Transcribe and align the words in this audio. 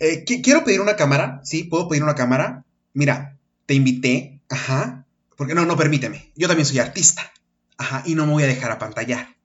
Eh, 0.00 0.24
quiero 0.24 0.64
pedir 0.64 0.80
una 0.80 0.96
cámara, 0.96 1.40
¿sí? 1.44 1.64
¿Puedo 1.64 1.88
pedir 1.88 2.02
una 2.02 2.14
cámara? 2.14 2.64
Mira, 2.94 3.36
te 3.66 3.74
invité, 3.74 4.40
ajá. 4.48 5.06
Porque 5.36 5.54
no, 5.54 5.64
no, 5.66 5.76
permíteme. 5.76 6.32
Yo 6.36 6.48
también 6.48 6.66
soy 6.66 6.78
artista. 6.78 7.32
Ajá, 7.76 8.02
y 8.04 8.14
no 8.14 8.26
me 8.26 8.32
voy 8.32 8.42
a 8.42 8.48
dejar 8.48 8.70
a 8.70 8.78
pantallar. 8.78 9.36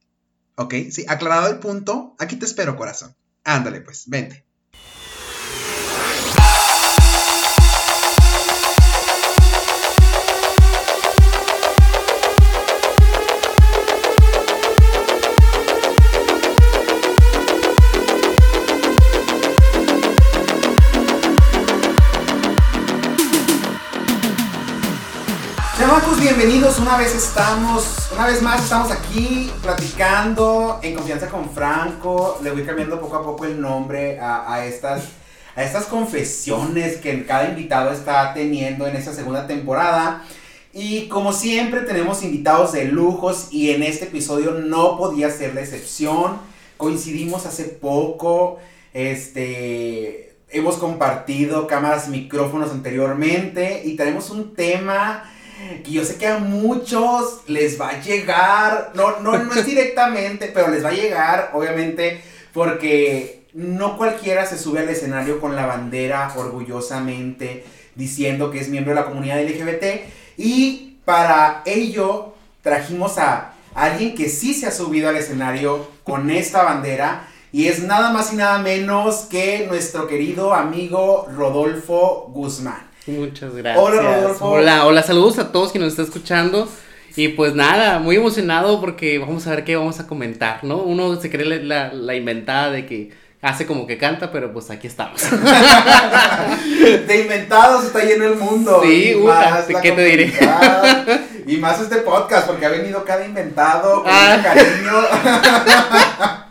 ¿Ok? 0.56 0.74
Sí, 0.92 1.06
aclarado 1.08 1.50
el 1.50 1.60
punto. 1.60 2.16
Aquí 2.20 2.36
te 2.36 2.46
espero, 2.46 2.76
corazón. 2.76 3.16
Ándale, 3.44 3.82
pues, 3.82 4.08
vente. 4.08 4.46
Bienvenidos. 26.20 26.80
Una 26.80 26.98
vez 26.98 27.14
estamos, 27.14 28.10
una 28.12 28.26
vez 28.26 28.42
más 28.42 28.64
estamos 28.64 28.90
aquí 28.90 29.52
platicando 29.62 30.80
en 30.82 30.96
confianza 30.96 31.28
con 31.28 31.48
Franco. 31.52 32.40
Le 32.42 32.50
voy 32.50 32.64
cambiando 32.64 33.00
poco 33.00 33.18
a 33.18 33.24
poco 33.24 33.46
el 33.46 33.62
nombre 33.62 34.20
a, 34.20 34.66
estas, 34.66 35.04
a 35.56 35.64
estas 35.64 35.86
confesiones 35.86 36.98
que 36.98 37.26
cada 37.26 37.48
invitado 37.48 37.92
está 37.92 38.34
teniendo 38.34 38.88
en 38.88 38.96
esta 38.96 39.14
segunda 39.14 39.46
temporada. 39.46 40.24
Y 40.74 41.08
como 41.10 41.32
siempre 41.32 41.82
tenemos 41.82 42.24
invitados 42.24 42.72
de 42.72 42.86
lujos 42.86 43.50
y 43.52 43.70
en 43.70 43.84
este 43.84 44.06
episodio 44.06 44.52
no 44.54 44.98
podía 44.98 45.30
ser 45.30 45.54
la 45.54 45.62
excepción. 45.62 46.40
Coincidimos 46.78 47.46
hace 47.46 47.66
poco, 47.66 48.58
este, 48.94 50.36
hemos 50.50 50.78
compartido 50.78 51.68
cámaras 51.68 52.08
y 52.08 52.12
micrófonos 52.12 52.72
anteriormente 52.72 53.84
y 53.86 53.96
tenemos 53.96 54.32
un 54.32 54.56
tema 54.56 55.30
que 55.84 55.92
yo 55.92 56.04
sé 56.04 56.16
que 56.18 56.28
a 56.28 56.38
muchos 56.38 57.42
les 57.48 57.80
va 57.80 57.90
a 57.90 58.02
llegar, 58.02 58.92
no, 58.96 59.20
no, 59.20 59.38
no 59.38 59.54
es 59.54 59.66
directamente, 59.66 60.52
pero 60.54 60.70
les 60.70 60.84
va 60.84 60.90
a 60.90 60.94
llegar, 60.94 61.52
obviamente, 61.54 62.22
porque 62.54 63.44
no 63.54 63.98
cualquiera 63.98 64.46
se 64.46 64.58
sube 64.58 64.80
al 64.80 64.90
escenario 64.90 65.40
con 65.40 65.56
la 65.56 65.66
bandera 65.66 66.32
orgullosamente 66.36 67.64
diciendo 67.96 68.50
que 68.52 68.60
es 68.60 68.70
miembro 68.70 68.94
de 68.94 69.02
la 69.02 69.06
comunidad 69.06 69.42
LGBT. 69.44 70.06
Y 70.38 70.98
para 71.06 71.62
ello 71.66 72.34
trajimos 72.62 73.18
a 73.18 73.54
alguien 73.76 74.16
que 74.16 74.30
sí 74.30 74.54
se 74.54 74.68
ha 74.68 74.72
subido 74.72 75.10
al 75.10 75.18
escenario 75.18 75.88
con 76.04 76.30
esta 76.30 76.64
bandera. 76.64 77.28
Y 77.52 77.68
es 77.68 77.84
nada 77.84 78.12
más 78.12 78.34
y 78.34 78.36
nada 78.36 78.58
menos 78.58 79.28
que 79.30 79.68
nuestro 79.68 80.08
querido 80.08 80.54
amigo 80.54 81.28
Rodolfo 81.36 82.32
Guzmán. 82.34 82.93
Muchas 83.08 83.56
gracias. 83.56 83.84
Hola, 83.84 84.02
Rodolfo. 84.02 84.46
Hola, 84.46 84.86
hola, 84.86 85.04
saludos 85.04 85.40
a 85.40 85.52
todos 85.52 85.72
quienes 85.72 85.88
nos 85.88 85.94
están 85.94 86.06
escuchando. 86.06 86.70
Y 87.16 87.30
pues 87.30 87.54
nada, 87.54 88.00
muy 88.00 88.16
emocionado 88.16 88.80
porque 88.82 89.20
vamos 89.20 89.46
a 89.46 89.52
ver 89.52 89.64
qué 89.64 89.76
vamos 89.76 90.00
a 90.00 90.08
comentar, 90.08 90.64
¿no? 90.64 90.78
Uno 90.78 91.16
se 91.20 91.30
cree 91.30 91.46
la, 91.46 91.94
la 91.94 92.16
inventada 92.16 92.72
de 92.72 92.86
que 92.86 93.12
hace 93.44 93.68
como 93.68 93.86
que 93.86 93.98
canta, 93.98 94.32
pero 94.32 94.52
pues 94.52 94.72
aquí 94.72 94.88
estamos. 94.88 95.22
de 97.08 97.22
inventados 97.22 97.86
está 97.86 98.04
lleno 98.04 98.26
el 98.26 98.36
mundo. 98.36 98.82
Sí, 98.84 99.16
¿qué 99.82 99.92
te 99.92 100.06
diré? 100.06 100.34
Y 101.46 101.58
más 101.58 101.80
este 101.82 101.98
podcast, 101.98 102.48
porque 102.48 102.66
ha 102.66 102.70
venido 102.70 103.04
cada 103.04 103.26
inventado 103.26 104.04
con 104.04 104.12
ah. 104.12 104.40
cariño. 104.44 104.94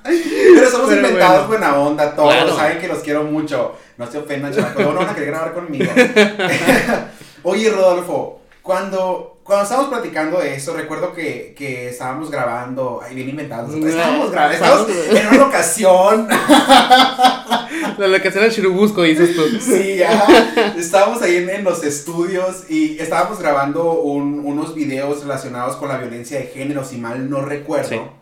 pero 0.54 0.70
somos 0.70 0.92
inventados 0.92 1.48
buena 1.48 1.76
onda, 1.76 2.14
todos 2.14 2.56
saben 2.56 2.78
que 2.78 2.88
los 2.88 2.98
quiero 2.98 3.24
mucho. 3.24 3.76
No 3.96 4.10
se 4.10 4.18
ofendan, 4.18 4.52
chavos. 4.52 4.74
No, 4.76 4.92
no 4.92 5.00
van 5.00 5.10
a 5.10 5.14
querer 5.14 5.30
grabar 5.30 5.52
conmigo. 5.52 5.92
Oye, 7.44 7.70
Rodolfo, 7.70 8.40
cuando, 8.62 9.31
cuando 9.42 9.64
estábamos 9.64 9.90
platicando 9.90 10.38
de 10.38 10.54
eso, 10.54 10.74
recuerdo 10.74 11.12
que, 11.12 11.54
que 11.56 11.88
estábamos 11.88 12.30
grabando, 12.30 13.00
ahí 13.02 13.14
bien 13.14 13.30
inventados, 13.30 13.74
estábamos 13.74 14.30
grabando, 14.30 14.54
estábamos 14.54 14.90
en 14.90 15.26
una 15.26 15.36
locación. 15.36 16.28
La 17.98 18.06
locación 18.06 18.44
del 18.44 18.52
Chirubusco, 18.52 19.02
dices 19.02 19.34
tú. 19.34 19.42
Sí, 19.60 19.96
ya. 19.96 20.74
Estábamos 20.76 21.20
ahí 21.22 21.36
en, 21.36 21.64
los 21.64 21.82
estudios 21.84 22.70
y 22.70 22.98
estábamos 22.98 23.38
grabando 23.40 23.92
unos 23.92 24.74
videos 24.74 25.22
relacionados 25.22 25.76
con 25.76 25.88
la 25.88 25.98
violencia 25.98 26.38
de 26.38 26.46
género, 26.46 26.84
si 26.84 26.96
mal 26.96 27.28
no 27.28 27.42
recuerdo. 27.42 28.12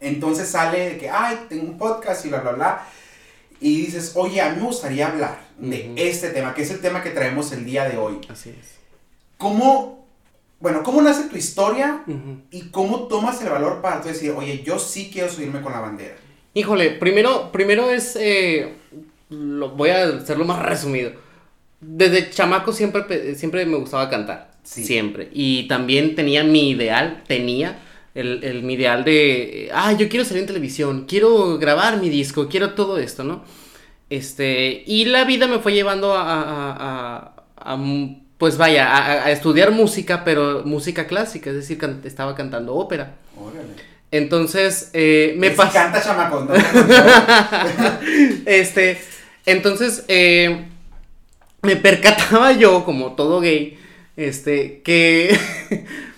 Entonces 0.00 0.48
sale 0.48 0.98
que, 0.98 1.08
ay, 1.08 1.46
tengo 1.48 1.64
un 1.64 1.78
podcast 1.78 2.24
y 2.26 2.28
bla, 2.28 2.40
bla, 2.40 2.52
bla 2.52 2.86
y 3.64 3.86
dices, 3.86 4.12
oye, 4.14 4.42
a 4.42 4.50
mí 4.50 4.56
me 4.56 4.66
gustaría 4.66 5.08
hablar 5.08 5.38
de 5.58 5.94
este 5.96 6.28
tema, 6.28 6.54
que 6.54 6.62
es 6.62 6.70
el 6.70 6.80
tema 6.80 7.02
que 7.02 7.08
traemos 7.08 7.50
el 7.52 7.64
día 7.64 7.88
de 7.88 7.96
hoy. 7.96 8.20
Así 8.28 8.50
es. 8.50 8.74
¿Cómo, 9.38 10.03
bueno, 10.60 10.82
cómo 10.82 11.02
nace 11.02 11.28
tu 11.28 11.36
historia 11.36 12.04
y 12.50 12.62
cómo 12.70 13.06
tomas 13.08 13.40
el 13.42 13.50
valor 13.50 13.82
para 13.82 14.00
tú 14.00 14.08
decir, 14.08 14.30
oye, 14.30 14.62
yo 14.64 14.78
sí 14.78 15.10
quiero 15.12 15.28
subirme 15.28 15.60
con 15.60 15.72
la 15.72 15.80
bandera? 15.80 16.16
Híjole, 16.54 16.90
primero, 16.90 17.50
primero 17.52 17.90
es, 17.90 18.16
eh, 18.16 18.74
lo, 19.28 19.70
voy 19.70 19.90
a 19.90 20.04
hacerlo 20.04 20.44
más 20.44 20.62
resumido. 20.62 21.12
Desde 21.80 22.30
chamaco 22.30 22.72
siempre, 22.72 23.34
siempre 23.34 23.66
me 23.66 23.76
gustaba 23.76 24.08
cantar. 24.08 24.52
Siempre. 24.62 25.28
Y 25.32 25.68
también 25.68 26.14
tenía 26.14 26.42
mi 26.42 26.70
ideal, 26.70 27.22
tenía 27.26 27.78
el, 28.14 28.42
el, 28.44 28.62
mi 28.62 28.74
ideal 28.74 29.04
de, 29.04 29.70
ah, 29.74 29.92
yo 29.92 30.08
quiero 30.08 30.24
salir 30.24 30.42
en 30.42 30.46
televisión, 30.46 31.04
quiero 31.06 31.58
grabar 31.58 32.00
mi 32.00 32.08
disco, 32.08 32.48
quiero 32.48 32.74
todo 32.74 32.98
esto, 32.98 33.24
¿no? 33.24 33.44
Este, 34.08 34.84
y 34.86 35.06
la 35.06 35.24
vida 35.24 35.46
me 35.48 35.58
fue 35.58 35.72
llevando 35.72 36.14
a, 36.14 36.22
a, 36.22 37.34
a, 37.56 37.76
pues 38.38 38.56
vaya, 38.56 39.24
a, 39.24 39.30
estudiar 39.30 39.70
música, 39.70 40.24
pero 40.24 40.62
música 40.64 41.06
clásica, 41.06 41.50
es 41.50 41.56
decir, 41.56 41.78
estaba 42.04 42.34
cantando 42.34 42.74
ópera. 42.74 43.14
Entonces, 44.10 44.90
eh, 44.92 45.34
me 45.38 45.50
pasa... 45.50 45.72
canta 45.72 46.02
chamacón, 46.02 46.48
este, 48.46 49.00
entonces, 49.46 50.04
eh, 50.08 50.66
me 51.62 51.76
percataba 51.76 52.52
yo, 52.52 52.84
como 52.84 53.12
todo 53.12 53.40
gay, 53.40 53.78
este, 54.16 54.82
que 54.82 55.38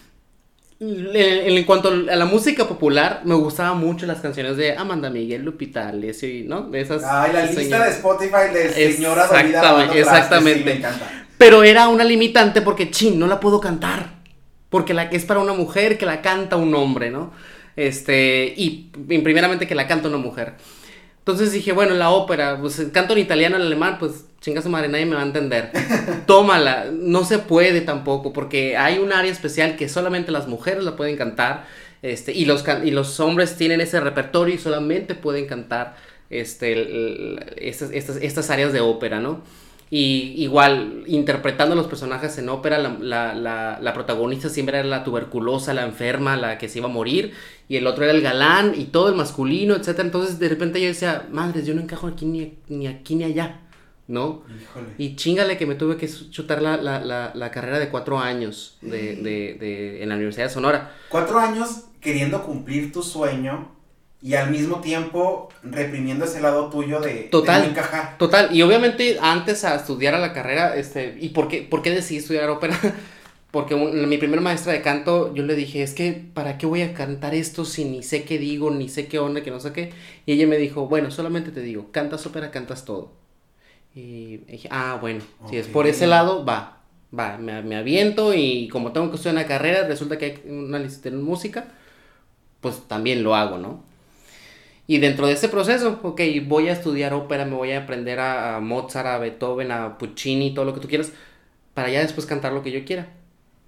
En, 0.78 1.64
cuanto 1.64 1.88
a 1.88 2.16
la 2.16 2.26
música 2.26 2.68
popular, 2.68 3.22
me 3.24 3.34
gustaban 3.34 3.78
mucho 3.78 4.04
las 4.04 4.20
canciones 4.20 4.58
de 4.58 4.76
Amanda 4.76 5.08
Miguel, 5.08 5.42
Lupita 5.42 5.88
Alessio, 5.88 6.28
¿no? 6.46 6.68
De 6.68 6.82
esas. 6.82 7.02
Ay, 7.02 7.32
la 7.32 7.46
lista 7.46 7.82
de 7.82 7.90
Spotify 7.92 8.52
de 8.52 8.94
señora 8.94 9.24
Exactamente, 9.24 9.98
exactamente. 10.00 10.82
Pero 11.38 11.62
era 11.62 11.88
una 11.88 12.04
limitante 12.04 12.62
porque, 12.62 12.90
ching, 12.90 13.18
no 13.18 13.26
la 13.26 13.40
puedo 13.40 13.60
cantar. 13.60 14.16
Porque 14.70 14.94
la 14.94 15.04
es 15.04 15.24
para 15.24 15.40
una 15.40 15.52
mujer 15.52 15.98
que 15.98 16.06
la 16.06 16.22
canta 16.22 16.56
un 16.56 16.74
hombre, 16.74 17.10
¿no? 17.10 17.32
Este, 17.76 18.54
y 18.56 18.90
primeramente 18.92 19.66
que 19.66 19.74
la 19.74 19.86
canta 19.86 20.08
una 20.08 20.18
mujer. 20.18 20.54
Entonces 21.26 21.50
dije, 21.50 21.72
bueno, 21.72 21.94
la 21.94 22.10
ópera, 22.10 22.56
pues 22.60 22.80
canto 22.92 23.12
en 23.14 23.18
italiano, 23.18 23.56
en 23.56 23.62
alemán, 23.62 23.96
pues 23.98 24.26
chinga 24.40 24.62
su 24.62 24.68
madre, 24.68 24.88
nadie 24.88 25.06
me 25.06 25.16
va 25.16 25.22
a 25.22 25.26
entender. 25.26 25.72
Tómala, 26.26 26.86
no 26.92 27.24
se 27.24 27.40
puede 27.40 27.80
tampoco, 27.80 28.32
porque 28.32 28.76
hay 28.76 28.98
un 28.98 29.12
área 29.12 29.32
especial 29.32 29.74
que 29.74 29.88
solamente 29.88 30.30
las 30.30 30.46
mujeres 30.46 30.84
la 30.84 30.94
pueden 30.94 31.16
cantar, 31.16 31.66
este, 32.00 32.32
y 32.32 32.44
los, 32.44 32.64
y 32.84 32.92
los 32.92 33.18
hombres 33.18 33.56
tienen 33.56 33.80
ese 33.80 33.98
repertorio 33.98 34.54
y 34.54 34.58
solamente 34.58 35.16
pueden 35.16 35.46
cantar 35.46 35.96
este, 36.30 37.66
estas, 37.68 37.90
estas, 37.90 38.50
áreas 38.50 38.72
de 38.72 38.80
ópera, 38.80 39.18
¿no? 39.18 39.42
Y 39.88 40.34
igual, 40.42 41.04
interpretando 41.06 41.74
a 41.74 41.76
los 41.76 41.86
personajes 41.86 42.36
en 42.38 42.48
ópera, 42.48 42.78
la, 42.78 43.34
la, 43.34 43.78
la, 43.80 43.94
protagonista 43.94 44.48
siempre 44.48 44.78
era 44.78 44.88
la 44.88 45.04
tuberculosa, 45.04 45.74
la 45.74 45.84
enferma, 45.84 46.36
la 46.36 46.58
que 46.58 46.68
se 46.68 46.78
iba 46.78 46.88
a 46.88 46.92
morir, 46.92 47.34
y 47.68 47.76
el 47.76 47.86
otro 47.86 48.02
era 48.02 48.12
el 48.12 48.20
galán, 48.20 48.74
y 48.76 48.86
todo 48.86 49.08
el 49.08 49.14
masculino, 49.14 49.76
etc. 49.76 50.00
Entonces, 50.00 50.40
de 50.40 50.48
repente 50.48 50.80
yo 50.80 50.88
decía, 50.88 51.28
madres, 51.30 51.66
yo 51.66 51.74
no 51.74 51.82
encajo 51.82 52.08
aquí 52.08 52.26
ni, 52.26 52.58
ni 52.68 52.88
aquí 52.88 53.14
ni 53.14 53.24
allá. 53.24 53.60
¿no? 54.08 54.42
Y 54.98 55.16
chingale 55.16 55.56
que 55.56 55.66
me 55.66 55.74
tuve 55.74 55.96
que 55.96 56.08
chutar 56.08 56.62
la, 56.62 56.76
la, 56.76 57.32
la, 57.34 57.50
carrera 57.50 57.80
de 57.80 57.88
cuatro 57.88 58.20
años 58.20 58.78
de, 58.80 59.16
de, 59.16 59.56
de, 59.58 60.02
en 60.02 60.08
la 60.08 60.14
Universidad 60.14 60.46
de 60.46 60.52
Sonora. 60.52 60.94
Cuatro 61.08 61.40
años 61.40 61.86
queriendo 62.00 62.44
cumplir 62.44 62.92
tu 62.92 63.02
sueño 63.02 63.75
y 64.22 64.34
al 64.34 64.50
mismo 64.50 64.80
tiempo 64.80 65.50
reprimiendo 65.62 66.24
ese 66.24 66.40
lado 66.40 66.70
tuyo 66.70 67.00
de, 67.00 67.28
total, 67.30 67.64
encajar. 67.64 68.16
Total, 68.18 68.54
y 68.54 68.62
obviamente 68.62 69.18
antes 69.20 69.64
a 69.64 69.76
estudiar 69.76 70.14
a 70.14 70.18
la 70.18 70.32
carrera, 70.32 70.76
este, 70.76 71.16
¿y 71.20 71.30
por 71.30 71.48
qué, 71.48 71.62
por 71.62 71.82
qué 71.82 71.90
decidí 71.90 72.18
estudiar 72.18 72.48
ópera? 72.48 72.78
Porque 73.50 73.74
mi 73.74 74.18
primera 74.18 74.42
maestra 74.42 74.72
de 74.72 74.82
canto, 74.82 75.32
yo 75.34 75.42
le 75.42 75.54
dije, 75.54 75.82
es 75.82 75.94
que, 75.94 76.12
¿para 76.34 76.58
qué 76.58 76.66
voy 76.66 76.82
a 76.82 76.92
cantar 76.92 77.34
esto 77.34 77.64
si 77.64 77.84
ni 77.84 78.02
sé 78.02 78.24
qué 78.24 78.38
digo, 78.38 78.70
ni 78.70 78.88
sé 78.88 79.06
qué 79.06 79.18
onda, 79.18 79.42
que 79.42 79.50
no 79.50 79.60
sé 79.60 79.72
qué? 79.72 79.92
Y 80.26 80.32
ella 80.32 80.46
me 80.46 80.58
dijo, 80.58 80.88
bueno, 80.88 81.10
solamente 81.10 81.52
te 81.52 81.60
digo, 81.60 81.86
cantas 81.90 82.26
ópera, 82.26 82.50
cantas 82.50 82.84
todo. 82.84 83.12
Y 83.94 84.38
dije, 84.48 84.68
ah, 84.70 84.98
bueno, 85.00 85.22
si 85.48 85.56
es 85.56 85.68
por 85.68 85.86
ese 85.86 86.06
lado, 86.06 86.44
va, 86.44 86.80
va, 87.18 87.38
me, 87.38 87.62
me, 87.62 87.76
aviento 87.76 88.34
y 88.34 88.68
como 88.68 88.92
tengo 88.92 89.08
que 89.08 89.16
estudiar 89.16 89.36
una 89.36 89.46
carrera, 89.46 89.86
resulta 89.88 90.18
que 90.18 90.24
hay 90.26 90.42
una 90.50 90.78
licenciatura 90.78 91.16
en 91.16 91.22
música, 91.22 91.68
pues 92.60 92.82
también 92.88 93.22
lo 93.22 93.34
hago, 93.34 93.56
¿no? 93.56 93.82
Y 94.88 94.98
dentro 94.98 95.26
de 95.26 95.32
ese 95.32 95.48
proceso, 95.48 95.98
ok, 96.02 96.20
voy 96.46 96.68
a 96.68 96.72
estudiar 96.72 97.12
ópera, 97.12 97.44
me 97.44 97.56
voy 97.56 97.72
a 97.72 97.80
aprender 97.80 98.20
a, 98.20 98.60
Mozart, 98.60 99.06
a 99.06 99.18
Beethoven, 99.18 99.72
a 99.72 99.98
Puccini, 99.98 100.54
todo 100.54 100.64
lo 100.64 100.74
que 100.74 100.80
tú 100.80 100.88
quieras, 100.88 101.12
para 101.74 101.90
ya 101.90 102.00
después 102.00 102.26
cantar 102.26 102.52
lo 102.52 102.62
que 102.62 102.70
yo 102.70 102.84
quiera. 102.84 103.08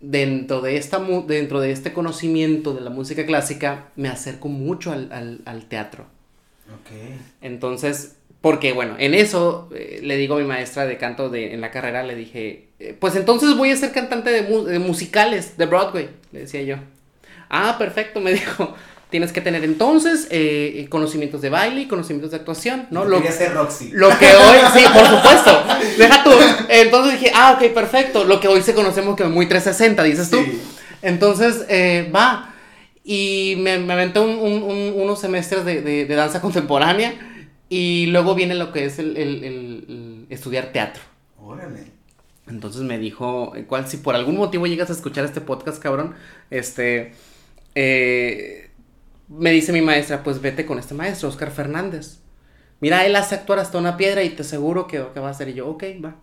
Dentro 0.00 0.60
de, 0.60 0.76
esta, 0.76 1.00
dentro 1.26 1.60
de 1.60 1.72
este 1.72 1.92
conocimiento 1.92 2.72
de 2.72 2.82
la 2.82 2.90
música 2.90 3.26
clásica, 3.26 3.88
me 3.96 4.08
acerco 4.08 4.46
mucho 4.46 4.92
al, 4.92 5.42
al, 5.44 5.64
teatro. 5.64 6.04
Ok. 6.68 7.18
Entonces, 7.40 8.16
porque 8.40 8.72
bueno, 8.72 8.94
en 9.00 9.14
eso 9.14 9.68
eh, 9.74 9.98
le 10.04 10.16
digo 10.16 10.36
a 10.36 10.38
mi 10.38 10.44
maestra 10.44 10.86
de 10.86 10.98
canto 10.98 11.30
de, 11.30 11.52
en 11.52 11.60
la 11.60 11.72
carrera, 11.72 12.04
le 12.04 12.14
dije, 12.14 12.68
eh, 12.78 12.96
pues 12.96 13.16
entonces 13.16 13.56
voy 13.56 13.72
a 13.72 13.76
ser 13.76 13.90
cantante 13.90 14.30
de, 14.30 14.42
de 14.42 14.78
musicales, 14.78 15.56
de 15.56 15.66
Broadway, 15.66 16.10
le 16.30 16.40
decía 16.40 16.62
yo. 16.62 16.76
Ah, 17.48 17.74
perfecto, 17.76 18.20
me 18.20 18.32
dijo 18.34 18.76
tienes 19.10 19.32
que 19.32 19.40
tener 19.40 19.64
entonces 19.64 20.26
eh, 20.30 20.86
conocimientos 20.90 21.40
de 21.40 21.50
baile 21.50 21.82
y 21.82 21.88
conocimientos 21.88 22.30
de 22.30 22.36
actuación, 22.36 22.86
¿no? 22.90 23.04
Lo, 23.04 23.22
ser 23.22 23.54
Roxy. 23.54 23.90
Lo 23.92 24.08
que 24.18 24.26
hoy, 24.26 24.58
sí, 24.74 24.84
por 24.92 25.06
supuesto. 25.06 25.62
Deja 25.96 26.24
tú. 26.24 26.30
Entonces 26.68 27.18
dije, 27.18 27.32
ah, 27.34 27.58
ok, 27.58 27.72
perfecto. 27.72 28.24
Lo 28.24 28.40
que 28.40 28.48
hoy 28.48 28.62
se 28.62 28.74
conocemos 28.74 29.16
como 29.16 29.30
muy 29.30 29.46
360, 29.46 30.02
dices 30.02 30.30
tú. 30.30 30.38
Entonces, 31.00 31.64
eh, 31.68 32.10
va. 32.14 32.54
Y 33.02 33.54
me, 33.58 33.78
me 33.78 33.94
aventé 33.94 34.20
unos 34.20 35.20
semestres 35.20 35.64
de, 35.64 36.06
danza 36.06 36.40
contemporánea. 36.40 37.14
Y 37.70 38.06
luego 38.06 38.34
viene 38.34 38.54
lo 38.54 38.72
que 38.72 38.84
es 38.86 38.98
el, 38.98 40.26
estudiar 40.28 40.72
teatro. 40.72 41.02
Órale. 41.42 41.98
Entonces 42.46 42.82
me 42.82 42.98
dijo, 42.98 43.52
cuál 43.66 43.86
si 43.88 43.98
por 43.98 44.14
algún 44.14 44.36
motivo 44.36 44.66
llegas 44.66 44.88
a 44.88 44.94
escuchar 44.94 45.26
este 45.26 45.42
podcast, 45.42 45.82
cabrón, 45.82 46.14
este, 46.50 47.12
eh, 47.74 48.67
me 49.28 49.50
dice 49.50 49.72
mi 49.72 49.80
maestra, 49.80 50.22
pues 50.22 50.40
vete 50.40 50.64
con 50.64 50.78
este 50.78 50.94
maestro, 50.94 51.28
Oscar 51.28 51.50
Fernández. 51.50 52.18
Mira, 52.80 53.04
él 53.04 53.16
hace 53.16 53.34
actuar 53.34 53.58
hasta 53.58 53.78
una 53.78 53.96
piedra 53.96 54.22
y 54.22 54.30
te 54.30 54.42
aseguro 54.42 54.86
que, 54.86 55.00
va 55.00 55.30
a 55.30 55.34
ser. 55.34 55.48
Y 55.48 55.54
yo, 55.54 55.68
ok, 55.68 55.84
va. 56.04 56.16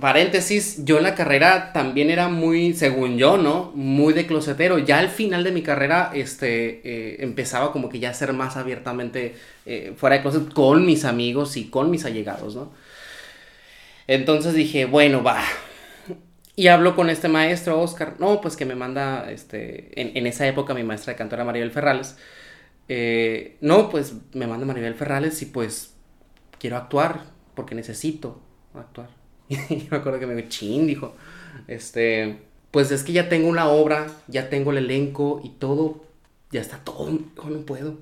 Paréntesis, 0.00 0.84
yo 0.84 0.96
en 0.96 1.02
la 1.02 1.14
carrera 1.14 1.72
también 1.72 2.08
era 2.08 2.28
muy, 2.28 2.72
según 2.72 3.18
yo, 3.18 3.36
¿no? 3.36 3.72
Muy 3.74 4.14
de 4.14 4.26
closetero. 4.26 4.78
Ya 4.78 4.98
al 4.98 5.10
final 5.10 5.44
de 5.44 5.52
mi 5.52 5.62
carrera, 5.62 6.12
este, 6.14 6.80
eh, 6.84 7.16
empezaba 7.20 7.72
como 7.72 7.88
que 7.88 7.98
ya 7.98 8.10
a 8.10 8.14
ser 8.14 8.32
más 8.32 8.56
abiertamente 8.56 9.34
eh, 9.66 9.92
fuera 9.96 10.16
de 10.16 10.22
closet 10.22 10.52
con 10.54 10.86
mis 10.86 11.04
amigos 11.04 11.56
y 11.56 11.68
con 11.68 11.90
mis 11.90 12.04
allegados, 12.04 12.54
¿no? 12.54 12.72
Entonces 14.06 14.54
dije, 14.54 14.84
bueno, 14.84 15.22
va, 15.22 15.42
y 16.56 16.68
hablo 16.68 16.96
con 16.96 17.10
este 17.10 17.28
maestro, 17.28 17.78
Oscar, 17.80 18.16
no, 18.18 18.40
pues 18.40 18.56
que 18.56 18.64
me 18.64 18.74
manda, 18.74 19.30
este, 19.30 19.90
en, 20.00 20.26
esa 20.26 20.48
época 20.48 20.72
mi 20.72 20.82
maestra 20.82 21.12
de 21.12 21.18
canto 21.18 21.34
era 21.34 21.44
Maribel 21.44 21.70
Ferrales. 21.70 22.16
Eh, 22.88 23.58
no, 23.60 23.90
pues 23.90 24.14
me 24.32 24.46
manda 24.46 24.64
Maribel 24.64 24.94
Ferrales 24.94 25.42
y 25.42 25.46
pues 25.46 25.94
quiero 26.58 26.78
actuar 26.78 27.24
porque 27.54 27.74
necesito 27.74 28.40
actuar. 28.74 29.10
Y 29.48 29.86
me 29.90 29.98
acuerdo 29.98 30.18
que 30.18 30.26
me 30.26 30.34
dijo, 30.34 30.48
chin, 30.48 30.86
dijo, 30.86 31.14
este, 31.68 32.38
pues 32.70 32.90
es 32.90 33.04
que 33.04 33.12
ya 33.12 33.28
tengo 33.28 33.48
una 33.48 33.68
obra, 33.68 34.06
ya 34.26 34.48
tengo 34.48 34.70
el 34.70 34.78
elenco 34.78 35.42
y 35.44 35.50
todo, 35.50 36.04
ya 36.50 36.62
está 36.62 36.78
todo, 36.78 37.10
no 37.10 37.60
puedo. 37.66 37.98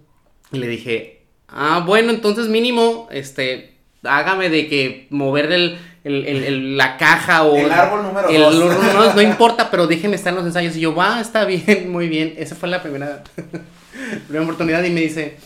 Y 0.52 0.58
le 0.58 0.68
dije, 0.68 1.26
ah, 1.48 1.82
bueno, 1.84 2.12
entonces 2.12 2.46
mínimo, 2.46 3.08
este, 3.10 3.74
hágame 4.04 4.48
de 4.48 4.68
que 4.68 5.06
mover 5.10 5.50
el 5.50 5.78
el, 6.04 6.76
la 6.76 6.96
caja 6.98 7.44
o... 7.44 7.56
El 7.56 7.72
árbol 7.72 8.02
número 8.02 8.28
dos. 8.30 9.14
No, 9.14 9.22
importa, 9.22 9.70
pero 9.70 9.86
déjenme 9.86 10.16
estar 10.16 10.32
en 10.32 10.36
los 10.36 10.46
ensayos. 10.46 10.76
Y 10.76 10.80
yo, 10.80 10.94
va, 10.94 11.20
está 11.20 11.44
bien, 11.44 11.88
muy 11.92 12.08
bien. 12.08 12.34
Esa 12.36 12.54
fue 12.54 12.68
la 12.68 12.82
primera, 12.82 13.24
primera 14.26 14.44
oportunidad 14.44 14.84
y 14.84 14.90
me 14.90 15.00
dice, 15.00 15.38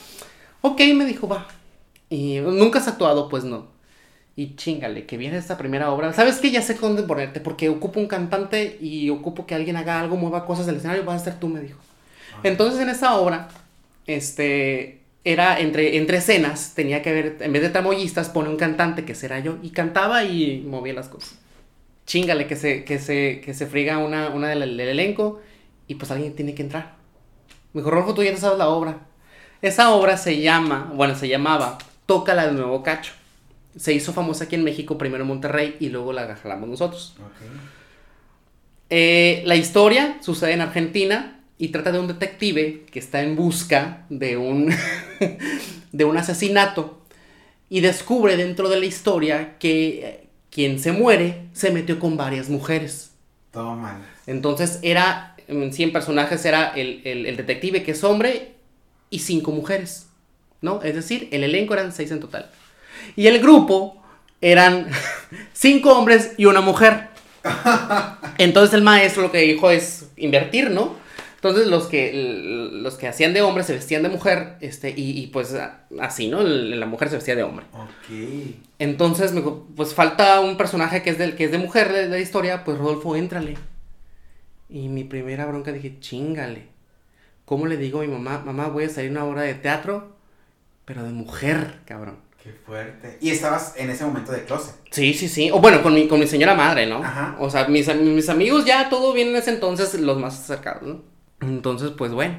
ok, 0.61 0.81
me 0.95 1.05
dijo, 1.05 1.29
va. 1.29 1.47
Y 2.11 2.41
nunca 2.41 2.81
has 2.81 2.89
actuado, 2.89 3.29
pues 3.29 3.45
no. 3.45 3.67
Y 4.35 4.57
chingale, 4.57 5.05
que 5.05 5.17
viene 5.17 5.37
esta 5.37 5.59
primera 5.59 5.91
obra. 5.91 6.13
¿Sabes 6.13 6.39
qué? 6.39 6.51
Ya 6.51 6.63
sé 6.63 6.75
dónde 6.75 7.03
ponerte, 7.03 7.41
porque 7.41 7.69
ocupo 7.69 8.01
un 8.01 8.07
cantante 8.07 8.79
y 8.81 9.11
ocupo 9.11 9.47
que 9.47 9.55
alguien 9.55 9.77
haga 9.77 10.01
algo, 10.01 10.17
mueva 10.17 10.45
cosas 10.45 10.67
del 10.67 10.77
escenario, 10.77 11.05
vas 11.05 11.23
a 11.23 11.25
ser 11.25 11.41
tú, 11.41 11.49
me 11.49 11.61
dijo. 11.61 11.79
Ah. 12.35 12.41
Entonces 12.45 12.81
en 12.81 12.89
esa 12.89 13.17
obra, 13.17 13.49
este, 14.07 15.01
era 15.25 15.59
entre, 15.61 15.97
entre 15.97 16.19
escenas, 16.19 16.75
tenía 16.75 17.03
que 17.03 17.11
haber, 17.11 17.37
en 17.41 17.53
vez 17.53 17.63
de 17.63 17.71
tamoyistas, 17.71 18.29
pone 18.29 18.49
un 18.49 18.57
cantante 18.57 19.05
que 19.05 19.15
será 19.15 19.41
yo, 19.41 19.59
y 19.63 19.71
cantaba 19.71 20.25
y 20.25 20.61
movía 20.61 20.95
las 20.95 21.09
cosas. 21.09 21.39
Chingale 22.07 22.47
que 22.47 22.57
se, 22.57 22.85
que 22.85 22.99
se, 22.99 23.41
que 23.45 23.53
se 23.53 23.67
friga 23.67 23.99
una, 23.99 24.31
una 24.31 24.49
del, 24.49 24.81
elenco 24.81 25.41
y 25.87 25.97
pues 25.97 26.11
alguien 26.11 26.35
tiene 26.35 26.55
que 26.55 26.63
entrar. 26.63 26.97
Me 27.73 27.83
dijo, 27.83 27.91
Rolfo, 27.91 28.15
tú 28.15 28.23
ya 28.23 28.35
sabes 28.37 28.59
la 28.59 28.69
obra. 28.69 29.01
Esa 29.61 29.91
obra 29.93 30.17
se 30.17 30.41
llama, 30.41 30.91
bueno, 30.95 31.15
se 31.15 31.29
llamaba 31.29 31.77
Tócala 32.07 32.47
de 32.47 32.53
nuevo 32.53 32.83
cacho. 32.83 33.13
Se 33.77 33.93
hizo 33.93 34.13
famosa 34.13 34.45
aquí 34.45 34.55
en 34.55 34.65
México, 34.65 34.97
primero 34.97 35.25
en 35.25 35.29
Monterrey 35.29 35.77
y 35.81 35.91
luego 35.91 36.13
la 36.13 36.35
jalamos 36.37 36.69
nosotros. 36.69 37.15
Eh, 38.89 39.43
la 39.45 39.57
historia 39.57 40.17
sucede 40.23 40.53
en 40.53 40.63
Argentina, 40.63 41.38
y 41.59 41.69
trata 41.69 41.91
de 41.93 41.99
un 41.99 42.07
detective 42.07 42.85
que 42.91 42.99
está 43.01 43.23
en 43.23 43.35
busca 43.35 44.07
de 44.09 44.37
un, 44.37 44.73
de 45.93 46.05
un 46.05 46.17
asesinato 46.17 47.03
y 47.69 47.81
descubre 47.81 48.37
dentro 48.37 48.69
de 48.69 48.79
la 48.79 48.87
historia 48.87 49.59
que 49.59 49.89
eh, 49.89 50.25
quien 50.51 50.79
se 50.79 50.93
muere 50.93 51.47
se 51.53 51.71
metió 51.73 51.99
con 51.99 52.17
varias 52.17 52.49
mujeres. 52.49 53.11
Todo 53.51 53.75
mal. 53.75 53.99
Entonces 54.27 54.79
era, 54.83 55.35
en 55.49 55.73
100 55.73 55.93
personajes 55.93 56.45
era 56.45 56.69
el, 56.69 57.03
el, 57.05 57.37
detective 57.37 57.83
que 57.83 57.91
es 57.91 58.05
hombre 58.05 58.53
y 59.11 59.19
cinco 59.19 59.51
mujeres, 59.51 60.07
¿no? 60.61 60.83
Es 60.83 60.95
decir, 60.95 61.29
el 61.33 61.43
elenco 61.43 61.75
eran 61.75 61.93
seis 61.93 62.11
en 62.13 62.21
total. 62.21 62.51
Y 63.17 63.27
el 63.27 63.41
grupo 63.41 64.03
eran 64.41 64.89
cinco 65.53 65.99
hombres 65.99 66.33
y 66.37 66.45
una 66.45 66.61
mujer. 66.61 67.09
Entonces 68.39 68.75
el 68.75 68.83
maestro 68.83 69.23
lo 69.23 69.33
que 69.33 69.39
dijo 69.39 69.71
es 69.71 70.07
invertir, 70.17 70.71
¿no? 70.71 71.08
Entonces 71.39 71.69
los 71.69 71.87
que, 71.87 72.69
los 72.73 72.97
que 72.97 73.07
hacían 73.07 73.33
de 73.33 73.43
hombre 73.43 73.63
se 73.63 73.73
vestían 73.73 74.03
de 74.03 74.09
mujer, 74.09 74.57
este, 74.61 74.93
y, 74.97 75.29
pues 75.29 75.55
así, 76.01 76.27
¿no? 76.27 76.43
La 76.43 76.87
mujer 76.87 77.11
se 77.11 77.15
vestía 77.15 77.37
de 77.37 77.45
hombre. 77.45 77.65
Ok. 77.73 78.57
Entonces, 78.81 79.33
me, 79.33 79.43
pues 79.77 79.95
falta 79.95 80.41
un 80.41 80.57
personaje 80.57 81.01
que 81.01 81.11
es, 81.11 81.19
de, 81.19 81.37
que 81.37 81.45
es 81.45 81.53
de 81.53 81.59
mujer 81.59 81.93
de, 81.93 82.09
la 82.09 82.19
historia, 82.19 82.65
pues 82.65 82.77
Rodolfo, 82.77 83.15
éntrale. 83.15 83.57
Y 84.69 84.89
mi 84.89 85.05
primera 85.05 85.47
bronca 85.47 85.71
dije, 85.71 86.01
chingale. 86.01 86.67
¿Cómo 87.45 87.67
le 87.67 87.77
digo 87.77 88.01
a 88.01 88.03
mi 88.03 88.09
mamá, 88.09 88.43
mamá, 88.45 88.67
voy 88.67 88.85
a 88.85 88.89
salir 88.89 89.13
una 89.13 89.25
obra 89.25 89.43
de 89.43 89.55
teatro, 89.55 90.17
pero 90.85 91.05
de 91.05 91.11
mujer, 91.11 91.83
cabrón? 91.85 92.17
Qué 92.43 92.51
fuerte. 92.51 93.17
¿Y 93.21 93.31
estabas 93.31 93.75
en 93.77 93.91
ese 93.91 94.05
momento 94.05 94.33
de 94.33 94.43
closet? 94.43 94.75
Sí, 94.91 95.15
sí, 95.15 95.29
sí. 95.29 95.53
O 95.53 95.61
bueno, 95.61 95.85
con 95.85 95.95
mi, 95.95 96.09
con 96.09 96.19
mi 96.19 96.27
señora 96.27 96.55
madre, 96.57 96.87
¿no? 96.87 96.97
Ajá. 96.97 97.37
O 97.39 97.49
sea, 97.49 97.69
mis, 97.69 97.95
mis 97.95 98.29
amigos 98.29 98.65
ya 98.65 98.89
todo 98.89 99.13
bien 99.13 99.29
en 99.29 99.37
ese 99.37 99.51
entonces, 99.51 99.95
los 100.01 100.19
más 100.19 100.37
acercados, 100.37 100.83
¿no? 100.83 101.18
Entonces, 101.41 101.93
pues 101.97 102.13
bueno, 102.13 102.37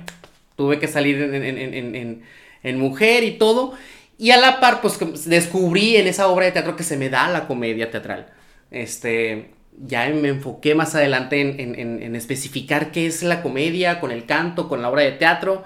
tuve 0.56 0.80
que 0.80 0.88
salir 0.88 1.22
en, 1.22 2.80
mujer 2.80 3.24
y 3.24 3.38
todo. 3.38 3.74
Y 4.18 4.32
a 4.32 4.38
la 4.38 4.60
par, 4.60 4.82
pues 4.82 5.00
descubrí 5.26 5.96
en 5.96 6.08
esa 6.08 6.28
obra 6.28 6.46
de 6.46 6.52
teatro 6.52 6.76
que 6.76 6.84
se 6.84 6.98
me 6.98 7.10
da 7.10 7.30
la 7.30 7.48
comedia 7.48 7.90
teatral. 7.90 8.28
Este, 8.70 9.52
ya 9.86 10.10
me 10.10 10.28
enfoqué 10.28 10.76
más 10.76 10.96
adelante 10.96 11.40
en, 11.40 12.16
especificar 12.16 12.92
qué 12.92 13.06
es 13.06 13.24
la 13.24 13.42
comedia 13.42 14.00
con 14.02 14.12
el 14.12 14.26
canto, 14.26 14.68
con 14.68 14.82
la 14.82 14.90
obra 14.90 15.04
de 15.04 15.14
teatro. 15.14 15.64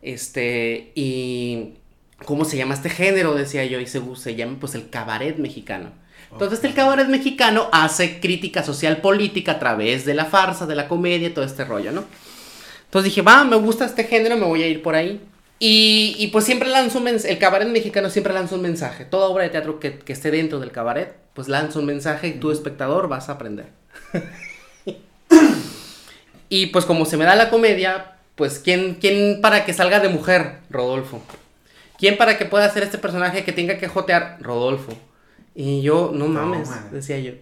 Este, 0.00 0.92
y 0.94 1.74
cómo 2.24 2.46
se 2.46 2.56
llama 2.56 2.74
este 2.74 2.88
género, 2.88 3.34
decía 3.34 3.64
yo, 3.66 3.80
y 3.80 3.86
se, 3.86 4.00
se 4.16 4.34
llama 4.34 4.56
pues 4.58 4.74
el 4.74 4.88
cabaret 4.88 5.36
mexicano. 5.36 5.90
Entonces 6.32 6.62
el 6.64 6.74
cabaret 6.74 7.08
mexicano 7.08 7.68
hace 7.72 8.20
crítica 8.20 8.62
social 8.62 8.98
política 8.98 9.52
a 9.52 9.58
través 9.58 10.04
de 10.04 10.14
la 10.14 10.26
farsa, 10.26 10.64
de 10.66 10.76
la 10.76 10.86
comedia, 10.86 11.34
todo 11.34 11.44
este 11.44 11.64
rollo, 11.64 11.90
¿no? 11.92 12.04
Entonces 12.90 13.12
dije, 13.12 13.22
va, 13.22 13.44
me 13.44 13.54
gusta 13.54 13.84
este 13.84 14.02
género, 14.02 14.36
me 14.36 14.46
voy 14.46 14.64
a 14.64 14.66
ir 14.66 14.82
por 14.82 14.96
ahí. 14.96 15.20
Y, 15.60 16.26
pues 16.32 16.44
siempre 16.44 16.68
lanzo 16.68 16.98
un 16.98 17.04
mensaje, 17.04 17.32
el 17.32 17.38
cabaret 17.38 17.68
mexicano 17.68 18.10
siempre 18.10 18.34
lanza 18.34 18.56
un 18.56 18.62
mensaje. 18.62 19.04
Toda 19.04 19.28
obra 19.28 19.44
de 19.44 19.50
teatro 19.50 19.78
que, 19.78 20.00
esté 20.08 20.32
dentro 20.32 20.58
del 20.58 20.72
cabaret, 20.72 21.14
pues 21.32 21.46
lanza 21.46 21.78
un 21.78 21.86
mensaje 21.86 22.26
y 22.26 22.32
tu 22.32 22.50
espectador 22.50 23.06
vas 23.06 23.28
a 23.28 23.32
aprender. 23.34 23.66
y 26.48 26.66
pues 26.66 26.84
como 26.84 27.04
se 27.04 27.16
me 27.16 27.26
da 27.26 27.36
la 27.36 27.48
comedia, 27.48 28.16
pues 28.34 28.58
¿quién, 28.58 28.94
¿quién 28.94 29.40
para 29.40 29.64
que 29.64 29.72
salga 29.72 30.00
de 30.00 30.08
mujer? 30.08 30.56
Rodolfo. 30.68 31.22
¿Quién 31.96 32.16
para 32.16 32.38
que 32.38 32.46
pueda 32.46 32.64
hacer 32.64 32.82
este 32.82 32.98
personaje 32.98 33.44
que 33.44 33.52
tenga 33.52 33.78
que 33.78 33.86
jotear? 33.86 34.38
Rodolfo. 34.40 34.98
Y 35.54 35.80
yo, 35.82 36.10
no 36.12 36.26
mames, 36.26 36.70
decía 36.90 37.20
yo. 37.20 37.34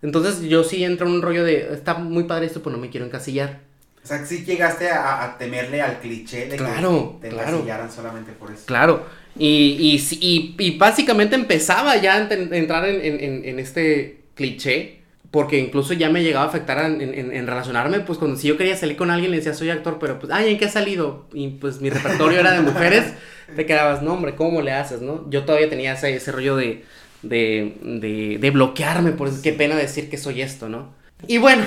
Entonces 0.00 0.40
yo 0.42 0.64
sí 0.64 0.84
entro 0.84 1.06
en 1.06 1.12
un 1.12 1.22
rollo 1.22 1.44
de, 1.44 1.74
está 1.74 1.92
muy 1.92 2.24
padre 2.24 2.46
esto, 2.46 2.62
pero 2.62 2.76
no 2.76 2.80
me 2.80 2.88
quiero 2.88 3.04
encasillar. 3.04 3.65
O 4.06 4.08
sea, 4.08 4.24
sí 4.24 4.44
llegaste 4.44 4.88
a, 4.88 5.34
temerle 5.36 5.82
al 5.82 5.98
cliché 5.98 6.46
de 6.46 6.56
claro, 6.56 7.18
que 7.20 7.28
te 7.28 7.34
claro. 7.34 7.90
solamente 7.92 8.30
por 8.30 8.52
eso. 8.52 8.62
Claro. 8.64 9.04
Y, 9.36 9.98
y, 10.20 10.54
y, 10.56 10.78
básicamente 10.78 11.34
empezaba 11.34 11.96
ya 11.96 12.14
a 12.14 12.32
entrar 12.32 12.86
en, 12.86 13.58
este 13.58 14.20
cliché 14.36 15.00
porque 15.32 15.58
incluso 15.58 15.92
ya 15.92 16.08
me 16.08 16.22
llegaba 16.22 16.44
a 16.44 16.48
afectar 16.48 16.88
en, 16.88 17.00
en, 17.02 17.46
relacionarme, 17.48 17.98
pues 17.98 18.16
cuando 18.16 18.36
si 18.36 18.46
yo 18.46 18.56
quería 18.56 18.76
salir 18.76 18.96
con 18.96 19.10
alguien 19.10 19.32
le 19.32 19.38
decía 19.38 19.54
soy 19.54 19.70
actor, 19.70 19.98
pero 19.98 20.20
pues, 20.20 20.32
ay, 20.32 20.52
¿en 20.52 20.58
qué 20.58 20.66
ha 20.66 20.70
salido? 20.70 21.26
Y 21.34 21.48
pues 21.48 21.80
mi 21.80 21.90
repertorio 21.90 22.38
era 22.38 22.52
de 22.52 22.60
mujeres, 22.60 23.12
te 23.56 23.66
quedabas, 23.66 24.02
no 24.02 24.12
hombre, 24.12 24.36
¿cómo 24.36 24.62
le 24.62 24.70
haces, 24.70 25.00
no? 25.00 25.28
Yo 25.30 25.44
todavía 25.44 25.68
tenía 25.68 25.94
ese, 25.94 26.14
ese 26.14 26.30
rollo 26.30 26.54
de, 26.54 26.84
de, 27.22 27.76
de, 27.82 28.38
de 28.40 28.50
bloquearme, 28.52 29.10
por 29.10 29.26
eso 29.26 29.42
qué 29.42 29.52
pena 29.52 29.74
decir 29.74 30.08
que 30.08 30.16
soy 30.16 30.42
esto, 30.42 30.68
¿no? 30.68 30.94
Y 31.26 31.38
bueno, 31.38 31.64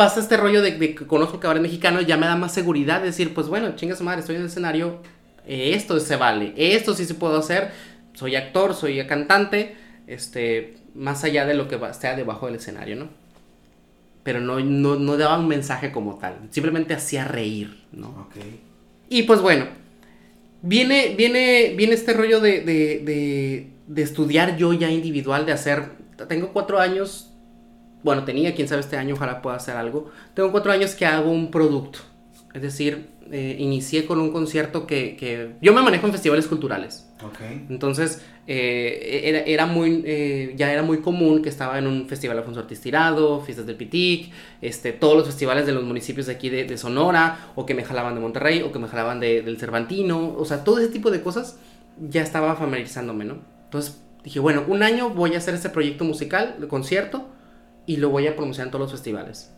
pasa 0.00 0.20
este 0.20 0.38
rollo 0.38 0.62
de, 0.62 0.78
que 0.78 1.06
conozco 1.06 1.40
cabaret 1.40 1.60
mexicano, 1.60 2.00
ya 2.00 2.16
me 2.16 2.24
da 2.24 2.34
más 2.34 2.54
seguridad 2.54 3.00
de 3.00 3.08
decir, 3.08 3.34
pues 3.34 3.48
bueno, 3.48 3.76
chinga 3.76 3.94
su 3.94 4.02
madre, 4.02 4.20
estoy 4.20 4.36
en 4.36 4.40
el 4.40 4.46
escenario, 4.46 5.02
eh, 5.46 5.72
esto 5.74 6.00
se 6.00 6.16
vale, 6.16 6.54
esto 6.56 6.94
sí 6.94 7.04
se 7.04 7.12
puedo 7.12 7.36
hacer, 7.36 7.70
soy 8.14 8.34
actor, 8.34 8.72
soy 8.72 9.06
cantante, 9.06 9.76
este, 10.06 10.78
más 10.94 11.22
allá 11.24 11.44
de 11.44 11.52
lo 11.52 11.68
que 11.68 11.78
esté 11.90 12.16
debajo 12.16 12.46
del 12.46 12.54
escenario, 12.54 12.96
¿no? 12.96 13.10
Pero 14.22 14.40
no, 14.40 14.58
no, 14.58 15.16
daba 15.18 15.38
un 15.38 15.48
mensaje 15.48 15.92
como 15.92 16.14
tal, 16.14 16.48
simplemente 16.48 16.94
hacía 16.94 17.24
reír, 17.26 17.84
¿no? 17.92 18.30
Y 19.10 19.24
pues 19.24 19.42
bueno, 19.42 19.66
viene, 20.62 21.14
viene, 21.14 21.74
viene 21.76 21.92
este 21.92 22.14
rollo 22.14 22.40
de, 22.40 22.62
de, 22.62 23.68
de, 23.86 24.02
estudiar 24.02 24.56
yo 24.56 24.72
ya 24.72 24.88
individual, 24.88 25.44
de 25.44 25.52
hacer, 25.52 25.90
tengo 26.26 26.54
cuatro 26.54 26.80
años, 26.80 27.29
bueno, 28.02 28.24
tenía, 28.24 28.54
quién 28.54 28.68
sabe 28.68 28.80
este 28.80 28.96
año, 28.96 29.14
ojalá 29.14 29.42
pueda 29.42 29.56
hacer 29.56 29.76
algo, 29.76 30.10
tengo 30.34 30.50
cuatro 30.52 30.72
años 30.72 30.94
que 30.94 31.06
hago 31.06 31.30
un 31.30 31.50
producto, 31.50 32.00
es 32.54 32.62
decir, 32.62 33.10
eh, 33.32 33.56
inicié 33.60 34.06
con 34.06 34.18
un 34.18 34.32
concierto 34.32 34.86
que, 34.86 35.16
que, 35.16 35.52
Yo 35.62 35.72
me 35.72 35.82
manejo 35.82 36.06
en 36.06 36.12
festivales 36.12 36.48
culturales. 36.48 37.06
Okay. 37.22 37.64
Entonces, 37.70 38.22
eh, 38.48 39.20
era, 39.24 39.38
era, 39.40 39.66
muy... 39.66 40.02
Eh, 40.04 40.54
ya 40.56 40.72
era 40.72 40.82
muy 40.82 40.98
común 40.98 41.40
que 41.40 41.48
estaba 41.48 41.78
en 41.78 41.86
un 41.86 42.08
festival 42.08 42.38
Alfonso 42.38 42.60
Ortiz 42.60 42.80
Tirado, 42.80 43.40
Fiestas 43.40 43.66
del 43.66 43.76
Pitic, 43.76 44.32
este, 44.60 44.92
todos 44.92 45.16
los 45.16 45.26
festivales 45.26 45.64
de 45.64 45.72
los 45.72 45.84
municipios 45.84 46.26
de 46.26 46.32
aquí 46.32 46.48
de, 46.48 46.64
de 46.64 46.76
Sonora, 46.76 47.52
o 47.54 47.66
que 47.66 47.74
me 47.74 47.84
jalaban 47.84 48.16
de 48.16 48.20
Monterrey, 48.20 48.62
o 48.62 48.72
que 48.72 48.80
me 48.80 48.88
jalaban 48.88 49.20
de, 49.20 49.42
del 49.42 49.58
Cervantino, 49.58 50.34
o 50.36 50.44
sea, 50.44 50.64
todo 50.64 50.80
ese 50.80 50.88
tipo 50.88 51.12
de 51.12 51.22
cosas 51.22 51.56
ya 52.00 52.22
estaba 52.22 52.56
familiarizándome, 52.56 53.26
¿no? 53.26 53.38
Entonces, 53.64 54.00
dije, 54.24 54.40
bueno, 54.40 54.64
un 54.66 54.82
año 54.82 55.10
voy 55.10 55.34
a 55.34 55.38
hacer 55.38 55.54
este 55.54 55.68
proyecto 55.68 56.04
musical, 56.04 56.56
de 56.58 56.66
concierto, 56.66 57.28
y 57.90 57.96
lo 57.96 58.10
voy 58.10 58.28
a 58.28 58.36
promocionar 58.36 58.68
en 58.68 58.70
todos 58.70 58.84
los 58.84 58.92
festivales. 58.92 59.52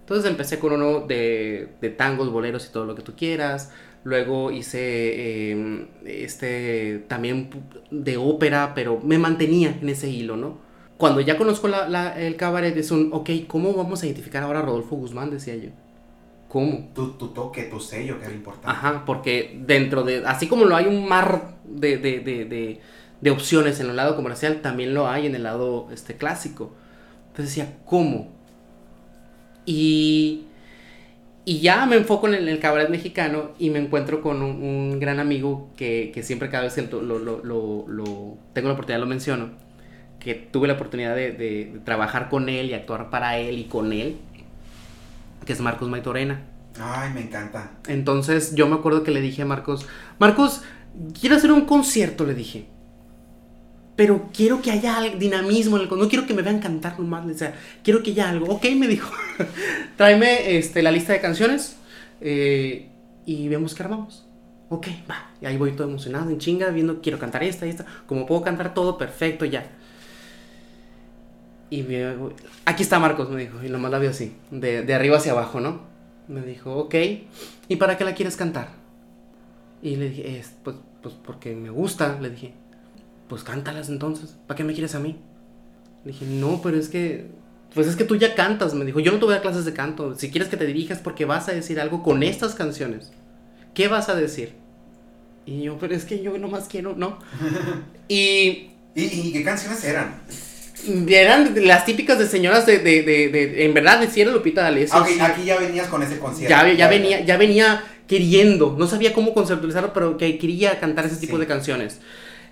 Entonces 0.00 0.30
empecé 0.30 0.58
con 0.58 0.74
uno 0.74 1.06
de, 1.06 1.68
de 1.80 1.88
tangos, 1.88 2.30
boleros 2.30 2.66
y 2.66 2.70
todo 2.70 2.84
lo 2.84 2.94
que 2.94 3.00
tú 3.00 3.14
quieras. 3.16 3.72
Luego 4.04 4.50
hice 4.50 5.50
em, 5.50 5.86
este 6.04 7.02
también 7.08 7.48
de 7.90 8.18
ópera, 8.18 8.72
pero 8.74 9.00
me 9.02 9.16
mantenía 9.18 9.78
en 9.80 9.88
ese 9.88 10.10
hilo, 10.10 10.36
¿no? 10.36 10.58
Cuando 10.98 11.22
ya 11.22 11.38
conozco 11.38 11.66
la, 11.66 12.14
el 12.20 12.36
cabaret 12.36 12.76
es 12.76 12.90
un, 12.90 13.08
ok, 13.10 13.30
¿cómo 13.46 13.72
vamos 13.72 14.02
a 14.02 14.06
identificar 14.06 14.42
ahora 14.42 14.58
a 14.58 14.62
Rodolfo 14.62 14.96
Guzmán? 14.96 15.30
Decía 15.30 15.56
yo. 15.56 15.70
¿Cómo? 16.48 16.90
Tu, 16.94 17.12
tu 17.12 17.28
toque, 17.28 17.64
tu 17.64 17.80
sello, 17.80 18.18
que 18.18 18.26
era 18.26 18.34
importante. 18.34 18.68
Ajá, 18.68 19.04
porque 19.06 19.58
dentro 19.64 20.02
de, 20.02 20.26
así 20.26 20.46
como 20.46 20.66
lo 20.66 20.76
hay 20.76 20.84
un 20.84 21.08
mar 21.08 21.56
de, 21.64 21.96
de, 21.96 22.20
de, 22.20 22.80
de, 23.20 23.30
opciones 23.30 23.80
en 23.80 23.88
el 23.88 23.96
lado 23.96 24.14
comercial, 24.14 24.60
también 24.60 24.92
lo 24.92 25.08
hay 25.08 25.24
en 25.26 25.34
el 25.34 25.44
lado 25.44 25.88
este, 25.90 26.16
clásico. 26.16 26.72
Entonces 27.38 27.54
decía, 27.54 27.76
¿cómo? 27.84 28.26
Y, 29.64 30.46
y 31.44 31.60
ya 31.60 31.86
me 31.86 31.94
enfoco 31.94 32.26
en 32.26 32.34
el, 32.34 32.58
cabaret 32.58 32.88
mexicano 32.88 33.52
y 33.60 33.70
me 33.70 33.78
encuentro 33.78 34.22
con 34.22 34.42
un, 34.42 34.98
gran 34.98 35.20
amigo 35.20 35.70
que, 35.76 36.10
que, 36.12 36.24
siempre 36.24 36.50
cada 36.50 36.64
vez 36.64 36.74
que 36.74 36.82
lo, 36.82 37.00
lo, 37.00 37.40
lo, 37.44 38.38
tengo 38.54 38.66
la 38.66 38.74
oportunidad 38.74 38.98
lo 38.98 39.06
menciono, 39.06 39.50
que 40.18 40.34
tuve 40.34 40.66
la 40.66 40.74
oportunidad 40.74 41.14
de, 41.14 41.30
de, 41.30 41.80
trabajar 41.84 42.28
con 42.28 42.48
él 42.48 42.70
y 42.70 42.74
actuar 42.74 43.08
para 43.08 43.38
él 43.38 43.56
y 43.60 43.64
con 43.66 43.92
él, 43.92 44.16
que 45.46 45.52
es 45.52 45.60
Marcos 45.60 45.88
Maitorena. 45.88 46.40
Ay, 46.80 47.12
me 47.14 47.20
encanta. 47.20 47.70
Entonces 47.86 48.56
yo 48.56 48.66
me 48.66 48.74
acuerdo 48.74 49.04
que 49.04 49.12
le 49.12 49.20
dije 49.20 49.42
a 49.42 49.46
Marcos, 49.46 49.86
Marcos, 50.18 50.62
quiero 51.20 51.36
hacer 51.36 51.52
un 51.52 51.66
concierto, 51.66 52.26
le 52.26 52.34
dije 52.34 52.66
pero 53.98 54.28
quiero 54.32 54.62
que 54.62 54.70
haya 54.70 55.00
dinamismo 55.18 55.76
en 55.76 55.82
el 55.82 55.88
no 55.88 56.08
quiero 56.08 56.24
que 56.24 56.32
me 56.32 56.42
vean 56.42 56.60
cantar 56.60 57.00
nomás, 57.00 57.26
o 57.26 57.34
sea, 57.36 57.52
quiero 57.82 58.00
que 58.00 58.12
haya 58.12 58.30
algo. 58.30 58.46
Ok, 58.46 58.66
me 58.76 58.86
dijo, 58.86 59.10
tráeme 59.96 60.56
este, 60.56 60.84
la 60.84 60.92
lista 60.92 61.14
de 61.14 61.20
canciones 61.20 61.76
eh, 62.20 62.90
y 63.26 63.48
vemos 63.48 63.74
qué 63.74 63.82
armamos. 63.82 64.24
Ok, 64.68 64.86
va, 65.10 65.32
y 65.40 65.46
ahí 65.46 65.56
voy 65.56 65.72
todo 65.72 65.88
emocionado, 65.88 66.30
en 66.30 66.38
chinga, 66.38 66.68
viendo, 66.68 67.00
quiero 67.00 67.18
cantar 67.18 67.42
esta 67.42 67.66
y 67.66 67.70
esta, 67.70 67.86
como 68.06 68.24
puedo 68.24 68.42
cantar 68.42 68.72
todo, 68.72 68.96
perfecto, 68.96 69.44
ya. 69.44 69.68
Y 71.68 71.82
me, 71.82 72.14
aquí 72.66 72.84
está 72.84 73.00
Marcos, 73.00 73.28
me 73.30 73.40
dijo, 73.40 73.64
y 73.64 73.68
nomás 73.68 73.90
la 73.90 73.98
vio 73.98 74.10
así, 74.10 74.32
de, 74.52 74.82
de 74.82 74.94
arriba 74.94 75.16
hacia 75.16 75.32
abajo, 75.32 75.58
¿no? 75.58 75.80
Me 76.28 76.42
dijo, 76.42 76.72
ok, 76.72 76.94
¿y 77.66 77.74
para 77.74 77.98
qué 77.98 78.04
la 78.04 78.14
quieres 78.14 78.36
cantar? 78.36 78.68
Y 79.82 79.96
le 79.96 80.10
dije, 80.10 80.38
es, 80.38 80.54
pues, 80.62 80.76
pues 81.02 81.16
porque 81.16 81.56
me 81.56 81.70
gusta, 81.70 82.16
le 82.20 82.30
dije 82.30 82.54
pues 83.28 83.42
cántalas 83.42 83.88
entonces, 83.88 84.36
¿para 84.46 84.56
qué 84.56 84.64
me 84.64 84.72
quieres 84.72 84.94
a 84.94 85.00
mí? 85.00 85.16
Le 86.04 86.12
dije, 86.12 86.26
no, 86.26 86.60
pero 86.62 86.78
es 86.78 86.88
que, 86.88 87.26
pues 87.74 87.86
es 87.86 87.96
que 87.96 88.04
tú 88.04 88.16
ya 88.16 88.34
cantas, 88.34 88.74
me 88.74 88.84
dijo, 88.84 89.00
yo 89.00 89.12
no 89.12 89.18
te 89.18 89.24
voy 89.26 89.34
a 89.34 89.42
clases 89.42 89.64
de 89.64 89.72
canto, 89.72 90.16
si 90.16 90.30
quieres 90.30 90.48
que 90.48 90.56
te 90.56 90.66
dirijas 90.66 90.98
porque 90.98 91.24
vas 91.24 91.48
a 91.48 91.52
decir 91.52 91.80
algo 91.80 92.02
con 92.02 92.22
estas 92.22 92.54
canciones, 92.54 93.12
¿qué 93.74 93.88
vas 93.88 94.08
a 94.08 94.14
decir? 94.14 94.54
Y 95.46 95.62
yo, 95.62 95.78
pero 95.78 95.94
es 95.94 96.04
que 96.04 96.22
yo 96.22 96.36
nomás 96.38 96.68
quiero, 96.68 96.94
¿no? 96.96 97.18
y... 98.08 98.70
¿Y, 98.94 99.32
qué 99.32 99.44
canciones 99.44 99.84
eran? 99.84 100.20
Eran 101.08 101.54
las 101.66 101.84
típicas 101.84 102.18
de 102.18 102.26
señoras 102.26 102.66
de, 102.66 102.78
de, 102.78 103.02
de, 103.02 103.64
en 103.64 103.74
verdad, 103.74 104.00
decía 104.00 104.24
Lupita 104.26 104.62
D'Alessio. 104.62 105.00
Okay, 105.00 105.20
aquí 105.20 105.44
ya 105.44 105.56
venías 105.58 105.86
con 105.88 106.02
ese 106.02 106.18
concierto. 106.18 106.50
Ya, 106.50 106.72
ya, 106.72 106.88
venía, 106.88 107.20
ya 107.20 107.36
venía 107.36 107.84
queriendo, 108.08 108.74
no 108.78 108.86
sabía 108.86 109.12
cómo 109.12 109.34
conceptualizarlo, 109.34 109.92
pero 109.92 110.16
que 110.16 110.38
quería 110.38 110.80
cantar 110.80 111.06
ese 111.06 111.16
tipo 111.16 111.38
de 111.38 111.46
canciones. 111.46 112.00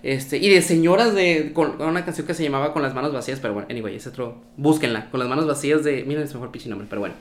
Este, 0.06 0.36
y 0.36 0.48
de 0.48 0.62
señoras 0.62 1.16
de. 1.16 1.50
Con, 1.52 1.82
una 1.82 2.04
canción 2.04 2.28
que 2.28 2.34
se 2.34 2.44
llamaba 2.44 2.72
Con 2.72 2.80
las 2.80 2.94
manos 2.94 3.12
vacías, 3.12 3.40
pero 3.40 3.54
bueno, 3.54 3.66
anyway, 3.68 3.96
es 3.96 4.06
otro. 4.06 4.40
Búsquenla. 4.56 5.10
Con 5.10 5.18
las 5.18 5.28
manos 5.28 5.48
vacías 5.48 5.82
de. 5.82 6.04
Miren, 6.04 6.22
es 6.22 6.32
mejor 6.32 6.52
pichi 6.52 6.68
nombre, 6.68 6.86
pero 6.88 7.00
bueno. 7.00 7.16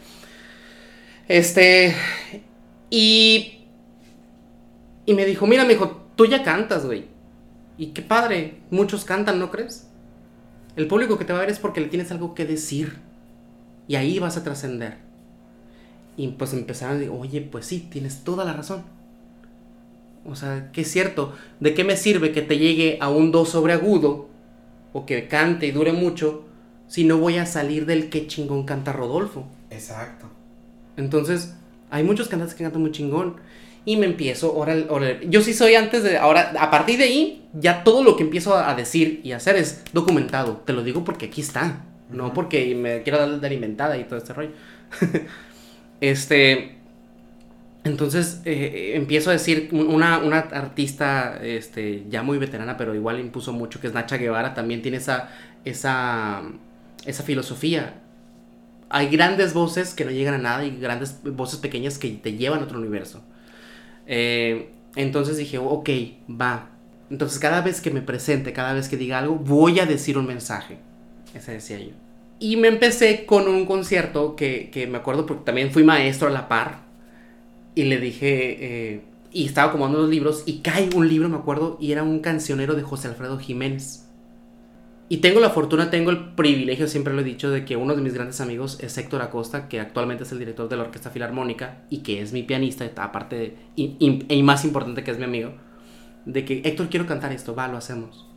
Este. 1.28 1.96
Y. 2.92 3.64
Y 5.08 5.16
me 5.16 5.26
dijo, 5.26 5.48
mira, 5.48 5.64
me 5.64 5.74
dijo, 5.74 6.10
tú 6.16 6.28
ya 6.28 6.44
cantas, 6.44 6.86
güey. 6.86 7.06
Y 7.80 7.88
qué 7.88 8.04
padre. 8.04 8.60
Muchos 8.70 9.04
cantan, 9.04 9.40
¿no 9.40 9.50
crees? 9.50 9.90
El 10.76 10.86
público 10.86 11.18
que 11.18 11.26
te 11.26 11.34
va 11.34 11.40
a 11.40 11.42
ver 11.42 11.50
es 11.50 11.58
porque 11.58 11.82
le 11.82 11.88
tienes 11.88 12.12
algo 12.12 12.36
que 12.36 12.46
decir. 12.46 13.00
Y 13.88 13.96
ahí 13.96 14.20
vas 14.20 14.38
a 14.38 14.44
trascender. 14.44 14.98
Y 16.18 16.28
pues 16.28 16.54
empezaron 16.54 16.98
a 16.98 17.00
decir, 17.00 17.16
oye, 17.18 17.42
pues 17.42 17.66
sí, 17.66 17.88
tienes 17.92 18.24
toda 18.24 18.46
la 18.46 18.54
razón. 18.54 18.84
O 20.28 20.36
sea, 20.36 20.72
que 20.72 20.82
es 20.82 20.92
cierto, 20.92 21.36
¿de 21.60 21.74
qué 21.74 21.84
me 21.84 21.98
sirve 21.98 22.32
que 22.32 22.42
te 22.42 22.58
llegue 22.58 22.98
a 23.00 23.10
un 23.10 23.32
do 23.32 23.46
sobre 23.46 23.74
agudo 23.74 24.28
o 24.94 25.06
que 25.06 25.28
cante 25.28 25.68
y 25.68 25.72
dure 25.72 25.94
mucho 25.94 26.44
si 26.88 27.04
no 27.04 27.18
voy 27.18 27.38
a 27.38 27.46
salir 27.46 27.86
del 27.86 28.10
que 28.10 28.28
chingón 28.28 28.66
canta 28.66 28.92
Rodolfo? 28.92 29.48
Exacto. 29.70 30.28
Entonces, 30.98 31.56
hay 31.92 32.04
muchos 32.04 32.28
cantantes 32.28 32.56
que 32.56 32.64
cantan 32.64 32.82
muy 32.82 32.92
chingón 32.92 33.36
y 33.86 33.98
me 33.98 34.08
empiezo, 34.08 34.48
ahora, 34.48 35.22
yo 35.22 35.42
sí 35.42 35.54
soy 35.54 35.76
antes 35.76 36.02
de, 36.02 36.18
ahora, 36.18 36.54
a 36.60 36.72
partir 36.72 36.98
de 36.98 37.04
ahí, 37.04 37.48
ya 37.54 37.84
todo 37.84 38.04
lo 38.04 38.18
que 38.18 38.24
empiezo 38.24 38.58
a 38.58 38.74
decir 38.74 39.22
y 39.24 39.34
hacer 39.34 39.56
es 39.58 39.84
documentado, 39.94 40.64
te 40.66 40.74
lo 40.74 40.84
digo 40.84 41.04
porque 41.04 41.28
aquí 41.28 41.42
está, 41.42 41.84
no 42.10 42.34
porque 42.34 42.74
me 42.74 43.04
quiero 43.04 43.20
dar 43.20 43.40
de 43.40 43.46
alimentada 43.46 43.96
y 43.98 44.06
todo 44.06 44.18
este 44.18 44.34
rollo. 44.34 44.52
este, 46.02 46.78
entonces 47.86 48.42
eh, 48.46 48.94
empiezo 48.96 49.30
a 49.30 49.34
decir, 49.34 49.70
una, 49.72 50.18
una, 50.18 50.40
artista 50.40 51.40
este, 51.44 52.04
ya 52.10 52.24
muy 52.24 52.40
veterana, 52.40 52.78
pero 52.78 52.96
igual 52.96 53.20
impuso 53.20 53.54
mucho, 53.54 53.80
que 53.80 53.86
es 53.86 53.94
Nacha 53.94 54.18
Guevara, 54.18 54.56
también 54.56 54.82
tiene 54.82 54.98
esa, 54.98 55.30
esa, 55.66 56.42
esa 57.06 57.24
filosofía. 57.24 58.02
Hay 58.90 59.10
grandes 59.10 59.54
voces 59.54 59.94
que 59.94 60.04
no 60.04 60.10
llegan 60.10 60.34
a 60.34 60.40
nada 60.40 60.66
y 60.66 60.76
grandes 60.78 61.20
voces 61.24 61.60
pequeñas 61.60 62.00
que 62.00 62.10
te 62.10 62.34
llevan 62.34 62.62
a 62.62 62.64
otro 62.64 62.80
universo. 62.80 63.24
Eh, 64.08 64.72
entonces 64.96 65.38
dije, 65.38 65.60
ok, 65.60 65.90
va. 66.30 66.70
Entonces 67.12 67.38
cada 67.38 67.62
vez 67.62 67.82
que 67.82 67.92
me 67.92 68.02
presente, 68.02 68.52
cada 68.52 68.74
vez 68.74 68.90
que 68.90 68.98
diga 68.98 69.20
algo, 69.20 69.36
voy 69.36 69.80
a 69.80 69.86
decir 69.86 70.18
un 70.18 70.26
mensaje. 70.26 70.80
Ese 71.36 71.52
decía 71.52 71.80
yo. 71.80 71.92
Y 72.40 72.58
me 72.58 72.68
empecé 72.68 73.28
con 73.28 73.48
un 73.48 73.68
concierto 73.68 74.36
que, 74.36 74.72
que 74.72 74.88
me 74.88 74.98
acuerdo 74.98 75.28
porque 75.28 75.44
también 75.44 75.70
fui 75.70 75.84
maestro 75.84 76.30
a 76.30 76.32
la 76.32 76.48
par 76.48 76.85
y 77.76 77.84
le 77.84 78.00
dije, 78.00 78.94
eh, 78.94 79.02
y 79.32 79.46
estaba 79.46 79.68
acomodando 79.68 80.00
los 80.00 80.10
libros, 80.10 80.44
y 80.46 80.60
cae 80.60 80.90
un 80.96 81.08
libro, 81.10 81.28
me 81.28 81.36
acuerdo, 81.36 81.78
y 81.80 81.92
era 81.92 82.04
un 82.04 82.20
cancionero 82.20 82.74
de 82.74 82.84
José 82.84 83.10
Alfredo 83.10 83.38
Jiménez. 83.38 84.06
Y 85.08 85.18
tengo 85.18 85.40
la 85.40 85.52
fortuna, 85.52 85.92
tengo 85.92 86.10
el 86.10 86.34
privilegio, 86.34 86.88
siempre 86.88 87.14
lo 87.14 87.22
he 87.22 87.24
dicho, 87.24 87.52
de 87.52 87.64
que 87.64 87.76
uno 87.76 87.96
de 87.96 88.02
mis 88.02 88.14
grandes 88.14 88.42
amigos 88.42 88.80
es 88.82 88.98
Héctor 88.98 89.22
Acosta, 89.22 89.68
que 89.68 89.80
actualmente 89.80 90.24
es 90.24 90.32
el 90.32 90.40
director 90.40 90.68
de 90.68 90.78
la 90.78 90.84
Orquesta 90.84 91.12
Filarmónica 91.12 91.84
y 91.92 92.00
que 92.00 92.22
es 92.22 92.34
mi 92.34 92.42
pianista, 92.42 92.90
aparte 92.98 93.36
de, 93.36 93.56
y, 93.76 94.42
más 94.42 94.66
importante 94.66 95.04
que 95.04 95.12
es 95.12 95.20
mi 95.20 95.26
amigo, 95.26 95.52
de 96.26 96.44
que 96.44 96.62
Héctor 96.66 96.90
quiero 96.90 97.06
cantar 97.06 97.32
esto, 97.34 97.54
va, 97.54 97.68
lo 97.68 97.78
hacemos. 97.78 98.28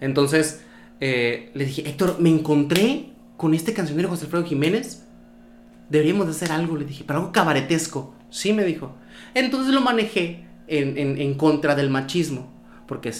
Entonces 0.00 0.62
eh, 1.00 1.50
le 1.54 1.64
dije, 1.64 1.88
Héctor, 1.88 2.20
me 2.20 2.30
encontré 2.30 3.06
con 3.36 3.52
este 3.52 3.74
cancionero 3.74 4.10
José 4.10 4.26
Alfredo 4.26 4.44
Jiménez, 4.44 5.04
deberíamos 5.88 6.26
de 6.26 6.32
hacer 6.32 6.52
algo, 6.52 6.76
le 6.76 6.84
dije, 6.84 7.02
pero 7.04 7.18
algo 7.18 7.32
cabaretesco. 7.32 8.13
Sí, 8.34 8.52
me 8.52 8.64
dijo. 8.64 8.92
Entonces 9.32 9.72
lo 9.72 9.80
manejé 9.80 10.40
en, 10.66 10.98
en, 10.98 11.34
contra 11.34 11.76
del 11.76 11.88
machismo, 11.88 12.52
porque 12.88 13.12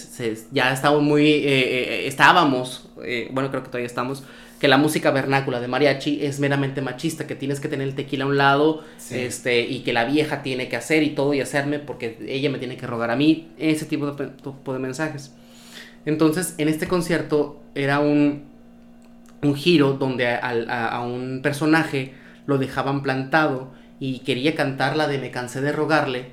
ya 0.51 0.73
estábamos 0.73 1.05
muy, 1.05 1.25
eh, 1.25 1.45
eh, 1.45 2.07
estábamos, 2.09 2.91
eh, 3.05 3.29
bueno, 3.31 3.49
creo 3.51 3.63
que 3.63 3.69
todavía 3.69 3.87
estamos, 3.87 4.25
que 4.59 4.67
la 4.67 4.77
música 4.77 5.13
vernácula 5.13 5.61
de 5.61 5.69
mariachi 5.69 6.25
es 6.25 6.41
meramente 6.41 6.81
machista, 6.81 7.29
que 7.29 7.37
tienes 7.37 7.61
que 7.61 7.69
tener 7.69 7.87
el 7.87 7.95
tequila 7.95 8.25
a 8.25 8.27
un 8.27 8.37
lado, 8.37 8.83
este, 9.13 9.61
y 9.61 9.85
que 9.85 9.93
la 9.93 10.05
vieja 10.05 10.43
tiene 10.43 10.69
que 10.69 10.75
hacer 10.75 11.05
y 11.05 11.11
todo 11.11 11.33
y 11.33 11.41
hacerme 11.41 11.79
porque 11.79 12.19
ella 12.27 12.51
me 12.51 12.59
tiene 12.59 12.77
que 12.77 12.89
rogar 12.89 13.13
a 13.13 13.17
mí, 13.17 13.53
ese 13.57 13.85
tipo 13.85 14.11
de, 14.11 14.27
tipo 14.27 14.73
de 14.73 14.81
mensajes. 14.81 15.33
Entonces, 16.07 16.57
en 16.59 16.69
este 16.69 16.89
concierto 16.89 17.63
era 17.77 18.01
un, 18.01 18.47
un 19.43 19.55
giro 19.55 19.93
donde 19.93 20.27
a, 20.27 21.01
un 21.03 21.41
personaje 21.41 22.15
lo 22.47 22.59
dejaban 22.59 23.05
plantado 23.05 23.84
y 24.05 24.19
quería 24.19 24.55
cantar 24.55 24.97
la 24.97 25.09
de 25.09 25.17
Me 25.17 25.31
cansé 25.31 25.63
de 25.63 25.73
rogarle, 25.73 26.27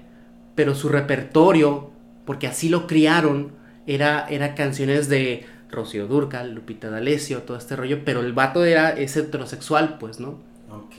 pero 0.56 0.75
su 0.75 0.90
repertorio, 0.90 1.90
porque 2.25 2.48
así 2.48 2.68
lo 2.68 2.86
criaron, 2.86 3.54
era, 3.88 4.28
era 4.30 4.56
canciones 4.56 5.08
de 5.08 5.46
Rocío 5.70 6.06
Durcal, 6.06 6.54
Lupita 6.54 6.90
D'Alessio, 6.90 7.44
todo 7.44 7.56
este 7.56 7.78
rollo, 7.78 8.04
pero 8.04 8.20
el 8.20 8.34
vato 8.34 8.66
era 8.66 8.90
ese 8.90 9.22
heterosexual, 9.22 9.98
pues, 10.00 10.20
¿no? 10.20 10.32
Ok. 10.70 10.96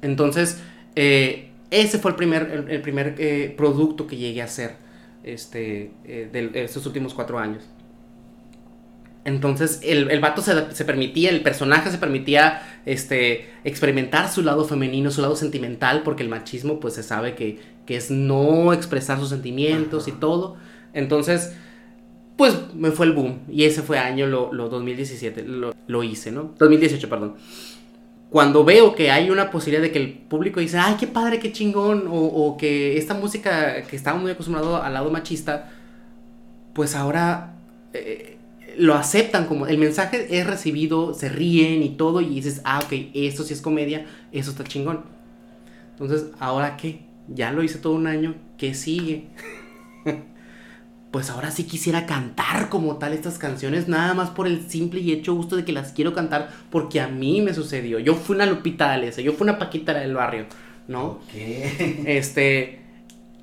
Entonces, 0.00 0.62
eh, 0.94 1.50
ese 1.70 1.98
fue 1.98 2.12
el 2.12 2.16
primer, 2.16 2.64
el, 2.66 2.80
primer 2.80 3.16
eh, 3.18 3.52
producto 3.54 4.06
que 4.06 4.16
llegué 4.16 4.40
a 4.40 4.46
hacer 4.46 4.76
este, 5.22 5.90
eh, 6.06 6.30
de 6.32 6.64
estos 6.64 6.86
últimos 6.86 7.12
cuatro 7.12 7.38
años. 7.38 7.64
Entonces 9.26 9.80
el, 9.82 10.08
el 10.12 10.20
vato 10.20 10.40
se, 10.40 10.84
permitía, 10.84 11.30
el 11.30 11.42
personaje 11.42 11.90
se 11.90 11.98
permitía 11.98 12.62
este, 12.86 13.50
experimentar 13.64 14.30
su 14.30 14.40
lado 14.40 14.64
femenino, 14.64 15.10
su 15.10 15.20
lado 15.20 15.34
sentimental, 15.34 16.04
porque 16.04 16.22
el 16.22 16.28
machismo 16.28 16.78
pues 16.78 16.94
se 16.94 17.02
sabe 17.02 17.34
que, 17.34 17.58
es 17.88 18.12
no 18.12 18.72
expresar 18.72 19.18
sus 19.18 19.30
sentimientos 19.30 20.06
y 20.06 20.12
todo. 20.12 20.56
Entonces, 20.92 21.56
pues 22.36 22.56
me 22.72 22.92
fue 22.92 23.06
el 23.06 23.14
boom. 23.14 23.40
Y 23.50 23.64
ese 23.64 23.82
fue 23.82 23.98
año, 23.98 24.28
lo, 24.28 24.68
2017, 24.68 25.44
lo, 25.88 26.02
hice, 26.04 26.30
¿no? 26.30 26.54
2018, 26.56 27.08
perdón. 27.08 27.34
Cuando 28.30 28.64
veo 28.64 28.94
que 28.94 29.10
hay 29.10 29.30
una 29.30 29.50
posibilidad 29.50 29.82
de 29.82 29.90
que 29.90 29.98
el 29.98 30.12
público 30.12 30.60
dice, 30.60 30.78
ay, 30.78 30.94
qué 31.00 31.08
padre, 31.08 31.40
qué 31.40 31.50
chingón, 31.50 32.04
o, 32.08 32.56
que 32.56 32.96
esta 32.96 33.14
música 33.14 33.82
que 33.82 33.96
estaba 33.96 34.20
muy 34.20 34.30
acostumbrado 34.30 34.80
al 34.80 34.94
lado 34.94 35.10
machista, 35.10 35.72
pues 36.74 36.94
ahora... 36.94 37.54
Eh, 37.92 38.35
lo 38.78 38.94
aceptan 38.94 39.46
como 39.46 39.66
el 39.66 39.78
mensaje 39.78 40.38
es 40.38 40.46
recibido, 40.46 41.14
se 41.14 41.28
ríen 41.28 41.82
y 41.82 41.90
todo 41.90 42.20
y 42.20 42.26
dices, 42.26 42.60
ah, 42.64 42.80
ok, 42.84 42.92
esto 43.14 43.42
sí 43.42 43.54
es 43.54 43.60
comedia, 43.60 44.06
eso 44.32 44.50
está 44.50 44.64
chingón. 44.64 45.04
Entonces, 45.92 46.26
¿ahora 46.38 46.76
qué? 46.76 47.00
Ya 47.28 47.52
lo 47.52 47.62
hice 47.62 47.78
todo 47.78 47.94
un 47.94 48.06
año, 48.06 48.34
¿qué 48.58 48.74
sigue? 48.74 49.26
pues 51.10 51.30
ahora 51.30 51.50
sí 51.50 51.64
quisiera 51.64 52.04
cantar 52.06 52.68
como 52.68 52.96
tal 52.96 53.14
estas 53.14 53.38
canciones, 53.38 53.88
nada 53.88 54.14
más 54.14 54.30
por 54.30 54.46
el 54.46 54.68
simple 54.68 55.00
y 55.00 55.12
hecho 55.12 55.34
gusto 55.34 55.56
de 55.56 55.64
que 55.64 55.72
las 55.72 55.92
quiero 55.92 56.12
cantar, 56.12 56.50
porque 56.70 57.00
a 57.00 57.08
mí 57.08 57.40
me 57.40 57.54
sucedió. 57.54 57.98
Yo 57.98 58.14
fui 58.14 58.36
una 58.36 58.46
Lupita 58.46 58.88
D'Alessio, 58.88 59.24
yo 59.24 59.32
fui 59.32 59.44
una 59.44 59.58
Paquita 59.58 59.94
del 59.94 60.14
barrio, 60.14 60.46
¿no? 60.88 61.20
Este, 62.04 62.80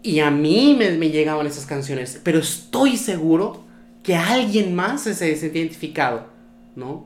y 0.04 0.20
a 0.20 0.30
mí 0.30 0.76
me, 0.78 0.92
me 0.92 1.10
llegaban 1.10 1.48
esas 1.48 1.66
canciones, 1.66 2.22
pero 2.24 2.40
estoy 2.40 2.98
seguro 2.98 3.63
que 4.04 4.16
alguien 4.16 4.76
más 4.76 5.02
se, 5.02 5.14
se 5.14 5.48
identificado, 5.48 6.28
¿no? 6.76 7.06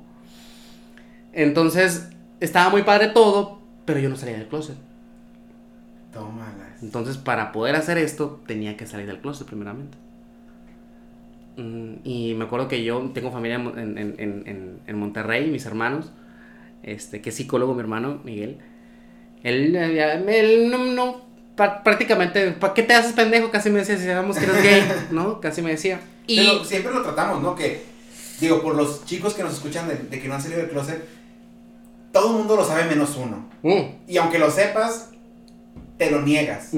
Entonces, 1.31 2.09
estaba 2.39 2.69
muy 2.69 2.81
padre 2.81 3.09
todo, 3.09 3.59
pero 3.85 3.99
yo 3.99 4.09
no 4.09 4.15
salía 4.15 4.37
del 4.37 4.47
closet. 4.47 4.75
Tómalas. 6.11 6.81
Entonces, 6.81 7.17
para 7.17 7.51
poder 7.51 7.75
hacer 7.75 7.97
esto, 7.99 8.41
tenía 8.47 8.75
que 8.75 8.87
salir 8.87 9.05
del 9.05 9.19
closet 9.19 9.45
primeramente. 9.47 9.97
Mm, 11.57 11.95
y 12.03 12.33
me 12.33 12.45
acuerdo 12.45 12.67
que 12.67 12.83
yo 12.83 12.99
tengo 13.13 13.31
familia 13.31 13.55
en, 13.55 13.97
en, 13.97 14.15
en, 14.17 14.79
en 14.85 14.97
Monterrey, 14.97 15.49
mis 15.49 15.65
hermanos, 15.65 16.11
este, 16.83 17.21
que 17.21 17.29
es 17.29 17.35
psicólogo 17.35 17.75
mi 17.75 17.81
hermano, 17.81 18.21
Miguel. 18.23 18.57
Él, 19.43 19.75
él 19.75 20.71
no, 20.71 20.85
no 20.85 21.27
prácticamente, 21.55 22.51
¿para 22.51 22.73
qué 22.73 22.83
te 22.83 22.93
haces 22.93 23.13
pendejo? 23.13 23.51
Casi 23.51 23.69
me 23.69 23.79
decía, 23.79 23.97
si 23.97 24.05
sabemos 24.05 24.37
que 24.37 24.45
eres 24.45 24.63
gay, 24.63 24.83
¿no? 25.11 25.39
Casi 25.41 25.61
me 25.61 25.71
decía. 25.71 25.99
Y 26.27 26.35
Pero 26.35 26.63
siempre 26.63 26.93
lo 26.93 27.01
tratamos, 27.01 27.41
¿no? 27.41 27.55
Que, 27.55 27.83
digo, 28.39 28.61
por 28.61 28.75
los 28.75 29.05
chicos 29.05 29.33
que 29.33 29.43
nos 29.43 29.53
escuchan 29.53 29.87
de, 29.87 30.19
que 30.19 30.27
no 30.27 30.35
han 30.35 30.41
salido 30.41 30.61
del 30.61 30.69
closet, 30.69 31.03
todo 32.11 32.31
el 32.31 32.37
mundo 32.37 32.55
lo 32.55 32.65
sabe 32.65 32.85
menos 32.85 33.15
uno. 33.17 33.49
Mm. 33.63 34.09
Y 34.09 34.17
aunque 34.17 34.37
lo 34.37 34.51
sepas, 34.51 35.09
te 35.97 36.11
lo 36.11 36.21
niegas. 36.21 36.71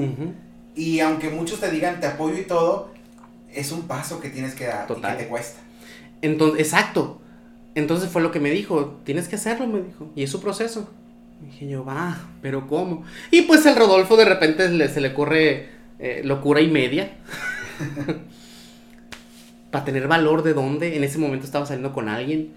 Y 0.74 1.00
aunque 1.00 1.30
muchos 1.30 1.60
te 1.60 1.70
digan 1.70 2.00
te 2.00 2.06
apoyo 2.06 2.38
y 2.38 2.44
todo, 2.44 2.92
es 3.52 3.72
un 3.72 3.82
paso 3.82 4.20
que 4.20 4.30
tienes 4.30 4.54
que 4.54 4.66
dar 4.66 4.86
y 4.88 5.00
que 5.00 5.08
te 5.08 5.26
cuesta. 5.26 5.60
Entonces, 6.22 6.60
exacto. 6.60 7.20
Entonces 7.74 8.10
fue 8.10 8.22
lo 8.22 8.30
que 8.30 8.40
me 8.40 8.50
dijo, 8.50 9.00
tienes 9.04 9.28
que 9.28 9.36
hacerlo, 9.36 9.66
me 9.66 9.82
dijo. 9.82 10.10
Y 10.14 10.22
es 10.22 10.30
su 10.30 10.40
proceso. 10.40 10.88
dije 11.40 11.68
yo, 11.68 11.84
va, 11.84 12.28
pero 12.42 12.66
¿cómo? 12.66 13.04
Y 13.30 13.42
pues 13.42 13.64
el 13.66 13.76
Rodolfo 13.76 14.16
de 14.16 14.24
repente 14.24 14.88
se 14.88 15.00
le 15.00 15.08
ocurre 15.08 15.68
eh, 15.98 16.22
locura 16.24 16.60
y 16.60 16.68
media. 16.68 17.18
para 19.70 19.84
tener 19.84 20.08
valor 20.08 20.42
de 20.42 20.54
dónde 20.54 20.96
en 20.96 21.04
ese 21.04 21.18
momento 21.18 21.46
estaba 21.46 21.66
saliendo 21.66 21.92
con 21.92 22.08
alguien. 22.08 22.52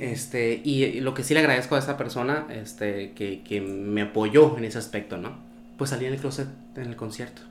Este, 0.00 0.60
y, 0.64 1.00
lo 1.00 1.12
que 1.12 1.22
sí 1.22 1.34
le 1.34 1.40
agradezco 1.40 1.76
a 1.76 1.78
esa 1.78 1.98
persona, 1.98 2.46
este, 2.50 3.12
que, 3.12 3.42
que, 3.42 3.60
me 3.60 4.02
apoyó 4.02 4.56
en 4.56 4.64
ese 4.64 4.78
aspecto, 4.78 5.18
¿no? 5.18 5.36
Pues 5.76 5.90
salí 5.90 6.06
en 6.06 6.14
el 6.14 6.18
closet 6.18 6.48
en 6.76 6.86
el 6.86 6.96
concierto. 6.96 7.42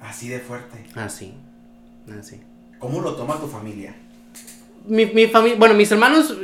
Así 0.00 0.28
de 0.28 0.40
fuerte. 0.40 0.78
Así, 0.94 1.34
así. 2.18 2.40
¿Cómo 2.78 3.00
lo 3.02 3.14
toma 3.14 3.38
tu 3.38 3.46
familia? 3.46 3.94
Mi, 4.86 5.06
mi 5.06 5.26
familia, 5.26 5.58
bueno, 5.58 5.74
mis 5.74 5.92
hermanos, 5.92 6.34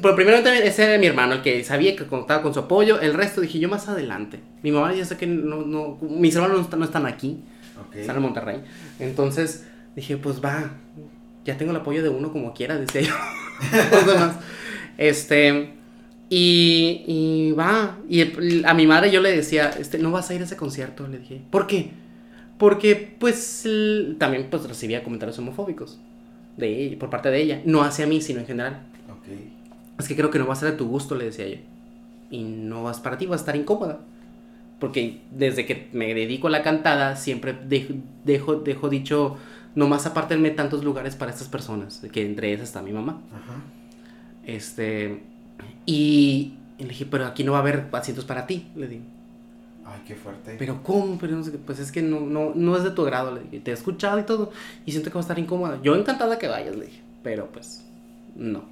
pero 0.00 0.14
primero 0.14 0.38
ese 0.38 0.84
era 0.84 0.98
mi 0.98 1.06
hermano, 1.06 1.34
el 1.34 1.42
que 1.42 1.62
sabía 1.64 1.96
que 1.96 2.06
contaba 2.06 2.40
con 2.40 2.54
su 2.54 2.60
apoyo, 2.60 3.00
el 3.00 3.14
resto 3.14 3.40
dije 3.40 3.58
yo 3.58 3.68
más 3.68 3.88
adelante. 3.88 4.40
Mi 4.62 4.70
mamá 4.70 4.94
ya 4.94 5.04
sé 5.04 5.16
que 5.16 5.26
no, 5.26 5.62
no 5.62 5.98
mis 6.00 6.34
hermanos 6.36 6.56
no 6.56 6.62
están, 6.62 6.78
no 6.78 6.84
están 6.84 7.06
aquí, 7.06 7.42
están 7.94 8.16
en 8.16 8.22
Monterrey, 8.22 8.60
entonces 9.00 9.66
dije, 9.96 10.16
pues 10.16 10.42
va, 10.44 10.72
ya 11.44 11.56
tengo 11.56 11.72
el 11.72 11.78
apoyo 11.78 12.02
de 12.02 12.08
uno 12.08 12.32
como 12.32 12.54
quiera, 12.54 12.76
decía 12.76 13.02
yo. 13.02 13.14
este, 14.98 15.74
y, 16.28 17.04
y 17.06 17.52
va, 17.52 17.98
y 18.08 18.64
a 18.64 18.74
mi 18.74 18.86
madre 18.86 19.10
yo 19.10 19.20
le 19.20 19.34
decía, 19.34 19.70
este, 19.70 19.98
no 19.98 20.10
vas 20.10 20.30
a 20.30 20.34
ir 20.34 20.40
a 20.40 20.44
ese 20.44 20.56
concierto, 20.56 21.06
le 21.08 21.18
dije, 21.18 21.42
¿por 21.50 21.66
qué? 21.66 21.90
Porque, 22.58 23.16
pues, 23.18 23.66
también 24.18 24.46
pues 24.48 24.68
recibía 24.68 25.02
comentarios 25.02 25.38
homofóbicos 25.38 25.98
de 26.56 26.96
por 27.00 27.10
parte 27.10 27.30
de 27.30 27.40
ella, 27.40 27.62
no 27.64 27.82
hacia 27.82 28.06
mí, 28.06 28.20
sino 28.20 28.40
en 28.40 28.46
general. 28.46 28.82
Es 29.98 30.08
que 30.08 30.16
creo 30.16 30.30
que 30.30 30.38
no 30.38 30.46
va 30.46 30.52
a 30.52 30.56
ser 30.56 30.70
de 30.70 30.76
tu 30.76 30.86
gusto, 30.86 31.14
le 31.14 31.26
decía 31.26 31.48
yo. 31.48 31.56
Y 32.30 32.42
no 32.42 32.84
vas 32.84 33.00
para 33.00 33.18
ti, 33.18 33.26
vas 33.26 33.40
a 33.40 33.42
estar 33.42 33.56
incómoda. 33.56 34.00
Porque 34.78 35.20
desde 35.30 35.66
que 35.66 35.88
me 35.92 36.14
dedico 36.14 36.48
a 36.48 36.50
la 36.50 36.62
cantada, 36.62 37.16
siempre 37.16 37.56
dejo, 38.24 38.56
dejo 38.56 38.88
dicho 38.88 39.36
no 39.74 39.88
más 39.88 40.06
apartenme 40.06 40.50
tantos 40.50 40.84
lugares 40.84 41.16
para 41.16 41.30
estas 41.30 41.48
personas, 41.48 42.02
que 42.12 42.24
entre 42.24 42.52
esas 42.52 42.68
está 42.68 42.82
mi 42.82 42.92
mamá. 42.92 43.20
Ajá. 43.32 43.60
Este, 44.44 45.22
y, 45.86 46.54
le 46.78 46.88
dije, 46.88 47.06
pero 47.06 47.26
aquí 47.26 47.44
no 47.44 47.52
va 47.52 47.58
a 47.58 47.60
haber 47.62 47.88
asientos 47.92 48.24
para 48.24 48.46
ti, 48.46 48.68
le 48.74 48.88
dije. 48.88 49.02
Ay, 49.84 50.00
qué 50.06 50.14
fuerte. 50.14 50.56
Pero 50.58 50.82
¿cómo? 50.82 51.18
Pero 51.18 51.36
no 51.36 51.44
sé, 51.44 51.52
pues 51.52 51.78
es 51.78 51.90
que 51.92 52.02
no, 52.02 52.20
no, 52.20 52.52
no 52.54 52.76
es 52.76 52.84
de 52.84 52.90
tu 52.90 53.04
grado, 53.04 53.34
le 53.34 53.42
dije. 53.42 53.60
Te 53.60 53.70
he 53.70 53.74
escuchado 53.74 54.18
y 54.18 54.22
todo, 54.22 54.52
y 54.86 54.92
siento 54.92 55.10
que 55.10 55.14
va 55.14 55.20
a 55.20 55.22
estar 55.22 55.38
incómoda. 55.38 55.80
Yo 55.82 55.94
encantada 55.94 56.38
que 56.38 56.48
vayas, 56.48 56.76
le 56.76 56.86
dije, 56.86 57.02
pero 57.22 57.48
pues, 57.48 57.84
no. 58.36 58.64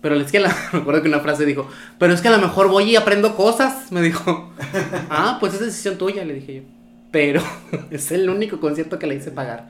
Pero 0.00 0.14
es 0.16 0.32
que 0.32 0.40
la, 0.40 0.54
me 0.72 0.80
acuerdo 0.80 1.02
que 1.02 1.08
una 1.08 1.20
frase 1.20 1.44
dijo, 1.44 1.68
pero 1.98 2.12
es 2.14 2.20
que 2.20 2.28
a 2.28 2.32
lo 2.32 2.38
mejor 2.38 2.68
voy 2.68 2.84
y 2.84 2.96
aprendo 2.96 3.36
cosas, 3.36 3.92
me 3.92 4.00
dijo. 4.00 4.50
ah, 5.10 5.36
pues 5.40 5.54
es 5.54 5.60
decisión 5.60 5.98
tuya, 5.98 6.24
le 6.24 6.34
dije 6.34 6.54
yo. 6.56 6.62
Pero 7.10 7.42
es 7.90 8.10
el 8.12 8.28
único 8.28 8.60
concierto 8.60 8.98
que 8.98 9.06
le 9.06 9.16
hice 9.16 9.30
pagar. 9.30 9.68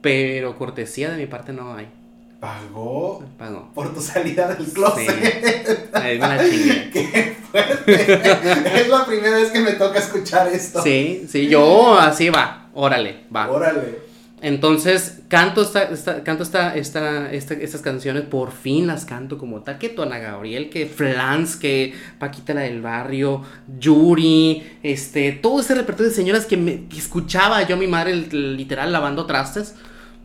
Pero 0.00 0.56
cortesía 0.58 1.10
de 1.10 1.16
mi 1.16 1.26
parte 1.26 1.52
no 1.52 1.74
hay. 1.74 1.88
¿Pagó? 2.40 3.24
Pagó. 3.38 3.70
Por 3.74 3.94
tu 3.94 4.02
salida 4.02 4.54
del 4.54 4.66
closet. 4.66 5.10
Sí. 5.10 5.74
Ahí 5.94 6.18
me 6.18 6.28
la 6.28 6.44
chingué. 6.44 6.90
Qué 6.92 7.36
fuerte. 7.50 8.80
es 8.80 8.88
la 8.88 9.06
primera 9.06 9.36
vez 9.36 9.50
que 9.50 9.60
me 9.60 9.72
toca 9.72 9.98
escuchar 9.98 10.48
esto. 10.48 10.82
Sí, 10.82 11.26
sí, 11.26 11.48
yo 11.48 11.98
así 11.98 12.28
va. 12.28 12.68
Órale, 12.74 13.24
va. 13.34 13.50
Órale. 13.50 14.03
Entonces, 14.44 15.22
canto, 15.28 15.62
esta, 15.62 16.22
canto 16.22 16.42
esta, 16.42 16.76
esta, 16.76 17.32
estas 17.32 17.80
canciones, 17.80 18.24
por 18.24 18.52
fin 18.52 18.86
las 18.86 19.06
canto 19.06 19.38
como 19.38 19.62
tal, 19.62 19.78
que 19.78 19.88
Tona 19.88 20.18
Gabriel, 20.18 20.68
que 20.68 20.84
Flans, 20.84 21.56
que 21.56 21.94
Paquita 22.18 22.52
la 22.52 22.60
del 22.60 22.82
Barrio, 22.82 23.40
Yuri, 23.78 24.62
este, 24.82 25.32
todo 25.32 25.60
ese 25.60 25.74
repertorio 25.74 26.10
de 26.10 26.14
señoras 26.14 26.44
que, 26.44 26.58
me, 26.58 26.82
escuchaba 26.94 27.66
yo 27.66 27.76
a 27.76 27.78
mi 27.78 27.86
madre 27.86 28.14
literal 28.14 28.92
lavando 28.92 29.24
trastes 29.24 29.76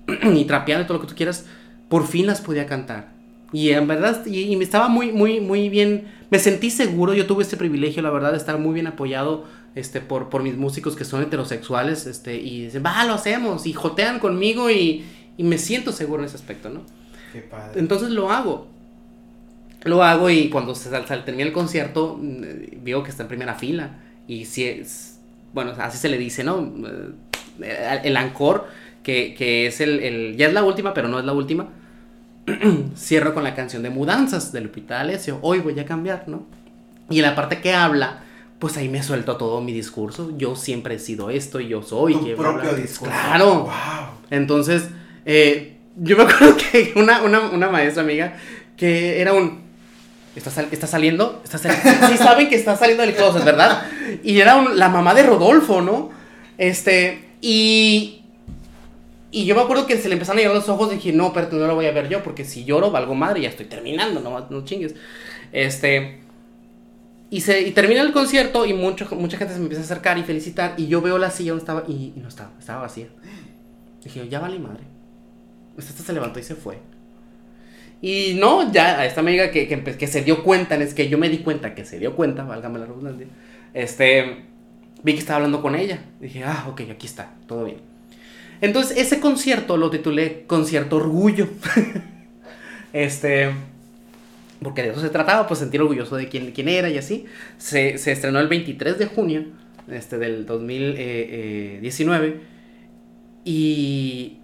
y 0.35 0.43
trapeando 0.43 0.83
y 0.83 0.87
todo 0.87 0.97
lo 0.97 1.01
que 1.03 1.07
tú 1.07 1.15
quieras, 1.15 1.45
por 1.87 2.05
fin 2.05 2.27
las 2.27 2.41
podía 2.41 2.65
cantar. 2.65 3.13
Y 3.53 3.69
en 3.69 3.87
verdad, 3.87 4.25
y, 4.25 4.53
me 4.57 4.65
estaba 4.65 4.89
muy, 4.89 5.13
muy, 5.13 5.39
muy 5.39 5.69
bien, 5.69 6.09
me 6.29 6.39
sentí 6.39 6.71
seguro, 6.71 7.13
yo 7.13 7.25
tuve 7.25 7.43
este 7.43 7.55
privilegio, 7.55 8.01
la 8.01 8.09
verdad, 8.09 8.31
de 8.31 8.37
estar 8.37 8.59
muy 8.59 8.73
bien 8.73 8.87
apoyado 8.87 9.45
este, 9.75 10.01
por, 10.01 10.29
por 10.29 10.43
mis 10.43 10.57
músicos 10.57 10.95
que 10.95 11.05
son 11.05 11.21
heterosexuales, 11.21 12.05
este, 12.05 12.35
y 12.35 12.65
dicen, 12.65 12.83
va, 12.85 13.03
lo 13.05 13.13
hacemos, 13.13 13.65
y 13.65 13.73
jotean 13.73 14.19
conmigo 14.19 14.69
y, 14.69 15.05
y 15.37 15.43
me 15.43 15.57
siento 15.57 15.91
seguro 15.91 16.23
en 16.23 16.27
ese 16.27 16.37
aspecto, 16.37 16.69
¿no? 16.69 16.81
Qué 17.31 17.41
padre. 17.41 17.79
Entonces 17.79 18.09
lo 18.09 18.31
hago. 18.31 18.67
Lo 19.83 20.03
hago 20.03 20.29
y 20.29 20.49
cuando 20.49 20.75
se, 20.75 20.89
termina 20.89 21.43
el 21.43 21.53
concierto, 21.53 22.19
mm, 22.21 22.83
veo 22.83 23.03
que 23.03 23.11
está 23.11 23.23
en 23.23 23.29
primera 23.29 23.55
fila. 23.55 23.91
Y 24.27 24.45
si 24.45 24.65
es, 24.65 25.19
bueno, 25.53 25.73
así 25.77 25.97
se 25.97 26.09
le 26.09 26.17
dice, 26.17 26.43
¿no? 26.43 26.73
Eh, 27.61 28.01
el 28.03 28.17
ancor, 28.17 28.67
que, 29.03 29.33
que 29.33 29.67
es 29.67 29.79
el, 29.79 29.99
el, 30.01 30.35
ya 30.35 30.47
es 30.47 30.53
la 30.53 30.63
última, 30.63 30.93
pero 30.93 31.07
no 31.07 31.19
es 31.19 31.25
la 31.25 31.33
última. 31.33 31.69
Cierro 32.97 33.33
con 33.33 33.43
la 33.43 33.55
canción 33.55 33.83
de 33.83 33.89
Mudanzas 33.89 34.51
de 34.51 34.61
Lupita 34.61 34.95
D'Alessio. 34.95 35.39
Hoy 35.41 35.59
voy 35.59 35.79
a 35.79 35.85
cambiar, 35.85 36.27
¿no? 36.27 36.45
Y 37.09 37.19
en 37.19 37.23
la 37.23 37.35
parte 37.35 37.61
que 37.61 37.73
habla, 37.73 38.23
pues 38.59 38.77
ahí 38.77 38.89
me 38.89 39.01
suelto 39.01 39.37
todo 39.37 39.61
mi 39.61 39.73
discurso. 39.73 40.31
Yo 40.37 40.55
siempre 40.55 40.95
he 40.95 40.99
sido 40.99 41.29
esto 41.29 41.59
y 41.59 41.69
yo 41.69 41.81
soy. 41.81 42.13
Tu 42.13 42.35
propio 42.35 42.73
discurso. 42.73 43.13
Claro. 43.13 43.63
Wow. 43.63 43.71
Entonces, 44.29 44.89
eh, 45.25 45.77
yo 45.95 46.17
me 46.17 46.23
acuerdo 46.23 46.55
que 46.71 46.93
una, 46.95 47.23
una, 47.23 47.39
una 47.49 47.69
maestra 47.69 48.03
amiga 48.03 48.37
que 48.77 49.19
era 49.19 49.33
un 49.33 49.69
¿Está, 50.35 50.61
está 50.71 50.87
saliendo? 50.87 51.41
¿Está 51.43 51.57
sí 51.57 52.17
saben 52.17 52.49
que 52.49 52.55
está 52.55 52.75
saliendo 52.77 53.03
del 53.03 53.15
closet, 53.15 53.43
¿verdad? 53.43 53.83
Y 54.23 54.39
era 54.39 54.61
la 54.61 54.89
mamá 54.89 55.13
de 55.13 55.23
Rodolfo, 55.23 55.81
¿no? 55.81 56.11
Este, 56.57 57.29
y... 57.41 58.15
Y 59.31 59.45
yo 59.45 59.53
me 59.53 59.61
acuerdo 59.61 59.85
que 59.85 59.95
se 59.97 60.09
le 60.09 60.13
empezaron 60.13 60.39
a 60.39 60.41
llenar 60.41 60.55
los 60.55 60.69
ojos 60.69 60.91
y 60.91 60.95
dije, 60.95 61.11
no, 61.11 61.31
pero 61.33 61.49
no 61.51 61.67
lo 61.67 61.75
voy 61.75 61.85
a 61.85 61.91
ver 61.91 62.09
yo, 62.09 62.23
porque 62.23 62.45
si 62.45 62.65
lloro 62.65 62.89
valgo 62.89 63.13
madre, 63.13 63.41
ya 63.41 63.49
estoy 63.49 63.67
terminando, 63.67 64.21
no, 64.21 64.47
no 64.49 64.65
chingues. 64.65 64.95
Este... 65.51 66.21
Y, 67.31 67.41
se, 67.41 67.61
y 67.61 67.71
termina 67.71 68.01
el 68.01 68.11
concierto 68.11 68.65
y 68.65 68.73
mucho, 68.73 69.07
mucha 69.15 69.37
gente 69.37 69.53
se 69.53 69.59
me 69.59 69.65
empieza 69.65 69.83
a 69.83 69.85
acercar 69.85 70.17
y 70.17 70.23
felicitar. 70.23 70.73
Y 70.77 70.87
yo 70.87 71.01
veo 71.01 71.17
la 71.17 71.29
silla 71.29 71.51
donde 71.51 71.61
estaba 71.61 71.83
y, 71.87 72.13
no 72.15 72.27
estaba, 72.27 72.51
estaba 72.57 72.81
vacía. 72.81 73.07
Dije, 74.03 74.27
ya 74.29 74.39
vale 74.39 74.57
madre. 74.59 74.83
Esta 75.77 76.03
se 76.03 76.13
levantó 76.13 76.39
y 76.39 76.43
se 76.43 76.55
fue. 76.55 76.77
Y 78.01 78.35
no, 78.39 78.71
ya 78.71 78.99
a 78.99 79.05
esta 79.05 79.19
amiga 79.19 79.51
que, 79.51 79.67
que, 79.67 80.07
se 80.07 80.21
dio 80.23 80.43
cuenta, 80.43 80.75
es 80.75 80.93
que 80.93 81.09
yo 81.09 81.17
me 81.17 81.29
di 81.29 81.39
cuenta 81.39 81.75
que 81.75 81.85
se 81.85 81.99
dio 81.99 82.15
cuenta, 82.15 82.43
válgame 82.43 82.79
la 82.79 82.85
redundancia, 82.85 83.27
este, 83.73 84.45
vi 85.03 85.13
que 85.13 85.19
estaba 85.19 85.37
hablando 85.37 85.61
con 85.61 85.75
ella. 85.75 85.99
Dije, 86.19 86.43
ah, 86.45 86.65
ok, 86.69 86.81
aquí 86.91 87.05
está, 87.05 87.33
todo 87.45 87.65
bien. 87.65 87.77
Entonces, 88.61 88.97
ese 88.97 89.19
concierto 89.19 89.77
lo 89.77 89.89
titulé 89.89 90.43
Concierto 90.47 90.97
Orgullo. 90.97 91.47
este, 92.93 93.51
porque 94.61 94.81
de 94.83 94.89
eso 94.89 95.01
se 95.01 95.09
trataba, 95.09 95.47
pues 95.47 95.59
sentir 95.59 95.81
orgulloso 95.81 96.15
de 96.15 96.27
quién, 96.27 96.51
quién 96.51 96.69
era 96.69 96.89
y 96.89 96.97
así. 96.97 97.25
Se, 97.57 97.97
se 97.97 98.11
estrenó 98.11 98.39
el 98.39 98.47
23 98.47 98.97
de 98.97 99.05
junio 99.05 99.45
este, 99.89 100.17
del 100.17 100.45
2019. 100.45 102.27
Eh, 102.27 102.31
eh, 102.31 102.41
y 103.45 104.39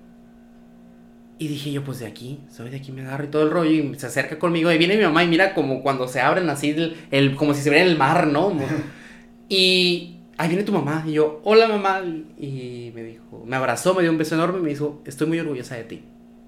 y 1.38 1.49
dije 1.49 1.71
yo, 1.71 1.84
pues 1.84 1.99
de 1.99 2.08
aquí, 2.08 2.39
soy 2.49 2.69
de 2.69 2.78
aquí, 2.78 2.93
me 2.93 3.01
agarro 3.01 3.25
y 3.25 3.28
todo 3.28 3.43
el 3.43 3.51
rollo. 3.51 3.69
Y 3.69 3.99
se 3.99 4.08
acerca 4.08 4.39
conmigo. 4.39 4.71
Y 4.71 4.78
viene 4.78 4.95
mi 4.95 5.04
mamá 5.04 5.23
y 5.23 5.28
mira 5.28 5.54
como 5.54 5.82
cuando 5.82 6.08
se 6.08 6.21
abren 6.21 6.49
así, 6.49 6.75
el, 7.12 7.36
como 7.36 7.54
si 7.54 7.62
se 7.62 7.69
viera 7.69 7.86
el 7.86 7.97
mar, 7.97 8.28
¿no? 8.28 8.54
y 9.49 10.17
ahí 10.38 10.47
viene 10.47 10.63
tu 10.63 10.71
mamá. 10.71 11.04
Y 11.06 11.13
yo, 11.13 11.41
hola 11.43 11.67
mamá. 11.67 12.01
Y 12.38 12.91
me 12.95 13.04
dijo, 13.04 13.43
me 13.45 13.58
abrazó, 13.58 13.93
me 13.93 14.01
dio 14.01 14.12
un 14.12 14.17
beso 14.17 14.36
enorme 14.36 14.60
y 14.60 14.62
me 14.62 14.69
dijo, 14.69 15.01
estoy 15.06 15.28
muy 15.28 15.39
orgullosa 15.39 15.75
de 15.75 15.84
ti. 15.84 16.04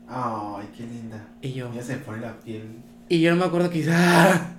Ay, 0.08 0.68
qué 0.76 0.84
linda. 0.84 1.28
Y 1.42 1.52
yo. 1.52 1.70
Ya 1.76 1.82
se 1.82 1.98
pone 1.98 2.22
la 2.22 2.40
piel. 2.40 2.64
Y 3.10 3.22
yo 3.22 3.32
no 3.32 3.38
me 3.38 3.46
acuerdo 3.46 3.70
que. 3.70 3.86
¡ah! 3.90 4.54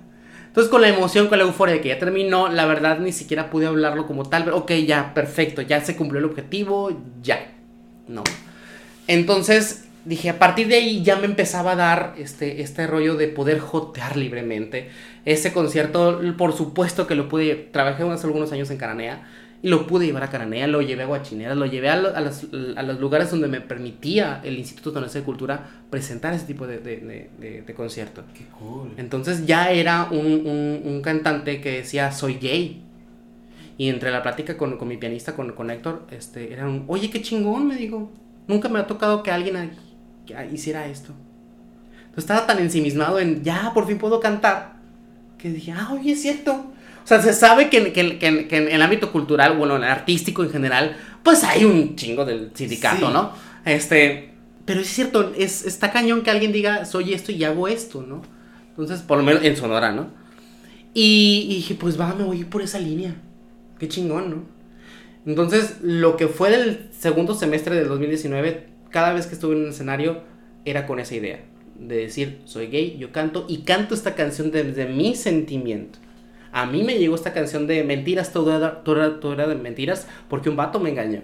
Entonces, 0.47 0.71
con 0.71 0.81
la 0.81 0.89
emoción, 0.89 1.27
con 1.27 1.37
la 1.37 1.43
euforia 1.43 1.75
de 1.75 1.81
que 1.81 1.89
ya 1.89 1.99
terminó, 1.99 2.49
la 2.49 2.65
verdad 2.65 2.99
ni 2.99 3.11
siquiera 3.11 3.49
pude 3.49 3.67
hablarlo 3.67 4.07
como 4.07 4.27
tal. 4.27 4.45
Pero, 4.45 4.57
ok, 4.57 4.71
ya, 4.85 5.13
perfecto, 5.13 5.61
ya 5.61 5.81
se 5.81 5.95
cumplió 5.95 6.19
el 6.19 6.25
objetivo, 6.25 6.91
ya. 7.21 7.51
No. 8.07 8.23
Entonces, 9.07 9.85
dije, 10.05 10.29
a 10.29 10.39
partir 10.39 10.67
de 10.67 10.75
ahí 10.75 11.03
ya 11.03 11.17
me 11.17 11.25
empezaba 11.25 11.73
a 11.73 11.75
dar 11.75 12.15
este, 12.17 12.61
este 12.61 12.87
rollo 12.87 13.15
de 13.15 13.27
poder 13.27 13.59
jotear 13.59 14.17
libremente. 14.17 14.89
Ese 15.25 15.53
concierto, 15.53 16.19
por 16.37 16.53
supuesto 16.53 17.05
que 17.05 17.15
lo 17.15 17.29
pude, 17.29 17.55
trabajé 17.55 18.03
hace 18.03 18.25
algunos 18.25 18.51
años 18.51 18.71
en 18.71 18.77
Caranea 18.77 19.27
y 19.61 19.67
lo 19.67 19.87
pude 19.87 20.05
llevar 20.05 20.23
a 20.23 20.29
Caranea, 20.29 20.67
lo 20.67 20.81
llevé 20.81 21.03
a 21.03 21.05
Guachinera, 21.05 21.53
lo 21.53 21.65
llevé 21.65 21.89
a, 21.89 21.97
los, 22.21 22.99
lugares 22.99 23.29
donde 23.29 23.49
me 23.49 23.59
permitía 23.59 24.39
el 24.43 24.57
Instituto 24.57 24.93
Tonense 24.93 25.19
de 25.19 25.25
Cultura 25.25 25.67
presentar 25.89 26.33
ese 26.33 26.45
tipo 26.45 26.65
de, 26.65 26.79
de, 26.79 27.73
concierto. 27.75 28.23
Qué 28.33 28.45
cool. 28.57 28.93
Entonces 28.95 29.45
ya 29.45 29.71
era 29.71 30.07
un, 30.11 30.81
un, 30.85 31.01
cantante 31.01 31.59
que 31.59 31.79
decía, 31.79 32.11
soy 32.11 32.35
gay. 32.35 32.83
Y 33.77 33.89
entre 33.89 34.11
la 34.11 34.21
plática 34.21 34.57
con, 34.57 34.77
con 34.77 34.87
mi 34.87 34.97
pianista, 34.97 35.35
con, 35.35 35.51
con 35.51 35.69
Héctor, 35.71 36.07
este, 36.11 36.53
era 36.53 36.65
un, 36.65 36.85
oye, 36.87 37.09
qué 37.09 37.21
chingón, 37.21 37.67
me 37.67 37.75
dijo. 37.75 38.11
Nunca 38.47 38.69
me 38.69 38.79
ha 38.79 38.87
tocado 38.87 39.23
que 39.23 39.31
alguien 39.31 39.71
hiciera 40.53 40.87
esto. 40.87 41.13
Entonces 41.99 42.23
estaba 42.23 42.47
tan 42.47 42.59
ensimismado 42.59 43.19
en, 43.19 43.43
ya, 43.43 43.71
por 43.73 43.87
fin 43.87 43.97
puedo 43.97 44.19
cantar, 44.19 44.77
que 45.37 45.51
dije, 45.51 45.73
ah, 45.73 45.89
oye, 45.91 46.13
es 46.13 46.21
cierto. 46.21 46.71
O 47.09 47.11
sea, 47.11 47.23
se 47.23 47.33
sabe 47.33 47.71
que, 47.71 47.91
que, 47.91 48.19
que, 48.19 48.47
que, 48.47 48.57
en 48.57 48.67
el 48.67 48.83
ámbito 48.83 49.11
cultural, 49.11 49.57
bueno, 49.57 49.75
en 49.77 49.83
el 49.83 49.89
artístico 49.89 50.43
en 50.43 50.51
general, 50.51 50.95
pues 51.23 51.43
hay 51.43 51.65
un 51.65 51.95
chingo 51.95 52.23
del 52.23 52.51
sindicato, 52.53 53.09
¿no? 53.09 53.31
Este, 53.65 54.29
pero 54.63 54.81
es 54.81 54.89
cierto, 54.89 55.33
es, 55.35 55.65
está 55.65 55.91
cañón 55.91 56.21
que 56.21 56.29
alguien 56.29 56.51
diga, 56.51 56.85
soy 56.85 57.13
esto 57.13 57.31
y 57.31 57.43
hago 57.43 57.67
esto, 57.67 58.03
¿no? 58.03 58.21
Entonces, 58.69 59.01
por 59.01 59.17
lo 59.17 59.23
menos 59.23 59.43
en 59.43 59.57
Sonora, 59.57 59.91
¿no? 59.91 60.11
Y, 60.93 61.47
y 61.49 61.55
dije, 61.55 61.73
pues 61.73 61.99
va, 61.99 62.13
me 62.13 62.25
voy 62.25 62.43
por 62.43 62.61
esa 62.61 62.77
línea. 62.77 63.15
Qué 63.79 63.87
chingón, 63.87 64.29
¿no? 64.29 64.43
Entonces, 65.25 65.77
lo 65.81 66.15
que 66.15 66.27
fue 66.27 66.51
del 66.51 66.91
segundo 66.91 67.33
semestre 67.33 67.75
del 67.75 67.87
2019 67.87 68.67
cada 68.91 69.13
vez 69.13 69.25
que 69.25 69.33
estuve 69.33 69.55
en 69.55 69.63
un 69.63 69.69
escenario 69.69 70.21
era 70.63 70.85
con 70.85 70.99
esa 70.99 71.15
idea 71.15 71.39
de 71.73 71.95
decir, 71.95 72.41
soy 72.45 72.67
gay, 72.67 72.97
yo 72.99 73.11
canto 73.11 73.47
y 73.49 73.63
canto 73.63 73.95
esta 73.95 74.13
canción 74.13 74.51
desde 74.51 74.85
mi 74.85 75.15
sentimiento. 75.15 75.97
A 76.51 76.65
mí 76.65 76.83
me 76.83 76.97
llegó 76.97 77.15
esta 77.15 77.33
canción 77.33 77.67
de 77.67 77.83
mentiras, 77.83 78.31
todo 78.31 78.55
era, 78.55 78.83
todo, 78.83 79.33
era, 79.33 79.47
de 79.47 79.55
mentiras, 79.55 80.07
porque 80.29 80.49
un 80.49 80.55
vato 80.55 80.79
me 80.79 80.89
engañó. 80.89 81.21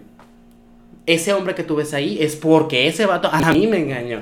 Ese 1.05 1.33
hombre 1.33 1.55
que 1.55 1.63
tú 1.63 1.75
ves 1.75 1.93
ahí 1.93 2.17
es 2.21 2.35
porque 2.35 2.87
ese 2.87 3.05
vato 3.05 3.29
a 3.31 3.51
mí 3.51 3.67
me 3.67 3.79
engañó. 3.79 4.21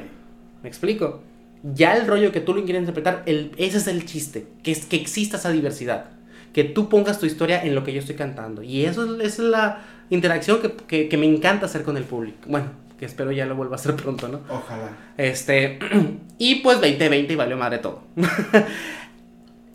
¿Me 0.62 0.70
explico? 0.70 1.22
Ya 1.64 1.96
el 1.96 2.08
rollo 2.08 2.32
que 2.32 2.42
tú 2.42 2.54
lo 2.54 2.64
quieres 2.64 2.82
interpretar, 2.82 3.24
el, 3.26 3.52
ese 3.58 3.78
es 3.78 3.88
el 3.88 4.06
chiste, 4.06 4.48
que, 4.64 4.72
es, 4.72 4.86
que 4.86 4.98
exista 4.98 5.38
esa 5.38 5.52
diversidad. 5.52 6.06
Que 6.52 6.64
tú 6.64 6.90
pongas 6.90 7.20
tu 7.20 7.26
historia 7.26 7.64
en 7.64 7.74
lo 7.74 7.84
que 7.84 7.94
yo 7.94 8.00
estoy 8.00 8.16
cantando. 8.16 8.62
Y 8.62 8.86
eso, 8.86 9.20
es 9.20 9.40
la 9.40 9.82
interacción 10.10 10.60
que, 10.88 11.10
que 11.10 11.18
me 11.18 11.26
encanta 11.26 11.66
hacer 11.66 11.84
con 11.84 11.98
el 11.98 12.04
público. 12.04 12.38
Bueno, 12.48 12.68
que 13.04 13.08
espero 13.08 13.32
ya 13.32 13.46
lo 13.46 13.56
vuelva 13.56 13.74
a 13.74 13.80
hacer 13.80 13.96
pronto, 13.96 14.28
¿no? 14.28 14.42
Ojalá. 14.50 14.92
Este, 15.18 15.80
y 16.38 16.56
pues 16.56 16.80
2020 16.80 17.34
y 17.34 17.36
valió 17.36 17.58
madre 17.58 17.80
todo. 17.80 18.04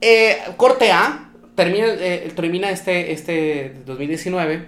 eh, 0.00 0.38
corte 0.56 0.92
A, 0.92 1.30
termina, 1.54 1.87
eh, 1.88 2.32
este, 2.70 3.12
este 3.12 3.74
2019 3.87 4.66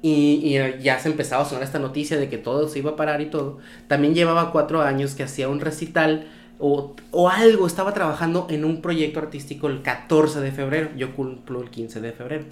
y, 0.00 0.56
y, 0.56 0.82
ya 0.82 0.98
se 0.98 1.08
empezaba 1.08 1.42
a 1.42 1.46
sonar 1.46 1.62
esta 1.62 1.78
noticia 1.78 2.16
de 2.16 2.28
que 2.28 2.38
todo 2.38 2.68
se 2.68 2.78
iba 2.78 2.92
a 2.92 2.96
parar 2.96 3.20
y 3.20 3.26
todo. 3.26 3.58
También 3.88 4.14
llevaba 4.14 4.52
cuatro 4.52 4.82
años 4.82 5.14
que 5.14 5.22
hacía 5.22 5.48
un 5.48 5.60
recital 5.60 6.28
o, 6.58 6.94
o, 7.10 7.28
algo, 7.28 7.66
estaba 7.66 7.92
trabajando 7.92 8.46
en 8.48 8.64
un 8.64 8.80
proyecto 8.80 9.18
artístico 9.20 9.66
el 9.66 9.82
14 9.82 10.40
de 10.40 10.52
febrero. 10.52 10.90
Yo 10.96 11.14
cumplo 11.14 11.60
el 11.60 11.70
15 11.70 12.00
de 12.00 12.12
febrero. 12.12 12.44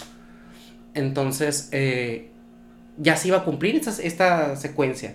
Entonces, 0.95 1.69
eh, 1.73 2.31
ya 2.99 3.17
se 3.17 3.29
iba 3.29 3.39
a 3.39 3.45
cumplir 3.45 3.77
esta 3.77 4.57
secuencia. 4.57 5.15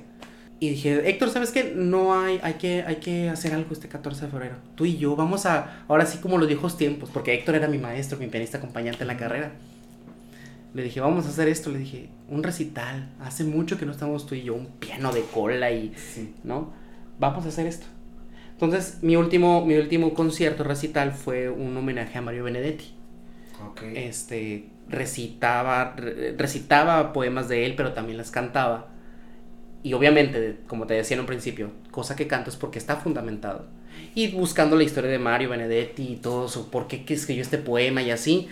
Y 0.59 0.69
dije, 0.69 1.09
Héctor, 1.09 1.29
¿sabes 1.31 1.51
qué? 1.51 1.73
No 1.75 2.17
hay, 2.17 2.39
hay 2.41 2.53
que, 2.53 2.83
hay 2.83 2.97
que 2.97 3.29
hacer 3.29 3.53
algo 3.53 3.73
este 3.73 3.89
14 3.89 4.25
de 4.25 4.31
febrero. 4.31 4.55
Tú 4.75 4.85
y 4.85 4.97
yo 4.97 5.15
vamos 5.15 5.45
a, 5.45 5.83
ahora 5.87 6.05
sí 6.05 6.19
como 6.19 6.37
los 6.37 6.47
viejos 6.47 6.77
tiempos, 6.77 7.09
porque 7.11 7.33
Héctor 7.33 7.55
era 7.55 7.67
mi 7.67 7.77
maestro, 7.77 8.17
mi 8.17 8.27
pianista 8.27 8.57
acompañante 8.59 9.03
en 9.03 9.07
la 9.07 9.17
carrera. 9.17 9.51
Le 10.73 10.83
dije, 10.83 11.01
vamos 11.01 11.25
a 11.25 11.29
hacer 11.29 11.47
esto. 11.47 11.71
Le 11.71 11.79
dije, 11.79 12.09
un 12.29 12.43
recital. 12.43 13.09
Hace 13.21 13.43
mucho 13.43 13.77
que 13.77 13.85
no 13.85 13.91
estamos 13.91 14.25
tú 14.25 14.35
y 14.35 14.43
yo, 14.43 14.53
un 14.53 14.67
piano 14.67 15.11
de 15.11 15.21
cola 15.21 15.71
y, 15.71 15.93
¿no? 16.43 16.73
Vamos 17.19 17.45
a 17.45 17.49
hacer 17.49 17.65
esto. 17.65 17.85
Entonces, 18.51 18.99
mi 19.01 19.17
último, 19.17 19.65
mi 19.65 19.75
último 19.75 20.13
concierto 20.13 20.63
recital 20.63 21.11
fue 21.11 21.49
un 21.49 21.75
homenaje 21.75 22.17
a 22.17 22.21
Mario 22.21 22.45
Benedetti. 22.45 22.93
Okay. 23.71 23.97
Este, 24.05 24.69
recitaba, 24.89 25.95
recitaba 26.37 27.11
poemas 27.13 27.49
de 27.49 27.65
él, 27.65 27.75
pero 27.75 27.93
también 27.93 28.17
las 28.17 28.31
cantaba. 28.31 28.94
Y 29.85 29.93
obviamente, 29.93 30.57
como 30.65 30.87
te 30.87 30.95
decía 30.95 31.13
en 31.13 31.21
un 31.21 31.27
principio, 31.27 31.69
cosa 31.91 32.15
que 32.15 32.25
canto 32.25 32.49
es 32.49 32.55
porque 32.55 32.79
está 32.79 32.95
fundamentado. 32.95 33.67
Y 34.15 34.29
buscando 34.29 34.75
la 34.75 34.81
historia 34.81 35.11
de 35.11 35.19
Mario 35.19 35.49
Benedetti 35.49 36.13
y 36.13 36.15
todo 36.15 36.47
eso, 36.47 36.71
por 36.71 36.87
qué 36.87 37.05
escribió 37.07 37.43
este 37.43 37.59
poema 37.59 38.01
y 38.01 38.09
así, 38.09 38.47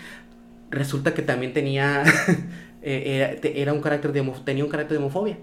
resulta 0.70 1.16
que 1.16 1.24
también 1.24 1.52
tenía, 1.52 2.04
eh, 2.84 3.42
era, 3.56 3.74
un 3.74 3.82
carácter 3.82 4.12
de, 4.12 4.22
tenía 4.46 4.64
un 4.64 4.70
carácter 4.70 5.00
de 5.00 5.04
homofobia. 5.04 5.40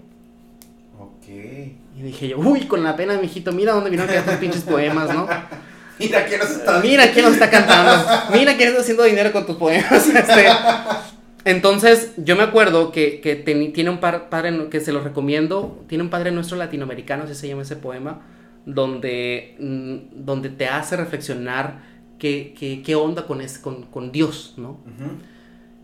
Ok. 0.97 1.27
Y 1.27 2.01
dije 2.01 2.29
yo, 2.29 2.39
uy, 2.39 2.67
con 2.67 2.85
la 2.85 2.95
pena, 2.95 3.17
mijito, 3.19 3.51
mira 3.51 3.73
dónde 3.73 3.89
vinieron 3.89 4.23
tus 4.23 4.35
pinches 4.35 4.61
poemas, 4.61 5.13
¿no? 5.13 5.27
Mira 5.99 6.25
quién 6.25 6.39
nos 6.39 6.49
está 6.51 6.79
Mira 6.79 7.11
quién 7.11 7.25
nos 7.25 7.33
está 7.33 7.49
cantando. 7.49 7.91
Mira 8.31 8.55
quién 8.55 8.69
está 8.69 8.81
haciendo 8.81 9.03
dinero 9.03 9.33
con 9.33 9.45
tus 9.45 9.57
poemas. 9.57 9.91
Este, 10.15 10.47
entonces, 11.43 12.13
yo 12.17 12.35
me 12.35 12.43
acuerdo 12.43 12.91
que, 12.91 13.19
que 13.19 13.35
tiene 13.35 13.89
un 13.89 13.99
par, 13.99 14.29
padre 14.29 14.69
que 14.69 14.79
se 14.79 14.93
lo 14.93 15.01
recomiendo. 15.01 15.83
Tiene 15.87 16.03
un 16.03 16.09
padre 16.09 16.31
nuestro 16.31 16.57
latinoamericano, 16.57 17.23
así 17.23 17.33
se 17.33 17.47
llama 17.47 17.63
ese 17.63 17.75
poema, 17.75 18.21
donde, 18.65 19.55
mm, 19.59 20.23
donde 20.23 20.49
te 20.49 20.67
hace 20.67 20.97
reflexionar 20.97 21.81
qué, 22.19 22.53
qué, 22.57 22.83
qué 22.83 22.95
onda 22.95 23.25
con, 23.25 23.41
es, 23.41 23.57
con, 23.57 23.83
con 23.83 24.11
Dios, 24.11 24.53
¿no? 24.57 24.79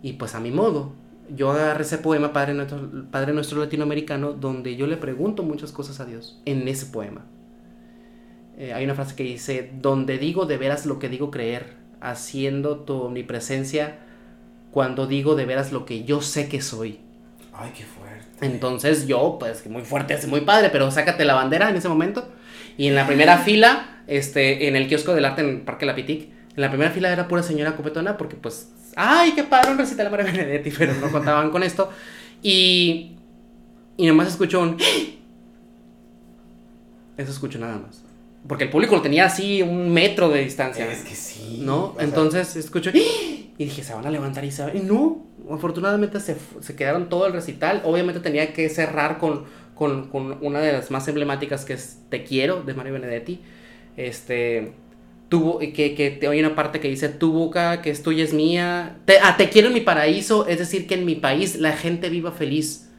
Y 0.04 0.13
pues 0.13 0.36
a 0.36 0.39
mi 0.39 0.52
modo. 0.52 0.93
Yo 1.36 1.52
agarré 1.52 1.82
ese 1.82 1.98
poema, 1.98 2.32
Padre 2.32 2.54
nuestro, 2.54 2.89
Padre 3.12 3.34
nuestro 3.34 3.60
Latinoamericano, 3.60 4.32
donde 4.32 4.78
yo 4.78 4.88
le 4.88 4.96
pregunto 4.96 5.43
muchas 5.43 5.74
cosas 5.74 6.00
a 6.00 6.06
Dios 6.06 6.39
en 6.46 6.65
ese 6.70 6.86
poema. 6.86 7.26
Eh, 8.58 8.74
hay 8.74 8.86
una 8.86 8.96
frase 8.96 9.15
que 9.15 9.24
dice, 9.24 9.72
donde 9.82 10.20
digo 10.20 10.46
de 10.46 10.58
veras 10.58 10.86
lo 10.86 11.00
que 11.00 11.10
digo 11.10 11.30
creer, 11.30 11.76
haciendo 12.00 12.78
tu 12.80 12.93
omnipresencia 12.93 14.07
cuando 14.78 15.08
digo 15.08 15.34
de 15.34 15.48
veras 15.48 15.72
lo 15.72 15.86
que 15.86 16.04
yo 16.04 16.22
sé 16.22 16.48
que 16.50 16.62
soy. 16.62 17.00
Ay, 17.52 17.72
qué 17.76 17.84
fuerte. 17.84 18.46
Entonces 18.46 19.08
yo, 19.08 19.38
pues 19.40 19.66
muy 19.66 19.82
fuerte, 19.82 20.13
es 20.13 20.28
muy 20.28 20.42
padre, 20.42 20.70
pero 20.70 20.92
sácate 20.92 21.26
la 21.26 21.34
bandera 21.34 21.72
en 21.72 21.78
ese 21.78 21.90
momento. 21.90 22.32
Y 22.78 22.86
en 22.86 22.94
la 22.94 23.08
primera 23.08 23.40
fila, 23.40 24.04
este, 24.06 24.68
en 24.68 24.76
el 24.76 24.88
kiosco 24.88 25.16
del 25.16 25.26
arte 25.26 25.42
en 25.42 25.66
Parque 25.66 25.88
La 25.88 25.96
Pitic, 25.96 26.26
en 26.26 26.62
la 26.62 26.70
primera 26.70 26.92
fila 26.92 27.12
era 27.12 27.28
pura 27.28 27.42
señora 27.42 27.76
copetona 27.76 28.18
porque 28.18 28.36
pues 28.36 28.70
ay, 28.96 29.32
qué 29.32 29.44
padre 29.46 29.72
un 29.72 29.80
recital 29.80 30.12
María 30.12 30.28
Benedetti, 30.28 30.70
pero 30.70 30.94
no 30.94 31.12
contaban 31.12 31.50
con 31.50 31.63
esto. 31.63 31.90
Y, 32.44 33.13
y 33.98 34.06
nomás 34.06 34.28
escuchó 34.28 34.62
un... 34.62 34.78
Eso 37.18 37.32
escucho 37.32 37.58
nada 37.58 37.80
más. 37.80 38.04
Porque 38.48 38.66
el 38.66 38.70
público 38.70 38.96
lo 38.96 39.02
tenía 39.02 39.26
así 39.26 39.62
un 39.62 39.92
metro 39.92 40.30
de 40.30 40.44
distancia. 40.44 40.90
Es 40.92 41.04
que 41.04 41.16
sí. 41.16 41.60
¿No? 41.62 41.96
Entonces 42.00 42.56
escucho... 42.56 42.92
Y 43.60 43.66
dije, 43.66 43.84
se 43.84 43.94
van 43.94 44.06
a 44.06 44.12
levantar 44.12 44.46
y 44.46 44.52
se 44.52 44.64
van. 44.64 44.78
Y 44.78 44.82
no, 44.82 45.26
afortunadamente 45.52 46.20
se, 46.20 46.36
se 46.62 46.76
quedaron 46.76 47.10
todo 47.10 47.26
el 47.26 47.34
recital. 47.34 47.82
Obviamente 47.86 48.20
tenía 48.20 48.54
que 48.54 48.70
cerrar 48.70 49.18
con, 49.18 49.46
con, 49.74 50.10
con 50.10 50.38
una 50.42 50.60
de 50.60 50.74
las 50.74 50.92
más 50.92 51.08
emblemáticas 51.08 51.66
que 51.66 51.74
es 51.74 51.98
Te 52.10 52.24
quiero, 52.24 52.62
de 52.62 52.74
Mario 52.74 52.94
Benedetti. 52.94 53.42
Este 53.98 54.74
tu, 55.30 55.60
que, 55.60 55.94
que 55.96 56.12
te 56.12 56.28
oye 56.28 56.40
una 56.40 56.56
parte 56.56 56.80
que 56.80 56.88
dice 56.88 57.10
tu 57.10 57.34
boca 57.34 57.82
que 57.82 57.90
es 57.90 58.04
tuya 58.04 58.24
es 58.24 58.34
mía. 58.34 58.98
Te, 59.06 59.18
ah, 59.20 59.36
te 59.38 59.50
quiero 59.50 59.68
en 59.68 59.74
mi 59.74 59.82
paraíso, 59.82 60.48
es 60.48 60.60
decir, 60.60 60.88
que 60.88 60.96
en 60.96 61.06
mi 61.06 61.16
país 61.16 61.58
la 61.58 61.74
gente 61.74 62.10
viva 62.10 62.32
feliz. 62.32 62.90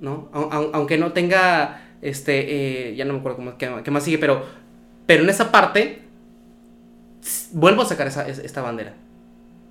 ¿No? 0.00 0.28
Aunque 0.32 0.98
no 0.98 1.12
tenga, 1.12 1.83
este, 2.04 2.90
eh, 2.90 2.94
ya 2.96 3.04
no 3.06 3.14
me 3.14 3.20
acuerdo 3.20 3.38
cómo, 3.38 3.56
qué, 3.56 3.90
más 3.90 4.04
sigue, 4.04 4.18
pero, 4.18 4.44
pero 5.06 5.24
en 5.24 5.30
esa 5.30 5.50
parte, 5.50 6.02
vuelvo 7.52 7.82
a 7.82 7.86
sacar 7.86 8.06
esa, 8.06 8.28
esta 8.28 8.60
bandera. 8.60 8.94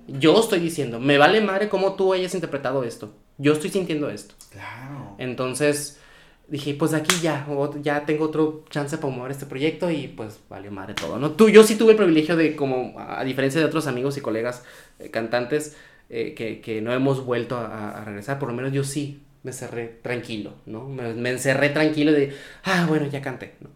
Yo 0.08 0.38
estoy 0.38 0.58
diciendo, 0.58 0.98
me 0.98 1.16
vale 1.16 1.40
madre 1.40 1.68
cómo 1.68 1.94
tú 1.94 2.12
hayas 2.12 2.34
interpretado 2.34 2.82
esto. 2.82 3.14
Yo 3.38 3.52
estoy 3.52 3.70
sintiendo 3.70 4.10
esto. 4.10 4.34
Claro. 4.50 5.14
Entonces, 5.18 6.00
dije, 6.48 6.74
pues 6.74 6.92
aquí 6.92 7.14
ya, 7.22 7.46
ya 7.80 8.04
tengo 8.04 8.24
otro 8.24 8.64
chance 8.68 8.98
para 8.98 9.14
mover 9.14 9.30
este 9.30 9.46
proyecto 9.46 9.90
y 9.90 10.08
pues 10.08 10.40
valió 10.48 10.72
madre 10.72 10.94
todo, 10.94 11.18
¿no? 11.18 11.30
Tú, 11.30 11.48
yo 11.48 11.62
sí 11.62 11.76
tuve 11.76 11.92
el 11.92 11.96
privilegio 11.96 12.36
de, 12.36 12.56
como, 12.56 12.98
a 12.98 13.22
diferencia 13.22 13.60
de 13.60 13.66
otros 13.66 13.86
amigos 13.86 14.16
y 14.16 14.20
colegas 14.20 14.64
eh, 14.98 15.08
cantantes 15.10 15.76
eh, 16.10 16.34
que, 16.34 16.60
que, 16.60 16.82
no 16.82 16.92
hemos 16.92 17.24
vuelto 17.24 17.56
a, 17.56 18.04
regresar, 18.04 18.38
por 18.38 18.48
lo 18.48 18.54
menos 18.54 18.72
yo 18.72 18.84
sí 18.84 19.22
me 19.44 19.52
cerré 19.52 19.86
tranquilo, 20.02 20.54
¿no? 20.66 20.86
Me, 20.86 21.30
encerré 21.30 21.68
tranquilo 21.70 22.10
de, 22.10 22.34
ah, 22.64 22.86
bueno, 22.88 23.06
ya 23.06 23.22
canté, 23.22 23.54
¿no? 23.60 23.70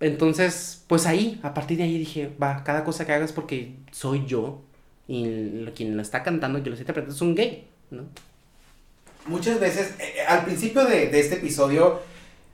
Entonces, 0.00 0.84
pues 0.88 1.06
ahí, 1.06 1.40
a 1.42 1.54
partir 1.54 1.78
de 1.78 1.84
ahí 1.84 1.98
dije, 1.98 2.30
va, 2.40 2.62
cada 2.64 2.84
cosa 2.84 3.06
que 3.06 3.14
hagas 3.14 3.32
porque 3.32 3.76
soy 3.92 4.26
yo 4.26 4.62
y 5.08 5.64
quien 5.74 5.96
lo 5.96 6.02
está 6.02 6.22
cantando, 6.22 6.58
quien 6.58 6.70
lo 6.70 6.74
está 6.74 6.82
interpretando 6.82 7.14
es 7.14 7.22
un 7.22 7.34
gay, 7.34 7.66
¿no? 7.90 8.04
muchas 9.26 9.60
veces, 9.60 9.94
eh, 9.98 10.14
eh, 10.18 10.22
al 10.26 10.44
principio 10.44 10.84
de, 10.84 11.18
este 11.18 11.36
episodio, 11.36 12.00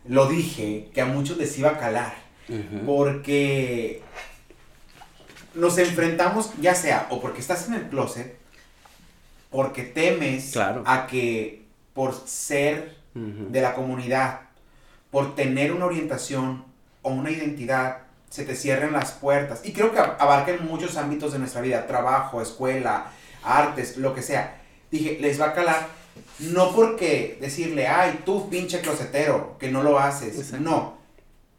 lo 0.06 0.26
dije, 0.26 0.88
que 0.92 1.00
a 1.00 1.06
muchos 1.06 1.36
les 1.36 1.58
iba 1.58 1.70
a 1.70 1.78
calar. 1.78 2.22
Porque 2.84 4.02
nos 5.54 5.78
enfrentamos, 5.78 6.50
ya 6.60 6.74
sea, 6.74 7.06
o 7.08 7.18
porque 7.18 7.40
estás 7.40 7.66
en 7.68 7.74
el 7.74 7.88
closet, 7.88 8.36
porque 9.50 9.84
temes 9.84 10.54
a 10.58 11.06
que 11.10 11.61
por 11.94 12.14
ser 12.26 12.96
de 13.14 13.60
la 13.60 13.74
comunidad, 13.74 14.40
por 15.10 15.34
tener 15.34 15.72
una 15.72 15.86
orientación 15.86 16.64
o 17.02 17.10
una 17.10 17.30
identidad, 17.30 17.98
se 18.30 18.44
te 18.44 18.56
cierren 18.56 18.92
las 18.92 19.12
puertas. 19.12 19.60
Y 19.64 19.72
creo 19.72 19.92
que 19.92 19.98
abarcan 19.98 20.66
muchos 20.66 20.96
ámbitos 20.96 21.32
de 21.32 21.38
nuestra 21.38 21.60
vida, 21.60 21.86
trabajo, 21.86 22.40
escuela, 22.40 23.12
artes, 23.42 23.98
lo 23.98 24.14
que 24.14 24.22
sea. 24.22 24.62
Dije, 24.90 25.18
les 25.20 25.40
va 25.40 25.48
a 25.48 25.52
calar 25.52 25.88
no 26.38 26.74
porque 26.74 27.38
decirle, 27.40 27.86
ay, 27.86 28.20
tú 28.24 28.48
pinche 28.48 28.80
closetero, 28.80 29.56
que 29.58 29.70
no 29.70 29.82
lo 29.82 29.98
haces. 29.98 30.52
No. 30.60 30.98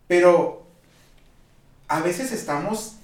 Pero 0.07 0.65
a 1.87 2.01
veces 2.01 2.31
estamos 2.31 2.95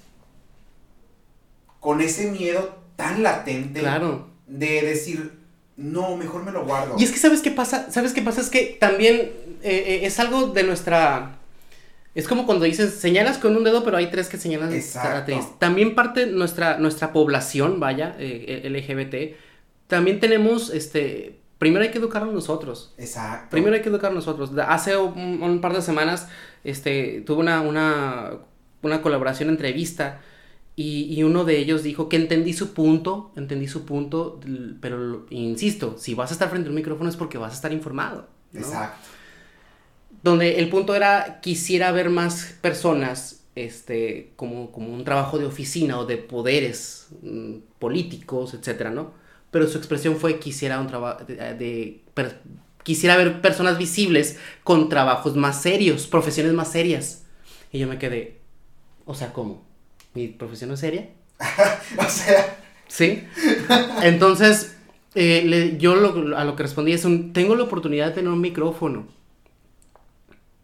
con 1.78 2.00
ese 2.00 2.30
miedo 2.30 2.76
tan 2.96 3.22
latente 3.22 3.80
claro. 3.80 4.28
de 4.46 4.82
decir, 4.82 5.39
no, 5.80 6.16
mejor 6.16 6.44
me 6.44 6.52
lo 6.52 6.64
guardo. 6.66 6.96
Y 6.98 7.04
es 7.04 7.10
que, 7.10 7.18
¿sabes 7.18 7.40
qué 7.40 7.50
pasa? 7.50 7.90
¿Sabes 7.90 8.12
qué 8.12 8.20
pasa? 8.20 8.42
Es 8.42 8.50
que 8.50 8.76
también 8.78 9.16
eh, 9.16 9.30
eh, 9.62 10.00
es 10.04 10.20
algo 10.20 10.48
de 10.48 10.62
nuestra... 10.62 11.38
Es 12.14 12.28
como 12.28 12.44
cuando 12.44 12.66
dices, 12.66 12.94
señalas 12.94 13.38
con 13.38 13.56
un 13.56 13.64
dedo, 13.64 13.82
pero 13.82 13.96
hay 13.96 14.10
tres 14.10 14.28
que 14.28 14.36
señalan 14.36 14.72
Exacto. 14.74 15.56
También 15.58 15.94
parte 15.94 16.26
nuestra, 16.26 16.76
nuestra 16.76 17.12
población, 17.12 17.80
vaya, 17.80 18.14
eh, 18.18 18.68
LGBT, 18.68 19.38
también 19.86 20.20
tenemos 20.20 20.70
este 20.70 21.40
primero 21.58 21.84
hay 21.84 21.90
que 21.90 21.98
educarnos 21.98 22.34
nosotros. 22.34 22.94
Exacto. 22.98 23.50
Primero 23.50 23.76
hay 23.76 23.82
que 23.82 23.90
educarnos 23.90 24.26
nosotros. 24.26 24.50
Hace 24.66 24.96
un, 24.96 25.60
par 25.60 25.74
de 25.74 25.82
semanas 25.82 26.26
este, 26.64 27.22
tuve 27.26 27.40
una, 27.40 27.60
una, 27.60 28.32
una 28.82 29.02
colaboración, 29.02 29.50
entrevista, 29.50 30.20
y, 30.80 31.14
y, 31.14 31.22
uno 31.22 31.44
de 31.44 31.58
ellos 31.58 31.82
dijo 31.82 32.08
que 32.08 32.16
entendí 32.16 32.52
su 32.52 32.72
punto, 32.72 33.32
entendí 33.36 33.68
su 33.68 33.84
punto, 33.84 34.40
pero 34.80 35.26
insisto, 35.30 35.96
si 35.98 36.14
vas 36.14 36.30
a 36.30 36.34
estar 36.34 36.48
frente 36.48 36.68
a 36.68 36.70
un 36.70 36.76
micrófono 36.76 37.10
es 37.10 37.16
porque 37.16 37.38
vas 37.38 37.52
a 37.52 37.56
estar 37.56 37.72
informado. 37.72 38.28
Exacto. 38.54 39.08
Donde 40.22 40.58
el 40.58 40.68
punto 40.68 40.94
era, 40.94 41.40
quisiera 41.40 41.92
ver 41.92 42.10
más 42.10 42.54
personas 42.60 43.44
este, 43.54 44.32
como, 44.36 44.70
como 44.70 44.92
un 44.92 45.04
trabajo 45.04 45.38
de 45.38 45.46
oficina 45.46 45.98
o 45.98 46.06
de 46.06 46.16
poderes 46.18 47.08
mm, 47.22 47.56
políticos, 47.78 48.54
etcétera, 48.54 48.90
¿no? 48.90 49.20
pero 49.50 49.66
su 49.66 49.78
expresión 49.78 50.16
fue 50.16 50.38
quisiera 50.38 50.80
un 50.80 50.86
trabajo 50.86 51.24
de, 51.24 52.02
quisiera 52.82 53.16
ver 53.16 53.40
personas 53.40 53.78
visibles 53.78 54.38
con 54.64 54.88
trabajos 54.88 55.36
más 55.36 55.60
serios, 55.60 56.06
profesiones 56.06 56.52
más 56.52 56.70
serias. 56.70 57.24
Y 57.72 57.78
yo 57.78 57.88
me 57.88 57.98
quedé, 57.98 58.40
o 59.04 59.14
sea, 59.14 59.32
¿cómo? 59.32 59.64
¿Mi 60.14 60.28
profesión 60.28 60.70
es 60.72 60.80
seria? 60.80 61.08
o 61.98 62.08
sea. 62.08 62.56
Sí. 62.88 63.24
Entonces, 64.02 64.76
eh, 65.14 65.76
yo 65.78 65.92
a 66.36 66.44
lo 66.44 66.56
que 66.56 66.62
respondí 66.62 66.92
es 66.92 67.04
un, 67.04 67.32
tengo 67.32 67.54
la 67.54 67.64
oportunidad 67.64 68.08
de 68.08 68.12
tener 68.12 68.30
un 68.30 68.40
micrófono 68.40 69.06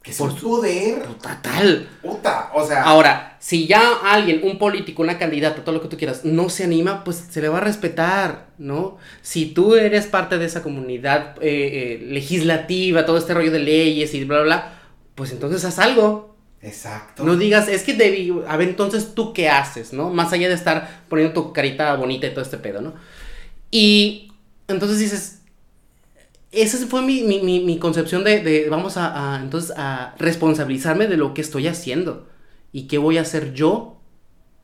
que 0.07 0.13
por 0.13 0.39
su 0.39 0.49
poder. 0.51 1.03
Total. 1.03 1.89
Puta, 2.01 2.53
o 2.55 2.65
sea. 2.65 2.85
Ahora, 2.85 3.37
si 3.41 3.67
ya 3.67 3.97
alguien, 4.05 4.41
un 4.45 4.57
político, 4.57 5.03
una 5.03 5.19
candidata, 5.19 5.65
todo 5.65 5.75
lo 5.75 5.83
que 5.83 5.89
tú 5.89 5.97
quieras, 5.97 6.25
no 6.25 6.49
se 6.49 6.63
anima, 6.63 7.03
pues 7.03 7.17
se 7.17 7.43
le 7.43 7.49
va 7.49 7.59
a 7.59 7.63
respetar, 7.63 8.51
¿no? 8.57 8.99
Si 9.23 9.47
tú 9.47 9.75
eres 9.75 10.07
parte 10.07 10.39
de 10.39 10.45
esa 10.45 10.63
comunidad 10.63 11.35
eh, 11.43 11.99
eh, 12.01 12.07
legislativa, 12.07 13.05
todo 13.05 13.19
este 13.19 13.35
rollo 13.35 13.51
de 13.51 13.59
leyes 13.59 14.15
y 14.15 14.25
bla, 14.25 14.37
bla, 14.43 14.45
bla, 14.45 14.81
pues 15.17 15.33
entonces 15.33 15.65
haz 15.65 15.81
algo. 15.81 16.36
Exacto. 16.63 17.25
No 17.25 17.37
digas, 17.37 17.69
es 17.69 17.83
que 17.83 17.95
debí, 17.95 18.33
a 18.47 18.57
ver, 18.57 18.69
entonces 18.69 19.15
tú 19.15 19.33
qué 19.33 19.49
haces, 19.49 19.93
¿no? 19.93 20.11
Más 20.11 20.33
allá 20.33 20.49
de 20.49 20.55
estar 20.55 21.05
poniendo 21.09 21.35
tu 21.35 21.53
carita 21.53 21.95
bonita 21.97 22.27
y 22.27 22.31
todo 22.31 22.43
este 22.43 22.57
pedo, 22.57 22.81
¿no? 22.81 22.95
Y 23.71 24.33
entonces 24.69 24.99
dices, 24.99 25.43
esa 26.53 26.85
fue 26.87 27.03
mi, 27.03 27.79
concepción 27.79 28.25
de, 28.25 28.67
vamos 28.71 28.97
a, 28.97 29.39
entonces 29.43 29.73
a 29.77 30.15
responsabilizarme 30.19 31.07
de 31.07 31.17
lo 31.17 31.35
que 31.35 31.43
estoy 31.43 31.67
haciendo 31.69 32.27
y 32.73 32.87
qué 32.89 32.99
voy 32.99 33.19
a 33.19 33.23
hacer 33.23 33.53
yo 33.53 34.01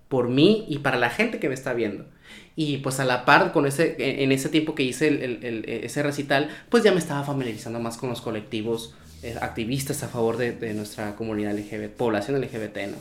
por 0.09 0.29
mí 0.29 0.65
y 0.69 0.79
para 0.79 0.97
la 0.97 1.11
gente 1.11 1.39
que 1.39 1.49
me 1.49 1.55
está 1.55 1.73
viendo. 1.73 2.07
Y 2.55 2.79
pues 2.79 3.01
a 3.01 3.05
la 3.05 3.25
par 3.25 3.53
con 3.53 3.67
ese, 3.67 3.97
en 4.23 4.33
ese 4.33 4.49
tiempo 4.49 4.75
que 4.75 4.83
hice 4.83 5.85
ese 5.85 6.03
recital, 6.03 6.51
pues 6.69 6.83
ya 6.83 6.93
me 6.93 6.99
estaba 6.99 7.25
familiarizando 7.25 7.79
más 7.81 7.97
con 7.97 8.11
los 8.11 8.21
colectivos 8.21 8.95
activistas 9.41 10.03
a 10.03 10.09
favor 10.09 10.37
de, 10.37 10.75
nuestra 10.75 11.17
comunidad 11.17 11.55
LGBT, 11.55 11.95
población 11.95 12.41
LGBT, 12.41 12.77
¿no? 12.89 12.97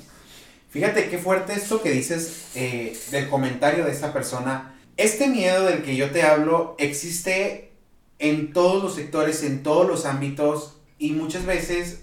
Fíjate 0.70 1.10
qué 1.10 1.18
fuerte 1.18 1.54
esto 1.54 1.82
que 1.82 1.92
dices 1.92 2.48
eh, 2.56 2.98
del 3.12 3.28
comentario 3.28 3.84
de 3.84 3.92
esta 3.92 4.14
persona. 4.14 4.76
Este 4.96 5.28
miedo 5.28 5.66
del 5.66 5.84
que 5.84 5.96
yo 5.96 6.12
te 6.12 6.24
hablo 6.24 6.76
existe 6.80 7.72
en 8.20 8.54
todos 8.54 8.82
los 8.82 8.96
sectores, 8.96 9.44
en 9.44 9.64
todos 9.64 9.88
los 9.88 10.06
ámbitos 10.06 10.78
y 10.98 11.12
muchas 11.12 11.46
veces 11.46 12.00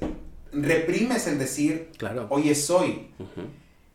reprimes 0.53 1.27
el 1.27 1.39
decir, 1.39 1.91
Claro. 1.97 2.27
oye, 2.31 2.55
soy. 2.55 3.09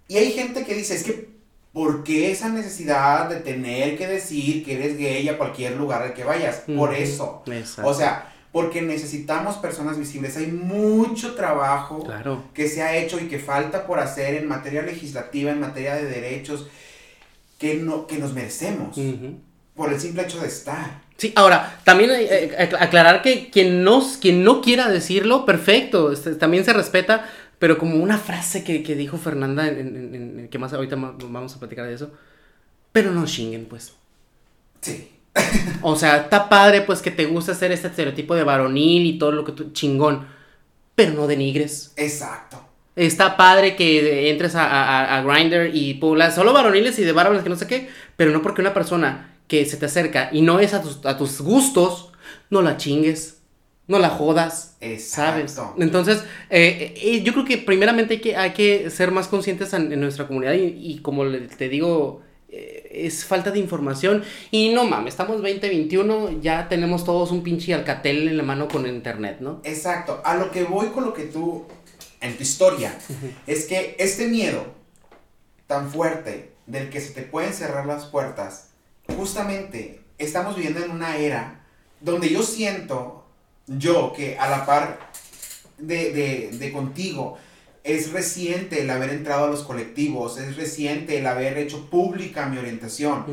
Y 0.07 0.17
hay 0.17 0.31
gente 0.31 0.65
que 0.65 0.73
dice, 0.73 0.95
es 0.95 1.03
que, 1.03 1.29
¿por 1.71 2.03
qué 2.03 2.31
esa 2.31 2.49
necesidad 2.49 3.29
de 3.29 3.38
tener 3.41 3.97
que 3.97 4.07
decir 4.07 4.63
que 4.63 4.75
eres 4.75 4.97
gay 4.97 5.27
a 5.27 5.38
cualquier 5.38 5.75
lugar 5.75 6.01
al 6.01 6.13
que 6.13 6.23
vayas? 6.23 6.63
Por 6.75 6.93
eso. 6.93 7.43
Exacto. 7.47 7.89
O 7.89 7.93
sea, 7.93 8.32
porque 8.53 8.81
necesitamos 8.81 9.57
personas 9.57 9.97
visibles. 9.97 10.37
Hay 10.37 10.47
mucho 10.47 11.33
trabajo 11.35 12.01
Claro. 12.03 12.45
que 12.53 12.69
se 12.69 12.81
ha 12.83 12.95
hecho 12.95 13.19
y 13.19 13.27
que 13.27 13.39
falta 13.39 13.85
por 13.85 13.99
hacer 13.99 14.35
en 14.35 14.47
materia 14.47 14.83
legislativa, 14.83 15.51
en 15.51 15.59
materia 15.59 15.95
de 15.95 16.05
derechos, 16.05 16.67
que, 17.57 17.73
no, 17.75 18.07
que 18.07 18.17
nos 18.19 18.33
merecemos 18.33 18.95
Ujú. 18.97 19.39
por 19.75 19.91
el 19.91 19.99
simple 19.99 20.21
hecho 20.23 20.39
de 20.39 20.47
estar. 20.47 21.01
Sí, 21.17 21.33
ahora, 21.35 21.79
también 21.83 22.11
eh, 22.13 22.55
aclarar 22.79 23.21
que 23.21 23.49
quien 23.49 23.83
no, 23.83 24.03
quien 24.21 24.43
no 24.43 24.61
quiera 24.61 24.87
decirlo, 24.89 25.45
perfecto, 25.45 26.11
este, 26.11 26.35
también 26.35 26.63
se 26.65 26.73
respeta, 26.73 27.27
pero 27.59 27.77
como 27.77 27.95
una 27.95 28.17
frase 28.17 28.63
que, 28.63 28.83
que 28.83 28.95
dijo 28.95 29.17
Fernanda, 29.17 29.67
en, 29.67 29.79
en- 29.79 30.15
en- 30.39 30.47
que 30.49 30.57
más 30.59 30.73
ahorita 30.73 30.95
vamos 30.95 31.55
a 31.55 31.59
platicar 31.59 31.87
de 31.87 31.93
eso, 31.95 32.11
pero 32.91 33.11
no 33.11 33.25
chinguen, 33.25 33.65
pues. 33.65 33.93
Sí. 34.81 35.09
O 35.81 35.95
sea, 35.95 36.17
está 36.17 36.47
padre, 36.47 36.81
pues, 36.81 37.01
que 37.01 37.11
te 37.11 37.25
gusta 37.25 37.51
hacer 37.51 37.71
este 37.71 37.87
estereotipo 37.87 38.35
de 38.35 38.43
varonil 38.43 39.05
y 39.05 39.17
todo 39.17 39.31
lo 39.31 39.43
que 39.43 39.51
tú, 39.51 39.71
chingón, 39.73 40.25
pero 40.95 41.13
no 41.13 41.27
denigres. 41.27 41.93
Exacto. 41.97 42.63
Está 42.95 43.35
padre 43.35 43.75
que 43.75 44.29
entres 44.29 44.55
a, 44.55 44.65
a, 44.65 45.17
a 45.17 45.23
Grindr 45.23 45.71
y 45.73 45.95
poblas 45.95 46.35
solo 46.35 46.53
varoniles 46.53 46.97
y 46.99 47.03
de 47.03 47.11
varones 47.11 47.43
que 47.43 47.49
no 47.49 47.55
sé 47.55 47.67
qué, 47.67 47.89
pero 48.15 48.31
no 48.31 48.41
porque 48.41 48.61
una 48.61 48.73
persona 48.73 49.35
que 49.47 49.65
se 49.65 49.77
te 49.77 49.87
acerca 49.87 50.29
y 50.31 50.41
no 50.41 50.59
es 50.59 50.73
a 50.73 50.81
tus, 50.81 51.03
a 51.05 51.17
tus 51.17 51.41
gustos, 51.41 52.11
no 52.49 52.61
la 52.61 52.77
chingues, 52.77 53.41
no 53.87 53.99
la 53.99 54.09
jodas, 54.09 54.77
¿sabes? 54.99 55.51
Exacto. 55.51 55.75
Entonces, 55.79 56.23
eh, 56.51 56.93
eh, 56.97 57.23
yo 57.23 57.33
creo 57.33 57.45
que 57.45 57.57
primeramente 57.57 58.15
hay 58.15 58.21
que, 58.21 58.35
hay 58.37 58.53
que 58.53 58.89
ser 58.91 59.11
más 59.11 59.27
conscientes 59.27 59.73
en, 59.73 59.91
en 59.91 59.99
nuestra 59.99 60.27
comunidad 60.27 60.53
y, 60.53 60.65
y 60.65 60.99
como 60.99 61.25
te 61.25 61.69
digo, 61.69 62.21
es 62.93 63.25
falta 63.25 63.51
de 63.51 63.59
información 63.59 64.23
y 64.51 64.69
no 64.69 64.85
mames, 64.85 65.13
estamos 65.13 65.37
2021, 65.37 66.41
ya 66.41 66.69
tenemos 66.69 67.03
todos 67.03 67.31
un 67.31 67.43
pinche 67.43 67.73
alcatel 67.73 68.27
en 68.27 68.37
la 68.37 68.43
mano 68.43 68.67
con 68.67 68.87
internet, 68.87 69.37
¿no? 69.39 69.61
Exacto. 69.63 70.21
A 70.23 70.35
lo 70.35 70.51
que 70.51 70.63
voy 70.63 70.87
con 70.87 71.05
lo 71.05 71.13
que 71.13 71.23
tú, 71.23 71.65
en 72.21 72.37
tu 72.37 72.43
historia, 72.43 72.97
es 73.47 73.65
que 73.65 73.95
este 73.99 74.27
miedo 74.27 74.65
tan 75.67 75.89
fuerte 75.89 76.51
del 76.67 76.89
que 76.89 77.01
se 77.01 77.11
te 77.11 77.23
pueden 77.23 77.53
cerrar 77.53 77.85
las 77.85 78.05
puertas, 78.05 78.69
justamente 79.17 80.01
estamos 80.17 80.55
viviendo 80.55 80.83
en 80.83 80.91
una 80.91 81.17
era 81.17 81.65
donde 81.99 82.29
yo 82.29 82.43
siento, 82.43 83.25
yo, 83.67 84.13
que 84.13 84.37
a 84.37 84.49
la 84.49 84.65
par 84.65 84.99
de, 85.77 86.11
de, 86.11 86.49
de 86.57 86.71
contigo, 86.71 87.37
es 87.83 88.11
reciente 88.11 88.81
el 88.81 88.89
haber 88.89 89.09
entrado 89.09 89.45
a 89.45 89.49
los 89.49 89.63
colectivos, 89.63 90.37
es 90.37 90.55
reciente 90.55 91.17
el 91.17 91.27
haber 91.27 91.57
hecho 91.57 91.89
pública 91.89 92.47
mi 92.47 92.57
orientación. 92.57 93.25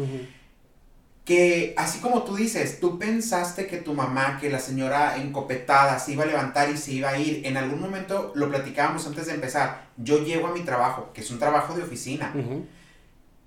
que 1.25 1.75
así 1.77 2.01
como 2.01 2.25
tú 2.25 2.35
dices, 2.35 2.81
tú 2.81 2.99
pensaste 2.99 3.69
que 3.69 3.77
tu 3.77 3.95
mamá, 3.95 4.39
que 4.41 4.51
la 4.51 4.59
señora 4.59 5.17
encopetada 5.17 5.99
se 6.01 6.13
iba 6.13 6.25
a 6.25 6.27
levantar 6.27 6.71
y 6.71 6.77
se 6.77 6.93
iba 6.93 7.11
a 7.11 7.19
ir, 7.19 7.47
en 7.47 7.57
algún 7.57 7.81
momento 7.81 8.33
lo 8.35 8.49
platicábamos 8.49 9.07
antes 9.07 9.27
de 9.27 9.35
empezar, 9.35 9.85
yo 9.97 10.25
llego 10.25 10.49
a 10.49 10.53
mi 10.53 10.61
trabajo, 10.61 11.11
que 11.15 11.21
es 11.21 11.31
un 11.31 11.39
trabajo 11.39 11.75
de 11.75 11.85
oficina, 11.85 12.35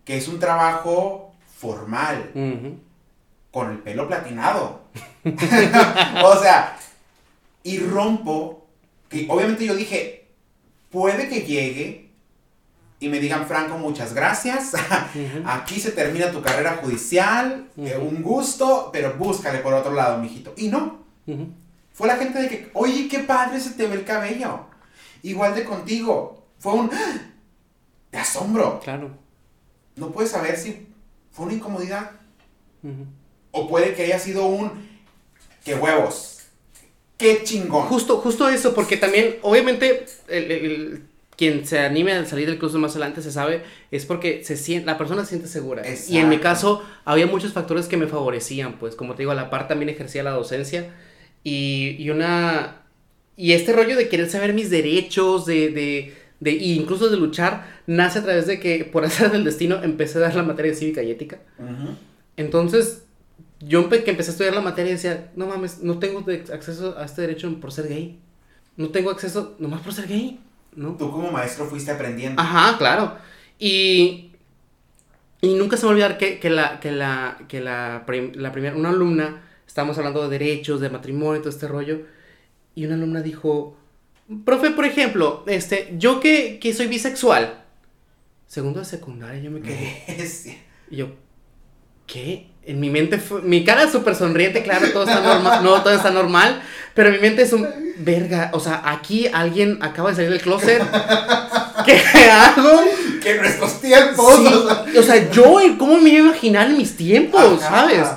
que 0.06 0.18
es 0.18 0.28
un 0.30 0.40
trabajo 0.40 1.34
formal, 1.58 2.32
con 3.52 3.72
el 3.72 3.80
pelo 3.80 4.08
platinado. 4.08 4.84
o 6.24 6.38
sea, 6.38 6.78
y 7.64 7.80
rompo, 7.80 8.66
que 9.10 9.26
obviamente 9.30 9.66
yo 9.66 9.76
dije, 9.76 10.23
puede 10.94 11.28
que 11.28 11.42
llegue 11.42 12.12
y 13.00 13.10
me 13.10 13.20
digan, 13.20 13.46
Franco, 13.48 13.78
muchas 13.78 14.14
gracias. 14.14 14.72
Aquí 15.46 15.80
se 15.80 15.92
termina 15.92 16.32
tu 16.32 16.42
carrera 16.42 16.80
judicial, 16.82 17.68
eh, 17.76 17.98
un 17.98 18.22
gusto, 18.22 18.90
pero 18.94 19.16
búscale 19.16 19.60
por 19.60 19.74
otro 19.74 19.92
lado, 19.92 20.20
mijito. 20.20 20.54
Y 20.56 20.70
no, 20.70 21.04
fue 21.92 22.08
la 22.08 22.16
gente 22.16 22.42
de 22.42 22.48
que, 22.48 22.72
oye, 22.74 23.10
qué 23.10 23.20
padre 23.20 23.60
se 23.60 23.72
te 23.72 23.88
ve 23.88 23.96
el 23.96 24.06
cabello. 24.06 24.68
Igual 25.22 25.56
de 25.56 25.66
contigo. 25.66 26.46
Fue 26.60 26.74
un 26.74 26.90
¡ah! 26.94 27.32
de 28.12 28.18
asombro. 28.18 28.80
Claro. 28.80 29.12
No 29.98 30.12
puedes 30.12 30.32
saber 30.32 30.58
si 30.58 30.88
fue 31.32 31.48
una 31.48 31.56
incomodidad 31.56 32.12
o 33.52 33.68
puede 33.68 33.94
que 33.94 34.04
haya 34.04 34.20
sido 34.20 34.46
un 34.46 34.72
qué 35.64 35.76
huevos. 35.76 36.33
Qué 37.24 37.44
chingón. 37.44 37.88
Justo, 37.88 38.18
justo 38.18 38.48
eso, 38.50 38.74
porque 38.76 38.98
también, 38.98 39.38
obviamente, 39.42 40.06
el, 40.28 40.52
el- 40.52 41.02
quien 41.36 41.66
se 41.66 41.80
anime 41.80 42.12
a 42.14 42.26
salir 42.26 42.48
del 42.48 42.60
closet 42.60 42.78
más 42.80 42.92
adelante 42.92 43.22
se 43.24 43.32
sabe, 43.32 43.64
es 43.90 44.06
porque 44.06 44.44
se 44.44 44.56
siente, 44.56 44.86
la 44.86 45.00
persona 45.00 45.24
se 45.24 45.30
siente 45.30 45.48
segura. 45.48 45.82
Y 46.08 46.18
en 46.18 46.30
mi 46.30 46.36
Exacto. 46.36 46.40
caso, 46.40 46.84
había 47.06 47.26
muchos 47.26 47.54
factores 47.54 47.88
que 47.88 47.98
me 47.98 48.06
favorecían, 48.08 48.78
pues, 48.78 48.96
como 48.96 49.16
te 49.16 49.24
digo, 49.24 49.32
a 49.32 49.36
la 49.36 49.50
par 49.50 49.68
también 49.68 49.90
ejercía 49.90 50.22
la 50.24 50.32
docencia 50.32 50.94
y, 51.44 51.96
y 52.00 52.10
una... 52.12 52.82
Y 53.36 53.54
este 53.54 53.74
rollo 53.74 53.96
de 53.98 54.10
querer 54.10 54.30
saber 54.30 54.54
mis 54.54 54.70
derechos, 54.70 55.48
de, 55.48 55.70
de, 55.70 56.14
de, 56.40 56.52
y 56.52 56.74
incluso 56.74 57.10
de 57.10 57.18
luchar, 57.18 57.66
nace 57.88 58.20
a 58.20 58.24
través 58.24 58.46
de 58.46 58.60
que, 58.60 58.86
por 58.86 59.04
hacer 59.06 59.32
del 59.32 59.44
destino, 59.44 59.82
empecé 59.84 60.20
a 60.20 60.22
dar 60.22 60.36
la 60.36 60.44
materia 60.44 60.72
de 60.72 60.78
cívica 60.78 61.02
y 61.02 61.10
ética. 61.10 61.40
Ujú. 61.58 61.96
Entonces, 62.38 63.04
yo 63.66 63.90
que 63.90 64.04
empecé 64.10 64.30
a 64.30 64.34
estudiar 64.34 64.54
la 64.54 64.62
materia 64.62 64.92
decía, 64.92 65.32
no 65.36 65.48
mames, 65.48 65.80
no 65.82 66.00
tengo 66.00 66.20
acceso 66.52 66.98
a 66.98 67.06
este 67.06 67.22
derecho 67.22 67.60
por 67.60 67.72
ser 67.72 67.88
gay. 67.88 68.20
No 68.78 68.90
tengo 68.90 69.12
acceso 69.12 69.56
nomás 69.60 69.82
por 69.82 69.94
ser 69.94 70.08
gay, 70.08 70.40
¿no? 70.76 70.96
Tú 70.96 71.12
como 71.12 71.32
maestro 71.32 71.66
fuiste 71.68 71.92
aprendiendo. 71.92 72.42
Ajá, 72.42 72.78
claro. 72.78 73.16
Y, 73.60 74.32
y 75.42 75.54
nunca 75.56 75.78
se 75.78 75.84
me 75.84 75.88
va 75.88 75.92
a 75.92 75.94
olvidar 75.94 76.18
que, 76.18 76.40
que 76.40 76.50
la, 76.50 76.80
que 76.80 76.92
la, 76.92 77.38
que 77.48 77.62
la, 77.62 78.04
prim- 78.06 78.32
la 78.36 78.52
primera, 78.52 78.76
una 78.76 78.90
alumna, 78.90 79.44
estábamos 79.68 79.98
hablando 79.98 80.24
de 80.24 80.30
derechos, 80.40 80.80
de 80.82 80.90
matrimonio, 80.90 81.42
todo 81.42 81.50
este 81.50 81.68
rollo, 81.68 82.02
y 82.76 82.86
una 82.86 82.96
alumna 82.96 83.22
dijo, 83.22 83.78
profe, 84.46 84.72
por 84.72 84.86
ejemplo, 84.86 85.44
este, 85.48 85.94
yo 85.98 86.20
que, 86.20 86.60
que 86.60 86.74
soy 86.74 86.88
bisexual, 86.88 87.64
segundo 88.48 88.80
de 88.80 88.86
secundaria, 88.86 89.42
yo 89.42 89.52
me 89.52 89.62
quedé, 89.62 90.04
y 90.90 90.96
yo, 90.96 91.10
¿qué? 92.08 92.50
En 92.66 92.80
mi 92.80 92.90
mente 92.90 93.18
fue, 93.18 93.42
mi 93.42 93.66
cara 93.66 93.84
es 93.84 93.92
súper 93.92 94.16
sonriente, 94.16 94.64
claro, 94.64 94.88
todo 94.94 95.04
está 95.04 95.20
normal, 95.20 95.64
no, 95.64 95.82
todo 95.84 95.94
está 95.94 96.12
normal, 96.12 96.62
pero 96.94 97.10
en 97.10 97.16
mi 97.16 97.22
mente 97.22 97.42
es 97.42 97.52
un, 97.52 97.68
verga, 97.98 98.52
o 98.54 98.60
sea, 98.60 98.82
aquí 98.86 99.28
alguien 99.28 99.80
acaba 99.82 100.10
de 100.12 100.16
salir 100.16 100.32
del 100.32 100.42
closet, 100.42 100.82
¿qué 101.86 102.02
hago? 102.32 102.84
Que 103.22 103.32
en 103.32 103.38
nuestros 103.42 103.82
tiempos. 103.82 104.36
Sí, 104.38 104.48
o 104.48 104.68
sea, 104.68 105.00
o 105.00 105.04
sea, 105.04 105.32
yo, 105.32 105.56
¿cómo 105.78 105.98
me 105.98 106.10
iba 106.10 106.20
a 106.26 106.30
imaginar 106.30 106.68
en 106.70 106.78
mis 106.78 106.96
tiempos, 106.96 107.62
Ajá. 107.64 107.82
sabes? 107.82 108.08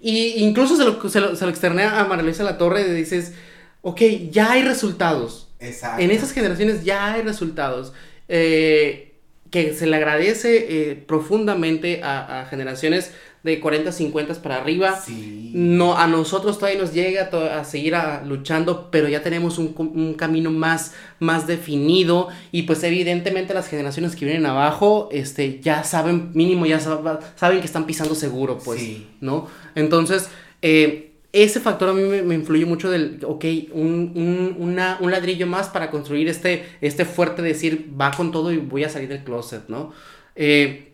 Y 0.00 0.42
incluso 0.44 0.76
se 0.76 0.84
lo, 0.84 1.08
se 1.08 1.20
lo, 1.20 1.36
se 1.36 1.44
lo 1.44 1.50
externé 1.50 1.84
a 1.84 2.04
María 2.04 2.24
Luisa 2.24 2.42
La 2.42 2.58
Torre 2.58 2.82
y 2.82 2.90
dices, 2.90 3.34
ok, 3.82 4.00
ya 4.30 4.52
hay 4.52 4.62
resultados. 4.64 5.48
Exacto. 5.60 6.02
En 6.02 6.10
esas 6.10 6.32
generaciones 6.32 6.82
ya 6.82 7.12
hay 7.12 7.22
resultados. 7.22 7.92
eh, 8.28 9.11
que 9.52 9.72
se 9.74 9.86
le 9.86 9.94
agradece 9.96 10.90
eh, 10.90 10.94
profundamente 10.96 12.02
a, 12.02 12.40
a 12.40 12.46
generaciones 12.46 13.12
de 13.44 13.58
40, 13.60 13.90
50 13.92 14.34
para 14.42 14.56
arriba. 14.56 15.00
Sí. 15.00 15.50
No, 15.54 15.96
a 15.98 16.06
nosotros 16.06 16.58
todavía 16.58 16.80
nos 16.80 16.92
llega 16.94 17.28
a 17.58 17.64
seguir 17.64 17.94
a- 17.96 18.22
luchando, 18.24 18.88
pero 18.90 19.08
ya 19.08 19.22
tenemos 19.22 19.58
un, 19.58 20.14
camino 20.14 20.50
más, 20.50 20.94
más 21.18 21.46
definido 21.46 22.28
y 22.52 22.62
pues 22.62 22.82
evidentemente 22.84 23.52
las 23.52 23.68
generaciones 23.68 24.14
que 24.16 24.24
vienen 24.24 24.46
abajo, 24.46 25.08
este, 25.12 25.60
ya 25.60 25.82
saben, 25.84 26.30
mínimo 26.34 26.66
ya 26.66 26.78
sab- 26.80 27.20
saben 27.36 27.58
que 27.60 27.66
están 27.66 27.84
pisando 27.86 28.14
seguro, 28.14 28.58
pues, 28.64 28.80
Sí. 28.80 29.06
¿no? 29.20 29.48
Entonces, 29.74 30.28
eh, 30.62 31.11
ese 31.32 31.60
factor 31.60 31.88
a 31.88 31.92
mí 31.94 32.02
me, 32.02 32.22
me 32.22 32.34
influye 32.34 32.64
mucho 32.66 32.90
del, 32.90 33.20
ok, 33.24 33.44
un, 33.72 34.12
un, 34.14 34.56
una- 34.58 34.98
un 35.00 35.10
ladrillo 35.10 35.46
más 35.46 35.68
para 35.68 35.90
construir 35.90 36.28
este, 36.28 36.64
este 36.80 37.04
fuerte 37.04 37.40
decir, 37.42 37.90
va 37.98 38.10
con 38.10 38.30
todo 38.32 38.52
y 38.52 38.58
voy 38.58 38.84
a 38.84 38.88
salir 38.90 39.08
del 39.08 39.24
closet, 39.24 39.62
¿no? 39.68 39.92
Eh, 40.36 40.92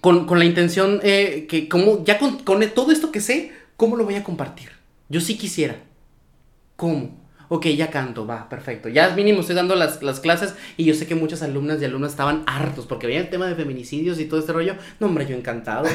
con, 0.00 0.26
con 0.26 0.38
la 0.38 0.44
intención 0.44 1.00
eh, 1.02 1.46
que 1.48 1.68
como 1.68 2.04
ya 2.04 2.18
con, 2.18 2.38
con 2.40 2.60
todo 2.74 2.92
esto 2.92 3.10
que 3.10 3.20
sé, 3.20 3.52
¿cómo 3.76 3.96
lo 3.96 4.04
voy 4.04 4.16
a 4.16 4.22
compartir? 4.24 4.68
Yo 5.08 5.20
sí 5.20 5.38
quisiera. 5.38 5.76
¿Cómo? 6.76 7.16
Ok, 7.50 7.64
ya 7.68 7.90
canto, 7.90 8.26
va, 8.26 8.46
perfecto. 8.50 8.90
Ya 8.90 9.08
mínimo 9.16 9.40
estoy 9.40 9.56
dando 9.56 9.74
las, 9.74 10.02
las 10.02 10.20
clases 10.20 10.54
y 10.76 10.84
yo 10.84 10.92
sé 10.92 11.06
que 11.06 11.14
muchas 11.14 11.42
alumnas 11.42 11.80
y 11.80 11.86
alumnas 11.86 12.10
estaban 12.10 12.42
hartos 12.46 12.84
porque 12.84 13.06
veían 13.06 13.24
el 13.24 13.30
tema 13.30 13.46
de 13.46 13.54
feminicidios 13.54 14.20
y 14.20 14.26
todo 14.26 14.38
este 14.40 14.52
rollo. 14.52 14.74
No, 15.00 15.06
hombre, 15.06 15.26
yo 15.26 15.34
encantado. 15.34 15.88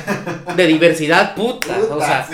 De 0.58 0.66
diversidad, 0.66 1.36
puta. 1.36 1.78
o 1.92 2.00
sea. 2.00 2.28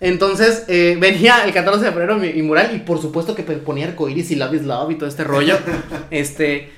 Entonces 0.00 0.64
eh, 0.68 0.96
venía 1.00 1.44
el 1.44 1.52
14 1.52 1.84
de 1.84 1.90
febrero 1.92 2.16
mi, 2.18 2.32
mi 2.32 2.42
mural 2.42 2.74
y 2.74 2.80
por 2.80 3.00
supuesto 3.00 3.34
que 3.34 3.42
ponía 3.42 3.88
arcoiris 3.88 4.30
y 4.30 4.36
love 4.36 4.54
is 4.54 4.62
love 4.64 4.90
y 4.90 4.96
todo 4.96 5.08
este 5.08 5.24
rollo. 5.24 5.58
este, 6.10 6.70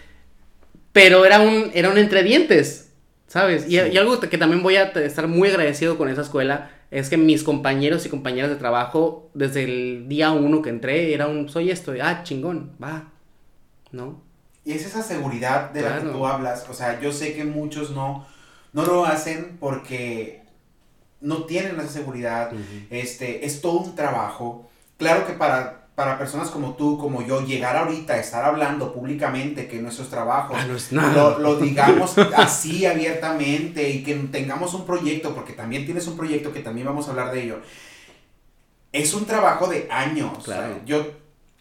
pero 0.92 1.24
era 1.24 1.40
un, 1.40 1.70
era 1.74 1.90
un 1.90 1.98
entre 1.98 2.22
dientes, 2.22 2.92
¿sabes? 3.26 3.66
Y, 3.68 3.78
Sí. 3.78 3.88
y 3.92 3.96
algo 3.98 4.18
que 4.20 4.38
también 4.38 4.62
voy 4.62 4.76
a 4.76 4.84
estar 4.84 5.28
muy 5.28 5.48
agradecido 5.48 5.96
con 5.98 6.08
esa 6.08 6.22
escuela 6.22 6.70
Es 6.90 7.10
que 7.10 7.16
mis 7.18 7.44
compañeros 7.44 8.06
y 8.06 8.08
compañeras 8.08 8.50
de 8.50 8.56
trabajo, 8.56 9.30
desde 9.34 9.64
el 9.64 10.08
día 10.08 10.32
uno 10.32 10.62
que 10.62 10.70
entré, 10.70 11.12
era 11.12 11.26
un, 11.28 11.48
soy 11.48 11.70
esto, 11.70 11.92
ah, 12.02 12.22
chingón, 12.22 12.72
va, 12.82 13.12
¿no? 13.92 14.22
Y 14.64 14.72
es 14.72 14.86
esa 14.86 15.02
seguridad 15.02 15.70
de 15.70 15.82
la 15.82 16.00
que 16.00 16.08
tú 16.08 16.26
hablas. 16.26 16.66
O 16.68 16.74
sea, 16.74 17.00
yo 17.00 17.12
sé 17.12 17.34
que 17.34 17.44
muchos 17.44 17.90
no, 17.92 18.26
no 18.72 18.84
lo 18.84 19.04
hacen 19.04 19.56
porque 19.60 20.42
no 21.20 21.44
tienen 21.44 21.78
esa 21.80 21.88
seguridad. 21.88 22.52
Este, 22.90 23.44
es 23.44 23.60
todo 23.60 23.80
un 23.80 23.94
trabajo. 23.94 24.68
Claro 24.96 25.26
que 25.26 25.32
para, 25.32 25.88
para 25.94 26.18
personas 26.18 26.50
como 26.50 26.74
tú, 26.74 26.98
como 26.98 27.22
yo, 27.22 27.44
llegar 27.44 27.76
ahorita 27.76 28.18
estar 28.18 28.44
hablando 28.44 28.92
públicamente 28.92 29.68
que 29.68 29.80
nuestros 29.80 30.08
trabajos 30.08 30.56
ah, 30.60 31.12
Lo, 31.14 31.38
lo, 31.38 31.56
digamos 31.56 32.16
así 32.36 32.86
abiertamente 32.86 33.90
y 33.90 34.02
que 34.02 34.14
tengamos 34.14 34.74
un 34.74 34.86
proyecto, 34.86 35.34
porque 35.34 35.52
también 35.52 35.84
tienes 35.84 36.06
un 36.06 36.16
proyecto 36.16 36.52
que 36.52 36.60
también 36.60 36.86
vamos 36.86 37.06
a 37.08 37.10
hablar 37.10 37.32
de 37.32 37.44
ello. 37.44 37.60
Es 38.92 39.12
un 39.14 39.26
trabajo 39.26 39.66
de 39.66 39.88
años. 39.90 40.44
Claro. 40.44 40.80
Yo 40.86 41.04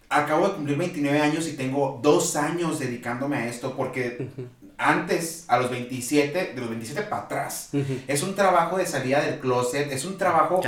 acabo 0.09 0.47
de 0.47 0.55
cumplir 0.55 0.77
29 0.77 1.19
años 1.19 1.47
y 1.47 1.53
tengo 1.53 1.99
dos 2.01 2.35
años 2.35 2.79
dedicándome 2.79 3.37
a 3.37 3.47
esto 3.47 3.75
porque 3.75 4.29
antes, 4.77 5.45
a 5.47 5.59
los 5.59 5.71
27, 5.71 6.53
de 6.53 6.61
los 6.61 6.69
27 6.69 7.01
para 7.03 7.23
atrás, 7.23 7.69
es 8.07 8.23
un 8.23 8.35
trabajo 8.35 8.77
de 8.77 8.85
salida 8.85 9.21
del 9.21 9.39
closet, 9.39 9.91
es 9.91 10.05
un 10.05 10.17
trabajo 10.17 10.61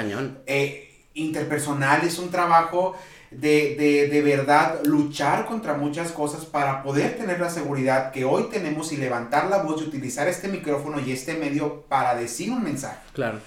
eh, 0.48 1.06
interpersonal, 1.14 2.02
es 2.06 2.18
un 2.18 2.32
trabajo 2.32 2.96
de, 3.30 3.76
de, 3.76 4.08
de, 4.08 4.22
verdad 4.24 4.80
luchar 4.86 5.46
contra 5.46 5.76
muchas 5.76 6.12
cosas 6.12 6.46
para 6.46 6.82
poder 6.82 7.18
tener 7.18 7.40
la 7.40 7.52
seguridad 7.52 8.12
que 8.12 8.26
hoy 8.26 8.48
tenemos 8.52 8.92
y 8.92 8.98
levantar 8.98 9.48
la 9.50 9.62
voz 9.62 9.82
y 9.82 9.86
utilizar 9.86 10.28
este 10.28 10.48
micrófono 10.48 11.00
y 11.00 11.12
este 11.12 11.36
medio 11.36 11.82
para 11.84 12.16
decir 12.16 12.50
un 12.50 12.64
mensaje. 12.64 12.98
Claro. 13.14 13.40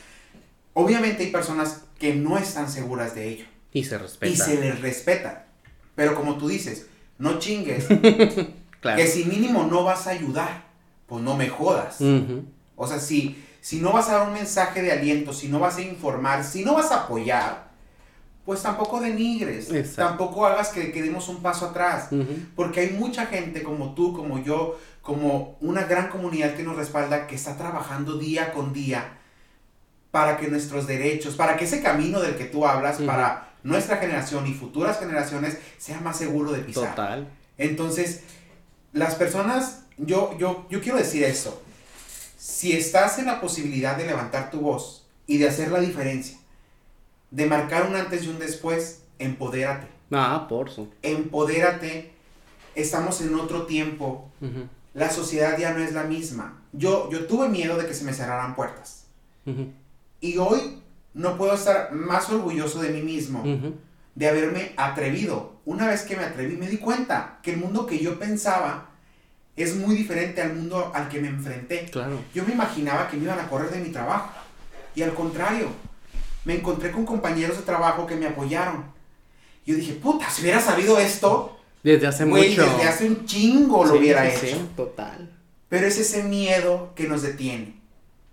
Obviamente 0.75 1.25
hay 1.25 1.31
personas 1.31 1.83
que 1.99 2.15
no 2.15 2.39
están 2.39 2.71
seguras 2.71 3.17
de 3.17 3.29
ello. 3.29 3.45
Y 3.73 3.85
se 3.85 3.99
respeta. 3.99 4.33
Y 4.33 4.37
se 4.37 4.61
les 4.61 4.81
respeta. 4.81 5.47
Pero 5.97 6.15
como 6.15 6.39
tú 6.39 6.49
dices, 6.49 6.87
no 7.19 7.41
chingues. 7.41 7.87
Que 8.83 9.07
si 9.07 9.25
mínimo 9.25 9.65
no 9.65 9.85
vas 9.85 10.07
a 10.07 10.11
ayudar, 10.11 10.65
pues 11.07 11.23
no 11.23 11.37
me 11.37 11.49
jodas. 11.49 11.99
O 12.75 12.87
sea, 12.87 12.99
si, 12.99 13.43
si 13.61 13.81
no 13.81 13.93
vas 13.93 14.09
a 14.09 14.19
dar 14.19 14.29
un 14.29 14.35
mensaje 14.35 14.83
de 14.83 14.93
aliento, 14.93 15.33
si 15.33 15.49
no 15.49 15.61
vas 15.61 15.77
a 15.77 15.83
informar, 15.83 16.45
si 16.45 16.65
no 16.65 16.75
vas 16.75 16.91
a 16.91 17.05
apoyar, 17.05 17.71
pues 18.45 18.63
tampoco 18.63 19.01
denigres. 19.01 19.95
Tampoco 19.95 20.45
hagas 20.47 20.71
que, 20.71 20.91
que, 20.91 21.01
demos 21.01 21.29
un 21.29 21.43
paso 21.43 21.67
atrás. 21.67 22.09
Porque 22.57 22.81
hay 22.81 22.91
mucha 22.91 23.27
gente 23.27 23.63
como 23.63 23.95
tú, 23.95 24.13
como 24.13 24.43
yo, 24.43 24.79
como 25.01 25.57
una 25.61 25.85
gran 25.85 26.09
comunidad 26.09 26.55
que 26.55 26.65
nos 26.65 26.77
respalda, 26.77 27.27
que 27.27 27.37
está 27.37 27.57
trabajando 27.57 28.19
día 28.19 28.53
con 28.53 28.73
día 28.73 29.19
para 30.11 30.37
que 30.37 30.49
nuestros 30.49 30.87
derechos, 30.87 31.37
para 31.37 31.57
que 31.57 31.65
ese 31.65 31.83
camino 31.83 32.21
del 32.21 32.37
que 32.37 32.45
tú 32.45 32.67
hablas, 32.67 32.99
para 32.99 33.55
nuestra 33.63 33.97
generación 33.97 34.47
y 34.47 34.53
futuras 34.53 34.99
generaciones 34.99 35.59
sea 35.79 36.01
más 36.01 36.17
seguro 36.17 36.53
de 36.53 36.61
pisar. 36.61 36.91
Total. 36.91 37.29
Entonces, 37.59 38.23
las 38.93 39.15
personas, 39.15 39.85
yo, 39.99 40.37
yo, 40.39 40.67
yo 40.71 40.81
quiero 40.81 40.99
decir 40.99 41.25
esto. 41.25 41.61
Si 42.39 42.73
estás 42.73 43.19
en 43.19 43.27
la 43.27 43.41
posibilidad 43.41 43.97
de 43.97 44.07
levantar 44.07 44.51
tu 44.51 44.61
voz 44.61 45.07
y 45.27 45.39
de 45.39 45.49
hacer 45.49 45.71
la 45.71 45.81
diferencia, 45.81 46.39
de 47.31 47.47
marcar 47.47 47.87
un 47.87 47.97
antes 47.97 48.25
y 48.25 48.29
un 48.29 48.39
después, 48.39 49.03
empodérate. 49.19 49.87
Ah, 50.11 50.47
por 50.49 50.71
su. 50.71 50.89
Empodérate. 51.03 52.13
Estamos 52.75 53.21
en 53.21 53.35
otro 53.35 53.67
tiempo. 53.67 54.31
La 54.95 55.11
sociedad 55.11 55.59
ya 55.59 55.73
no 55.73 55.83
es 55.83 55.93
la 55.93 56.05
misma. 56.05 56.63
Yo, 56.73 57.11
yo 57.11 57.27
tuve 57.27 57.49
miedo 57.49 57.77
de 57.77 57.87
que 57.87 57.95
se 57.95 58.05
me 58.05 58.13
cerraran 58.13 58.55
puertas. 58.55 59.07
Y 60.21 60.39
hoy 60.39 60.83
no 61.15 61.37
puedo 61.37 61.55
estar 61.55 61.93
más 61.93 62.29
orgulloso 62.31 62.81
de 62.81 62.91
mí 62.91 63.03
mismo 63.03 63.43
de 64.15 64.29
haberme 64.29 64.73
atrevido. 64.77 65.52
Una 65.65 65.87
vez 65.87 66.03
que 66.03 66.17
me 66.17 66.25
atreví, 66.25 66.57
me 66.57 66.69
di 66.69 66.79
cuenta 66.79 67.39
que 67.43 67.53
el 67.53 67.59
mundo 67.59 67.87
que 67.87 67.99
yo 67.99 68.19
pensaba 68.19 68.91
es 69.57 69.77
muy 69.77 69.95
diferente 69.95 70.41
al 70.41 70.55
mundo 70.55 70.91
al 70.95 71.09
que 71.09 71.21
me 71.21 71.29
enfrenté. 71.29 71.87
Claro. 71.91 72.19
Yo 72.35 72.45
me 72.45 72.53
imaginaba 72.53 73.09
que 73.09 73.17
me 73.17 73.25
iban 73.25 73.39
a 73.39 73.49
correr 73.49 73.71
de 73.71 73.81
mi 73.81 73.91
trabajo. 73.91 74.31
Y 74.95 75.03
al 75.03 75.15
contrario, 75.15 75.69
me 76.45 76.55
encontré 76.55 76.91
con 76.91 77.05
compañeros 77.07 77.57
de 77.57 77.63
trabajo 77.63 78.07
que 78.07 78.17
me 78.17 78.27
apoyaron. 78.27 78.85
Yo 79.65 79.77
dije, 79.77 79.95
puta, 79.95 80.29
si 80.31 80.43
hubiera 80.43 80.61
sabido 80.61 80.99
esto. 80.99 81.59
Desde 81.83 82.07
hace 82.07 82.25
mucho. 82.25 82.43
Desde 82.43 82.89
hace 82.89 83.07
un 83.07 83.27
chingo 83.27 83.85
lo 83.85 83.95
hubiera 83.95 84.29
hecho. 84.29 84.57
total. 84.77 85.31
Pero 85.69 85.87
es 85.87 85.99
ese 85.99 86.25
miedo 86.25 86.93
que 86.95 87.09
nos 87.09 87.23
detiene. 87.23 87.81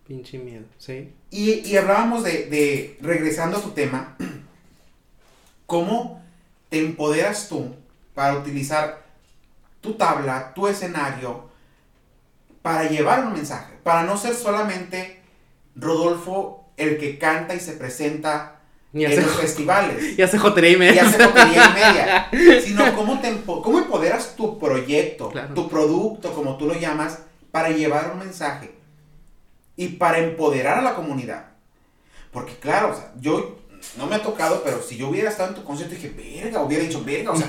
Pinche 0.07 0.39
miedo, 0.39 0.65
sí. 0.79 1.13
Y, 1.29 1.75
hablábamos 1.75 2.23
de, 2.23 2.97
regresando 2.99 3.59
a 3.59 3.61
tu 3.61 3.69
tema, 3.69 4.17
cómo 5.67 6.18
te 6.69 6.79
empoderas 6.79 7.49
tú 7.49 7.75
para 8.13 8.37
utilizar 8.37 9.03
tu 9.81 9.93
tabla, 9.93 10.53
tu 10.53 10.67
escenario, 10.67 11.49
para 12.61 12.89
llevar 12.89 13.25
un 13.25 13.33
mensaje, 13.33 13.73
para 13.83 14.03
no 14.03 14.17
ser 14.17 14.35
solamente 14.35 15.21
Rodolfo 15.75 16.65
el 16.77 16.97
que 16.97 17.17
canta 17.17 17.55
y 17.55 17.59
se 17.59 17.73
presenta 17.73 18.59
en 18.93 19.15
los 19.15 19.35
festivales. 19.35 20.03
Y 20.17 20.21
hace 20.21 20.37
jotería 20.37 20.71
y 20.71 20.77
media. 20.77 20.95
Y 20.95 20.99
hace 21.05 21.23
jotería 21.23 21.69
y 21.69 21.73
media. 21.73 22.61
sino 22.61 22.95
cómo, 22.95 23.19
te 23.19 23.41
cómo 23.45 23.79
empoderas 23.79 24.35
tu 24.35 24.59
proyecto, 24.59 25.31
tu 25.55 25.69
producto, 25.69 26.33
como 26.33 26.57
tú 26.57 26.65
lo 26.65 26.73
llamas, 26.73 27.19
para 27.51 27.69
llevar 27.69 28.11
un 28.13 28.19
mensaje 28.19 28.71
y 29.75 29.89
para 29.89 30.19
empoderar 30.19 30.79
a 30.79 30.81
la 30.81 30.95
comunidad. 30.95 31.45
Porque 32.31 32.55
claro, 32.55 32.91
o 32.91 32.95
sea, 32.95 33.11
yo 33.19 33.58
no 33.97 34.05
me 34.07 34.15
ha 34.15 34.21
tocado, 34.21 34.61
pero 34.63 34.81
si 34.81 34.97
yo 34.97 35.09
hubiera 35.09 35.29
estado 35.29 35.49
en 35.49 35.55
tu 35.55 35.63
concierto, 35.63 35.95
dije, 35.95 36.09
verga, 36.09 36.61
hubiera 36.61 36.83
dicho, 36.83 37.03
verga, 37.03 37.31
o 37.31 37.35
sea, 37.35 37.47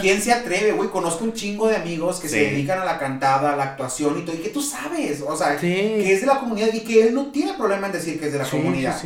¿quién, 0.00 0.20
se 0.22 0.32
atreve, 0.32 0.72
güey? 0.72 0.90
Conozco 0.90 1.24
un 1.24 1.32
chingo 1.32 1.68
de 1.68 1.76
amigos 1.76 2.20
que 2.20 2.28
se 2.28 2.38
dedican 2.38 2.80
a 2.80 2.84
la 2.84 2.98
cantada, 2.98 3.52
a 3.52 3.56
la 3.56 3.64
actuación 3.64 4.18
y 4.18 4.22
todo, 4.22 4.36
y 4.36 4.40
que 4.40 4.50
tú 4.50 4.62
sabes, 4.62 5.22
o 5.26 5.36
sea, 5.36 5.56
que 5.56 6.12
es 6.12 6.20
de 6.20 6.26
la 6.26 6.38
comunidad 6.38 6.72
y 6.72 6.80
que 6.80 7.06
él 7.06 7.14
no 7.14 7.30
tiene 7.30 7.54
problema 7.54 7.86
en 7.86 7.92
decir 7.92 8.18
que 8.18 8.26
es 8.26 8.32
de 8.32 8.38
la 8.38 8.48
comunidad. 8.48 9.00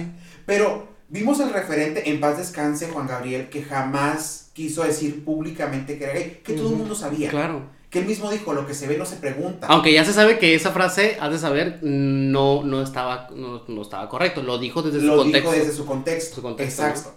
Pero 0.45 0.89
vimos 1.09 1.41
el 1.41 1.51
referente, 1.51 2.09
en 2.11 2.21
paz 2.21 2.39
descanse, 2.39 2.89
Juan 2.89 3.07
Gabriel, 3.07 3.49
que 3.49 3.63
jamás 3.63 4.51
quiso 4.53 4.85
decir 4.85 5.25
públicamente 5.25 5.99
que 5.99 6.05
era 6.05 6.15
gay, 6.15 6.41
que 6.45 6.55
todo 6.55 6.71
el 6.71 6.77
mundo 6.77 6.95
sabía. 6.95 7.29
Claro 7.29 7.76
que 7.97 8.01
él 8.01 8.09
mismo 8.09 8.31
dijo, 8.31 8.53
lo 8.53 8.67
que 8.67 8.75
se 8.75 8.87
ve 8.87 8.99
no 8.99 9.07
se 9.07 9.17
pregunta. 9.17 9.69
Aunque 9.69 9.91
ya 9.91 10.05
se 10.05 10.13
sabe 10.13 10.39
que 10.39 10.55
esa 10.55 10.71
frase, 10.71 11.17
has 11.19 11.31
de 11.31 11.39
saber, 11.39 11.79
no, 11.81 12.63
no, 12.63 12.83
estaba, 12.83 13.31
no, 13.35 13.81
estaba 13.81 14.07
correcto, 14.11 14.43
lo 14.43 14.59
dijo 14.59 14.83
desde 14.83 15.01
su 15.01 15.17
contexto. 15.17 15.33
Lo 15.33 15.53
dijo 15.55 15.65
desde 15.65 15.73
su 15.73 15.87
contexto. 15.87 16.59
Exacto. 16.59 17.15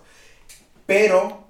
Pero 0.85 1.43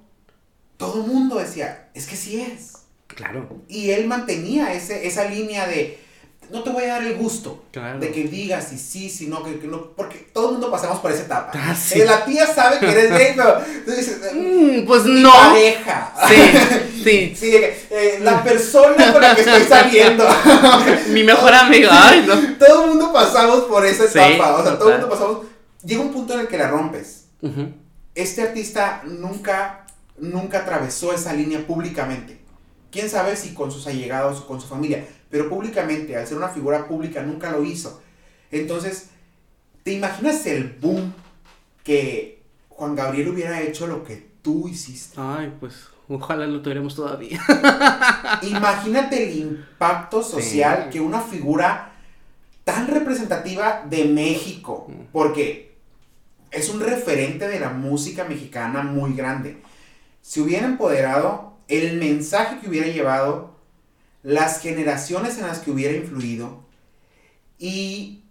todo 0.78 1.04
el 1.04 1.12
mundo 1.12 1.38
decía, 1.38 1.90
es 1.94 2.08
que 2.08 2.16
sí 2.16 2.42
es. 2.42 2.74
Claro. 3.06 3.48
Y 3.68 3.92
él 3.92 4.08
mantenía 4.08 4.74
ese, 4.74 5.06
esa 5.06 5.26
línea 5.26 5.68
de, 5.68 6.00
no 6.52 6.64
te 6.64 6.70
voy 6.72 6.84
a 6.86 6.94
dar 6.94 7.04
el 7.04 7.16
gusto 7.18 7.64
de 7.72 8.12
que 8.12 8.24
digas 8.24 8.70
si 8.70 8.78
sí, 8.78 9.10
si 9.10 9.28
no, 9.28 9.44
que, 9.44 9.68
no, 9.68 9.92
porque 9.92 10.30
todo 10.34 10.48
el 10.48 10.52
mundo 10.54 10.72
pasamos 10.72 11.00
por 11.00 11.12
esa 11.12 11.24
etapa. 11.24 11.52
Ah, 11.54 11.76
eh, 11.92 12.06
la 12.06 12.26
tía 12.26 12.48
sabe 12.48 12.80
que 12.80 12.90
eres 12.90 13.12
gay, 13.12 13.34
pero 13.36 13.60
tú 13.86 13.92
dices, 13.92 14.20
mm, 14.34 14.86
pues 14.86 15.06
no. 15.06 15.32
Pareja. 15.32 16.14
Sí, 16.28 17.04
sí. 17.04 17.36
sí 17.36 17.56
eh, 17.56 18.20
la 18.22 18.44
persona 18.44 19.14
con 19.14 19.22
la 19.22 19.36
que 19.36 19.42
estoy 19.42 19.64
saliendo. 19.64 20.28
Mi 21.10 21.24
mejor 21.24 21.54
amiga, 21.54 21.90
ay, 21.92 22.26
no. 22.28 22.36
Todo 22.58 22.84
el 22.84 22.90
mundo 22.90 23.14
pasamos 23.14 23.66
por 23.66 23.86
esa 23.86 24.06
etapa, 24.06 24.56
o 24.56 24.64
sea, 24.64 24.78
todo 24.78 24.90
el 24.90 25.00
mundo 25.00 25.10
pasamos. 25.10 25.40
Llega 25.84 26.02
un 26.02 26.12
punto 26.12 26.34
en 26.34 26.42
el 26.42 26.48
que 26.48 26.58
la 26.58 26.68
rompes. 26.68 27.26
Este 28.16 28.42
artista 28.42 29.02
nunca, 29.06 29.86
nunca 30.18 30.60
atravesó 30.60 31.14
esa 31.14 31.32
línea 31.34 31.66
públicamente. 31.66 32.40
Quién 32.92 33.08
sabe 33.08 33.36
si 33.36 33.54
con 33.54 33.72
sus 33.72 33.86
allegados 33.86 34.40
o 34.40 34.48
con 34.48 34.60
su 34.60 34.68
familia 34.68 35.06
pero 35.30 35.50
públicamente, 35.50 36.16
al 36.18 36.26
ser 36.26 36.38
una 36.38 36.50
figura 36.50 36.88
pública, 36.88 37.22
nunca 37.22 37.52
lo 37.52 37.64
hizo. 37.64 38.02
Entonces, 38.52 39.10
¿te 39.84 39.94
imaginas 39.94 40.46
el 40.46 40.78
boom 40.82 41.14
que 41.84 42.42
Juan 42.70 42.96
Gabriel 42.96 43.30
hubiera 43.30 43.62
hecho 43.62 43.88
lo 43.88 44.04
que 44.04 44.28
tú 44.42 44.68
hiciste? 44.68 45.20
Ay, 45.22 45.54
pues 45.60 45.88
ojalá 46.08 46.48
lo 46.48 46.62
tuviéramos 46.62 46.96
todavía. 46.96 47.40
Imagínate 48.42 49.30
el 49.30 49.38
impacto 49.38 50.24
social 50.24 50.90
que 50.90 51.00
una 51.00 51.22
figura 51.22 51.92
tan 52.64 52.88
representativa 52.88 53.86
de 53.88 54.06
México, 54.06 54.88
mm. 54.88 55.12
porque 55.12 55.78
es 56.52 56.70
un 56.70 56.80
referente 56.80 57.48
de 57.48 57.60
la 57.60 57.70
música 57.70 58.24
mexicana 58.24 58.82
muy 58.82 59.14
grande. 59.14 59.62
Si 60.22 60.42
hubiera 60.42 60.66
empoderado, 60.66 61.54
el 61.68 62.00
mensaje 62.00 62.60
que 62.60 62.70
hubiera 62.70 62.88
llevado 62.88 63.59
las 64.24 64.62
generaciones 64.62 65.38
en 65.38 65.48
las 65.48 65.60
que 65.60 65.72
hubiera 65.72 65.96
influido 65.96 66.66
y 67.58 68.24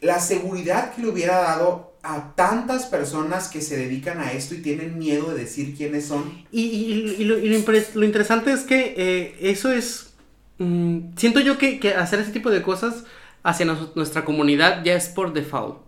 la 0.00 0.20
seguridad 0.20 0.94
que 0.94 1.02
le 1.02 1.08
hubiera 1.08 1.38
dado 1.38 1.96
a 2.02 2.34
tantas 2.36 2.86
personas 2.86 3.48
que 3.48 3.60
se 3.60 3.76
dedican 3.76 4.20
a 4.20 4.32
esto 4.32 4.54
y 4.54 4.58
tienen 4.58 4.98
miedo 4.98 5.32
de 5.32 5.40
decir 5.40 5.74
quiénes 5.76 6.06
son. 6.06 6.44
Y, 6.52 7.24
lo, 7.24 8.04
interesante 8.04 8.52
es 8.52 8.60
que 8.60 8.94
eh, 8.96 9.36
eso 9.40 9.72
es... 9.72 10.14
Mm, 10.58 11.16
siento 11.16 11.40
yo 11.40 11.58
que, 11.58 11.80
hacer 11.96 12.20
ese 12.20 12.30
tipo 12.30 12.50
de 12.50 12.62
cosas 12.62 13.04
hacia 13.42 13.66
nuestra 13.94 14.24
comunidad 14.24 14.84
ya 14.84 14.94
es 14.94 15.08
por 15.08 15.32
default. 15.32 15.78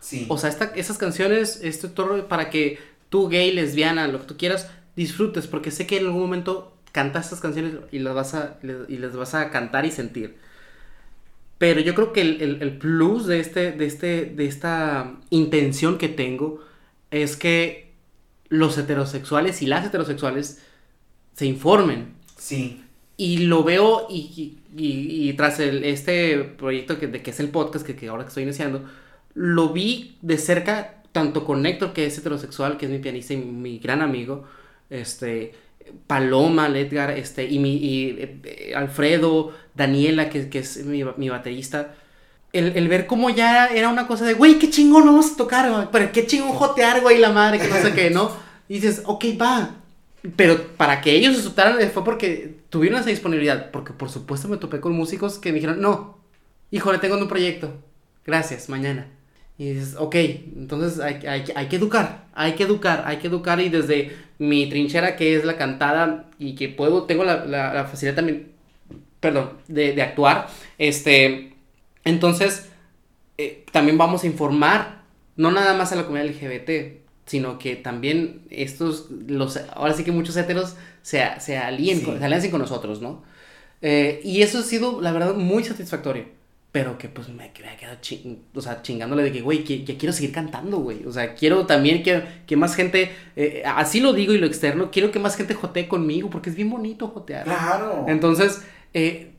Sí. 0.00 0.26
O 0.28 0.38
sea, 0.38 0.50
esta, 0.50 0.66
esas 0.74 0.98
canciones, 0.98 1.60
este 1.62 1.88
toro, 1.88 2.28
para 2.28 2.50
que 2.50 2.78
tú, 3.08 3.28
gay, 3.28 3.52
lesbiana, 3.52 4.08
lo 4.08 4.20
que 4.20 4.26
tú 4.26 4.36
quieras, 4.36 4.68
disfrutes, 4.96 5.46
porque 5.46 5.70
sé 5.70 5.86
que 5.86 5.98
en 5.98 6.06
algún 6.06 6.22
momento 6.22 6.77
cantas 6.92 7.26
estas 7.26 7.40
canciones 7.40 7.74
y 7.92 7.98
las 7.98 8.14
vas 8.14 8.34
a, 8.34 8.58
y 8.62 8.98
les 8.98 9.14
vas 9.14 9.34
a 9.34 9.50
cantar 9.50 9.86
y 9.86 9.90
sentir. 9.90 10.36
Pero 11.58 11.80
yo 11.80 11.94
creo 11.94 12.12
que 12.12 12.20
el, 12.20 12.62
el, 12.62 12.78
plus 12.78 13.26
de, 13.26 13.40
este, 13.40 13.72
de, 13.72 13.86
este, 13.86 14.26
de 14.26 14.46
esta 14.46 15.16
intención 15.30 15.98
que 15.98 16.08
tengo 16.08 16.60
es 17.10 17.36
que 17.36 17.92
los 18.48 18.78
heterosexuales 18.78 19.60
y 19.62 19.66
las 19.66 19.84
heterosexuales 19.84 20.62
se 21.34 21.46
informen. 21.46 22.14
Sí. 22.36 22.84
Y 23.16 23.38
lo 23.38 23.64
veo 23.64 24.06
y, 24.08 24.58
y, 24.76 25.28
y, 25.28 25.32
tras 25.32 25.58
el, 25.58 25.82
este 25.82 26.38
proyecto 26.44 27.00
que, 27.00 27.08
de, 27.08 27.22
que 27.22 27.32
es 27.32 27.40
el 27.40 27.48
podcast 27.48 27.84
que, 27.84 27.96
que 27.96 28.06
ahora 28.06 28.22
que 28.22 28.28
estoy 28.28 28.44
iniciando, 28.44 28.84
lo 29.34 29.70
vi 29.70 30.16
de 30.22 30.38
cerca 30.38 31.02
tanto 31.10 31.44
con 31.44 31.66
Héctor, 31.66 31.92
que 31.92 32.06
es 32.06 32.16
heterosexual, 32.18 32.76
que 32.76 32.86
es 32.86 32.92
mi 32.92 32.98
pianista 33.00 33.34
y 33.34 33.38
mi 33.38 33.78
gran 33.80 34.02
amigo, 34.02 34.44
este, 34.90 35.54
Paloma, 36.06 36.68
Edgar, 36.68 37.10
este, 37.10 37.44
y 37.44 37.58
mi 37.58 37.76
y, 37.76 38.16
eh, 38.18 38.72
Alfredo, 38.74 39.52
Daniela, 39.74 40.28
que, 40.30 40.48
que 40.48 40.60
es 40.60 40.84
mi, 40.84 41.04
mi 41.16 41.28
baterista. 41.28 41.94
El, 42.52 42.76
el, 42.76 42.88
ver 42.88 43.06
cómo 43.06 43.30
ya 43.30 43.66
era 43.66 43.88
una 43.88 44.06
cosa 44.06 44.24
de, 44.24 44.34
güey, 44.34 44.58
qué 44.58 44.70
chingón 44.70 45.04
vamos 45.04 45.32
a 45.32 45.36
tocar, 45.36 45.90
pero 45.92 46.10
qué 46.12 46.26
chingón 46.26 46.52
jotear, 46.52 47.02
güey, 47.02 47.18
la 47.18 47.30
madre, 47.30 47.58
que 47.58 47.68
no 47.68 47.76
sé 47.76 47.92
qué, 47.92 48.10
¿no? 48.10 48.32
Y 48.68 48.74
dices, 48.74 49.02
ok, 49.04 49.24
va. 49.40 49.76
Pero 50.36 50.66
para 50.76 51.00
que 51.00 51.12
ellos 51.12 51.38
aceptaran 51.38 51.78
fue 51.90 52.04
porque 52.04 52.58
tuvieron 52.70 53.00
esa 53.00 53.10
disponibilidad. 53.10 53.70
Porque 53.70 53.92
por 53.92 54.10
supuesto 54.10 54.48
me 54.48 54.56
topé 54.56 54.80
con 54.80 54.92
músicos 54.92 55.38
que 55.38 55.50
me 55.50 55.56
dijeron, 55.56 55.80
no, 55.80 56.18
híjole, 56.70 56.98
tengo 56.98 57.16
un 57.16 57.28
proyecto. 57.28 57.72
Gracias, 58.26 58.68
mañana. 58.68 59.06
Y 59.58 59.72
dices, 59.72 59.96
ok, 59.98 60.14
entonces 60.14 61.00
hay, 61.00 61.26
hay, 61.26 61.44
hay, 61.54 61.66
que 61.66 61.76
educar, 61.76 62.26
hay 62.32 62.52
que 62.52 62.62
educar, 62.62 63.02
hay 63.04 63.16
que 63.16 63.26
educar 63.26 63.60
y 63.60 63.68
desde 63.68 64.16
mi 64.38 64.68
trinchera 64.68 65.16
que 65.16 65.34
es 65.34 65.44
la 65.44 65.56
cantada 65.56 66.26
y 66.38 66.54
que 66.54 66.68
puedo, 66.68 67.02
tengo 67.04 67.24
la, 67.24 67.44
la, 67.44 67.74
la 67.74 67.84
facilidad 67.84 68.14
también, 68.14 68.52
perdón, 69.18 69.54
de, 69.66 69.94
de, 69.94 70.02
actuar, 70.02 70.46
este, 70.78 71.54
entonces 72.04 72.68
eh, 73.36 73.64
también 73.72 73.98
vamos 73.98 74.22
a 74.22 74.28
informar, 74.28 75.02
no 75.34 75.50
nada 75.50 75.74
más 75.74 75.90
a 75.90 75.96
la 75.96 76.04
comunidad 76.04 76.30
LGBT, 76.30 77.08
sino 77.26 77.58
que 77.58 77.74
también 77.74 78.42
estos, 78.50 79.10
los, 79.10 79.56
ahora 79.74 79.92
sí 79.92 80.04
que 80.04 80.12
muchos 80.12 80.36
heteros 80.36 80.76
se, 81.02 81.20
se 81.40 81.58
alíen, 81.58 81.98
sí. 81.98 82.40
se 82.40 82.50
con 82.50 82.60
nosotros, 82.60 83.02
¿no? 83.02 83.24
Eh, 83.82 84.20
y 84.24 84.42
eso 84.42 84.58
ha 84.58 84.62
sido, 84.62 85.00
la 85.00 85.12
verdad, 85.12 85.34
muy 85.34 85.64
satisfactorio. 85.64 86.37
Pero 86.70 86.98
que 86.98 87.08
pues 87.08 87.28
me, 87.28 87.34
me 87.34 87.76
quedado 87.76 87.96
ching, 88.02 88.44
o 88.54 88.60
sea, 88.60 88.82
chingándole 88.82 89.22
de 89.22 89.32
que, 89.32 89.40
güey, 89.40 89.64
que, 89.64 89.84
que, 89.86 89.96
quiero 89.96 90.12
seguir 90.12 90.32
cantando, 90.32 90.78
güey. 90.78 91.06
O 91.06 91.12
sea, 91.12 91.34
quiero 91.34 91.64
también 91.66 92.02
que, 92.02 92.22
que 92.46 92.56
más 92.56 92.74
gente, 92.74 93.10
eh, 93.36 93.62
así 93.64 94.00
lo 94.00 94.12
digo 94.12 94.34
y 94.34 94.38
lo 94.38 94.46
externo, 94.46 94.90
quiero 94.90 95.10
que 95.10 95.18
más 95.18 95.34
gente 95.34 95.54
jotee 95.54 95.88
conmigo 95.88 96.28
porque 96.28 96.50
es 96.50 96.56
bien 96.56 96.68
bonito 96.68 97.08
jotear. 97.08 97.44
Claro. 97.44 98.04
Entonces, 98.06 98.62
eh, 98.92 99.32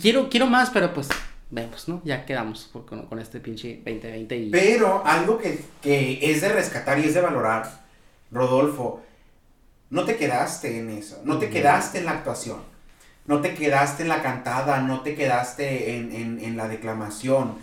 quiero, 0.00 0.28
quiero 0.30 0.46
más, 0.46 0.70
pero 0.70 0.94
pues 0.94 1.08
vemos, 1.50 1.88
¿no? 1.88 2.00
Ya 2.04 2.24
quedamos 2.24 2.70
por, 2.72 2.86
con, 2.86 3.06
con, 3.06 3.18
este 3.18 3.40
pinche 3.40 3.82
2020. 3.84 4.36
Y... 4.36 4.50
Pero 4.50 5.04
algo 5.04 5.38
que, 5.38 5.58
que 5.82 6.30
es 6.30 6.42
de 6.42 6.48
rescatar 6.48 6.96
y 7.00 7.06
es 7.06 7.14
de 7.14 7.22
valorar, 7.22 7.82
Rodolfo, 8.30 9.02
no 9.90 10.04
te 10.04 10.16
quedaste 10.16 10.78
en 10.78 10.90
eso, 10.90 11.20
no 11.24 11.38
te 11.38 11.50
quedaste 11.50 11.98
en 11.98 12.04
la 12.04 12.12
actuación 12.12 12.71
no 13.26 13.40
te 13.40 13.54
quedaste 13.54 14.02
en 14.02 14.08
la 14.08 14.22
cantada, 14.22 14.80
no 14.80 15.00
te 15.00 15.14
quedaste 15.14 15.96
en, 15.96 16.14
en, 16.14 16.40
en 16.42 16.56
la 16.56 16.68
declamación, 16.68 17.54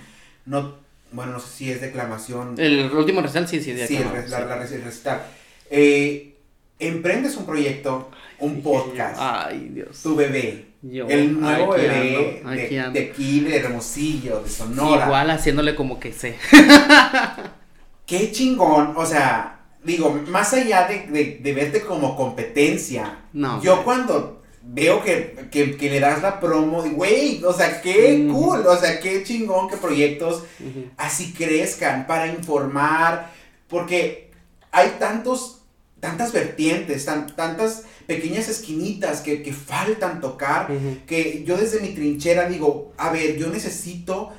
no, 0.46 0.76
bueno, 1.12 1.34
no 1.34 1.40
sé 1.40 1.48
si 1.50 1.72
es 1.72 1.82
declamación. 1.82 2.56
El 2.58 2.92
último 2.92 3.22
recital 3.22 3.48
sí, 3.48 3.62
sí, 3.62 3.74
de 3.74 3.88
Sí, 3.88 3.98
el, 3.98 4.30
la, 4.30 4.46
la, 4.46 4.64
el 4.64 4.84
recital. 4.84 5.22
Eh, 5.70 6.36
emprendes 6.78 7.36
un 7.38 7.46
proyecto, 7.46 8.10
un 8.40 8.62
podcast. 8.62 9.18
Ay, 9.20 9.70
Dios. 9.74 10.02
Tu 10.02 10.16
bebé. 10.16 10.66
Yo, 10.82 11.08
el 11.10 11.40
nuevo 11.40 11.74
aquí 11.74 11.82
bebé 11.82 12.42
ando, 12.46 12.50
aquí 12.50 12.76
de, 12.76 12.80
ando. 12.80 13.00
de 13.00 13.06
aquí, 13.08 13.40
de 13.42 13.58
Hermosillo, 13.58 14.42
de 14.42 14.50
Sonora. 14.50 15.06
Igual 15.06 15.30
haciéndole 15.32 15.76
como 15.76 16.00
que 16.00 16.14
sé. 16.14 16.38
Qué 18.06 18.32
chingón, 18.32 18.94
o 18.96 19.06
sea, 19.06 19.60
digo, 19.84 20.24
más 20.28 20.54
allá 20.54 20.88
de, 20.88 21.08
de, 21.08 21.40
de 21.44 21.54
verte 21.54 21.82
como 21.82 22.16
competencia, 22.16 23.20
no, 23.34 23.62
yo 23.62 23.84
cuando 23.84 24.39
veo 24.62 25.04
que, 25.04 25.48
que, 25.52 25.78
que, 25.78 25.90
le 25.90 26.00
das 26.00 26.22
la 26.22 26.40
promo, 26.40 26.84
güey, 26.84 27.44
o 27.44 27.54
sea, 27.54 27.82
qué 27.82 28.28
cool, 28.32 28.68
o 28.68 28.78
sea, 28.78 29.00
qué 29.00 29.24
chingón 29.24 29.70
que 29.70 29.78
proyectos 29.78 30.44
uh 30.60 30.64
-huh. 30.64 30.90
así 30.98 31.34
crezcan 31.34 32.06
para 32.06 32.28
informar, 32.28 33.32
porque 33.68 34.32
hay 34.72 34.96
tantos, 35.00 35.62
tantas 36.00 36.32
vertientes, 36.34 37.06
tan, 37.06 37.36
tantas 37.36 37.84
pequeñas 38.06 38.50
esquinitas 38.50 39.22
que, 39.22 39.42
que 39.42 39.54
faltan 39.54 40.20
tocar, 40.20 40.70
uh 40.70 40.76
-huh. 40.76 41.06
que 41.06 41.44
yo 41.46 41.58
desde 41.58 41.80
mi 41.80 41.90
trinchera 41.90 42.50
digo, 42.50 42.94
a 42.98 43.12
ver, 43.12 43.38
yo 43.38 43.48
necesito 43.48 44.32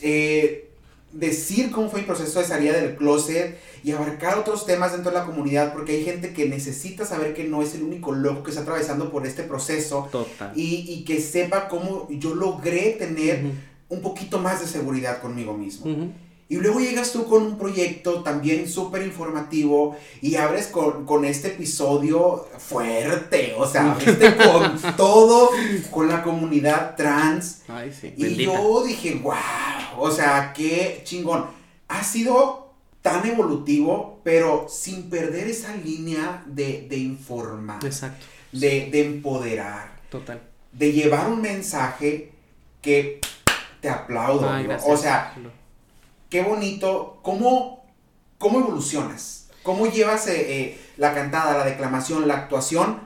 eh, 0.00 0.67
decir 1.12 1.70
cómo 1.70 1.88
fue 1.88 2.00
mi 2.00 2.06
proceso 2.06 2.38
de 2.40 2.44
salida 2.44 2.74
del 2.74 2.96
closet 2.96 3.58
y 3.82 3.92
abarcar 3.92 4.38
otros 4.38 4.66
temas 4.66 4.92
dentro 4.92 5.10
de 5.10 5.18
la 5.18 5.24
comunidad 5.24 5.72
porque 5.72 5.92
hay 5.92 6.04
gente 6.04 6.34
que 6.34 6.48
necesita 6.48 7.04
saber 7.06 7.34
que 7.34 7.44
no 7.44 7.62
es 7.62 7.74
el 7.74 7.82
único 7.82 8.12
loco 8.12 8.42
que 8.42 8.50
está 8.50 8.62
atravesando 8.62 9.10
por 9.10 9.26
este 9.26 9.42
proceso 9.42 10.08
Total. 10.12 10.52
Y, 10.54 10.84
y, 10.88 11.04
que 11.04 11.20
sepa 11.20 11.68
cómo 11.68 12.08
yo 12.10 12.34
logré 12.34 12.96
tener 12.98 13.44
uh 13.44 13.48
-huh. 13.48 13.96
un 13.96 14.02
poquito 14.02 14.38
más 14.38 14.60
de 14.60 14.66
seguridad 14.66 15.20
conmigo 15.22 15.56
mismo. 15.56 15.90
Uh 15.90 15.96
-huh. 15.96 16.12
Y 16.50 16.56
luego 16.56 16.80
llegas 16.80 17.12
tú 17.12 17.26
con 17.26 17.42
un 17.42 17.58
proyecto 17.58 18.22
también 18.22 18.68
súper 18.68 19.02
informativo 19.02 19.96
y 20.22 20.36
abres 20.36 20.68
con, 20.68 21.04
con, 21.04 21.26
este 21.26 21.48
episodio 21.48 22.48
fuerte, 22.56 23.54
o 23.58 23.66
sea, 23.66 23.92
abriste 23.92 24.34
con 24.34 24.80
todo, 24.96 25.50
con 25.90 26.08
la 26.08 26.22
comunidad 26.22 26.96
trans. 26.96 27.62
Ay, 27.68 27.92
sí. 27.92 28.14
Y 28.16 28.22
Bendita. 28.22 28.54
yo 28.54 28.82
dije, 28.82 29.20
wow, 29.22 29.34
o 29.98 30.10
sea, 30.10 30.54
qué 30.54 31.02
chingón. 31.04 31.44
Ha 31.88 32.02
sido 32.02 32.72
tan 33.02 33.26
evolutivo, 33.26 34.20
pero 34.24 34.66
sin 34.70 35.10
perder 35.10 35.48
esa 35.48 35.76
línea 35.76 36.42
de, 36.46 36.86
de 36.88 36.96
informar, 36.96 37.84
Exacto. 37.84 38.24
de, 38.52 38.88
de 38.90 39.04
empoderar, 39.04 40.00
Total. 40.10 40.40
de 40.72 40.92
llevar 40.92 41.28
un 41.28 41.42
mensaje 41.42 42.32
que 42.80 43.20
te 43.82 43.88
aplaudo. 43.88 44.48
Ay, 44.48 44.66
o 44.86 44.96
sea, 44.96 45.34
qué 46.28 46.42
bonito, 46.42 47.18
cómo, 47.22 47.84
cómo 48.38 48.60
evolucionas, 48.60 49.48
cómo 49.62 49.86
llevas 49.86 50.26
eh, 50.28 50.60
eh, 50.60 50.80
la 50.96 51.14
cantada, 51.14 51.58
la 51.58 51.64
declamación, 51.64 52.28
la 52.28 52.34
actuación 52.34 53.00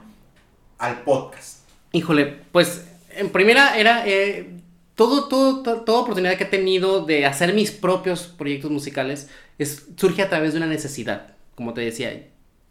al 0.77 1.03
podcast. 1.03 1.59
Híjole, 1.91 2.25
pues 2.51 2.85
en 3.11 3.29
primera 3.29 3.77
era 3.77 4.07
eh, 4.07 4.59
todo, 4.95 5.27
todo, 5.27 5.63
todo, 5.63 5.81
toda 5.81 5.99
oportunidad 5.99 6.37
que 6.37 6.43
he 6.43 6.47
tenido 6.47 7.05
de 7.05 7.25
hacer 7.25 7.53
mis 7.53 7.71
propios 7.71 8.23
proyectos 8.23 8.71
musicales 8.71 9.29
es, 9.57 9.85
surge 9.95 10.21
a 10.21 10.29
través 10.29 10.53
de 10.53 10.57
una 10.57 10.67
necesidad, 10.67 11.35
como 11.55 11.73
te 11.73 11.81
decía. 11.81 12.27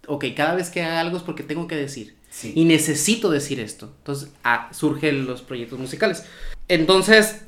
Ok, 0.09 0.25
cada 0.37 0.57
vez 0.57 0.69
que 0.69 0.83
haga 0.83 1.01
algo 1.01 1.17
es 1.17 1.23
porque 1.23 1.45
tengo 1.45 1.69
que 1.69 1.77
decir. 1.77 2.17
Sí. 2.29 2.53
Y 2.57 2.65
necesito 2.65 3.31
decir 3.31 3.61
esto. 3.61 3.93
Entonces, 3.99 4.31
ah, 4.43 4.69
surgen 4.73 5.27
los 5.27 5.43
proyectos 5.43 5.79
musicales. 5.79 6.25
Entonces, 6.67 7.43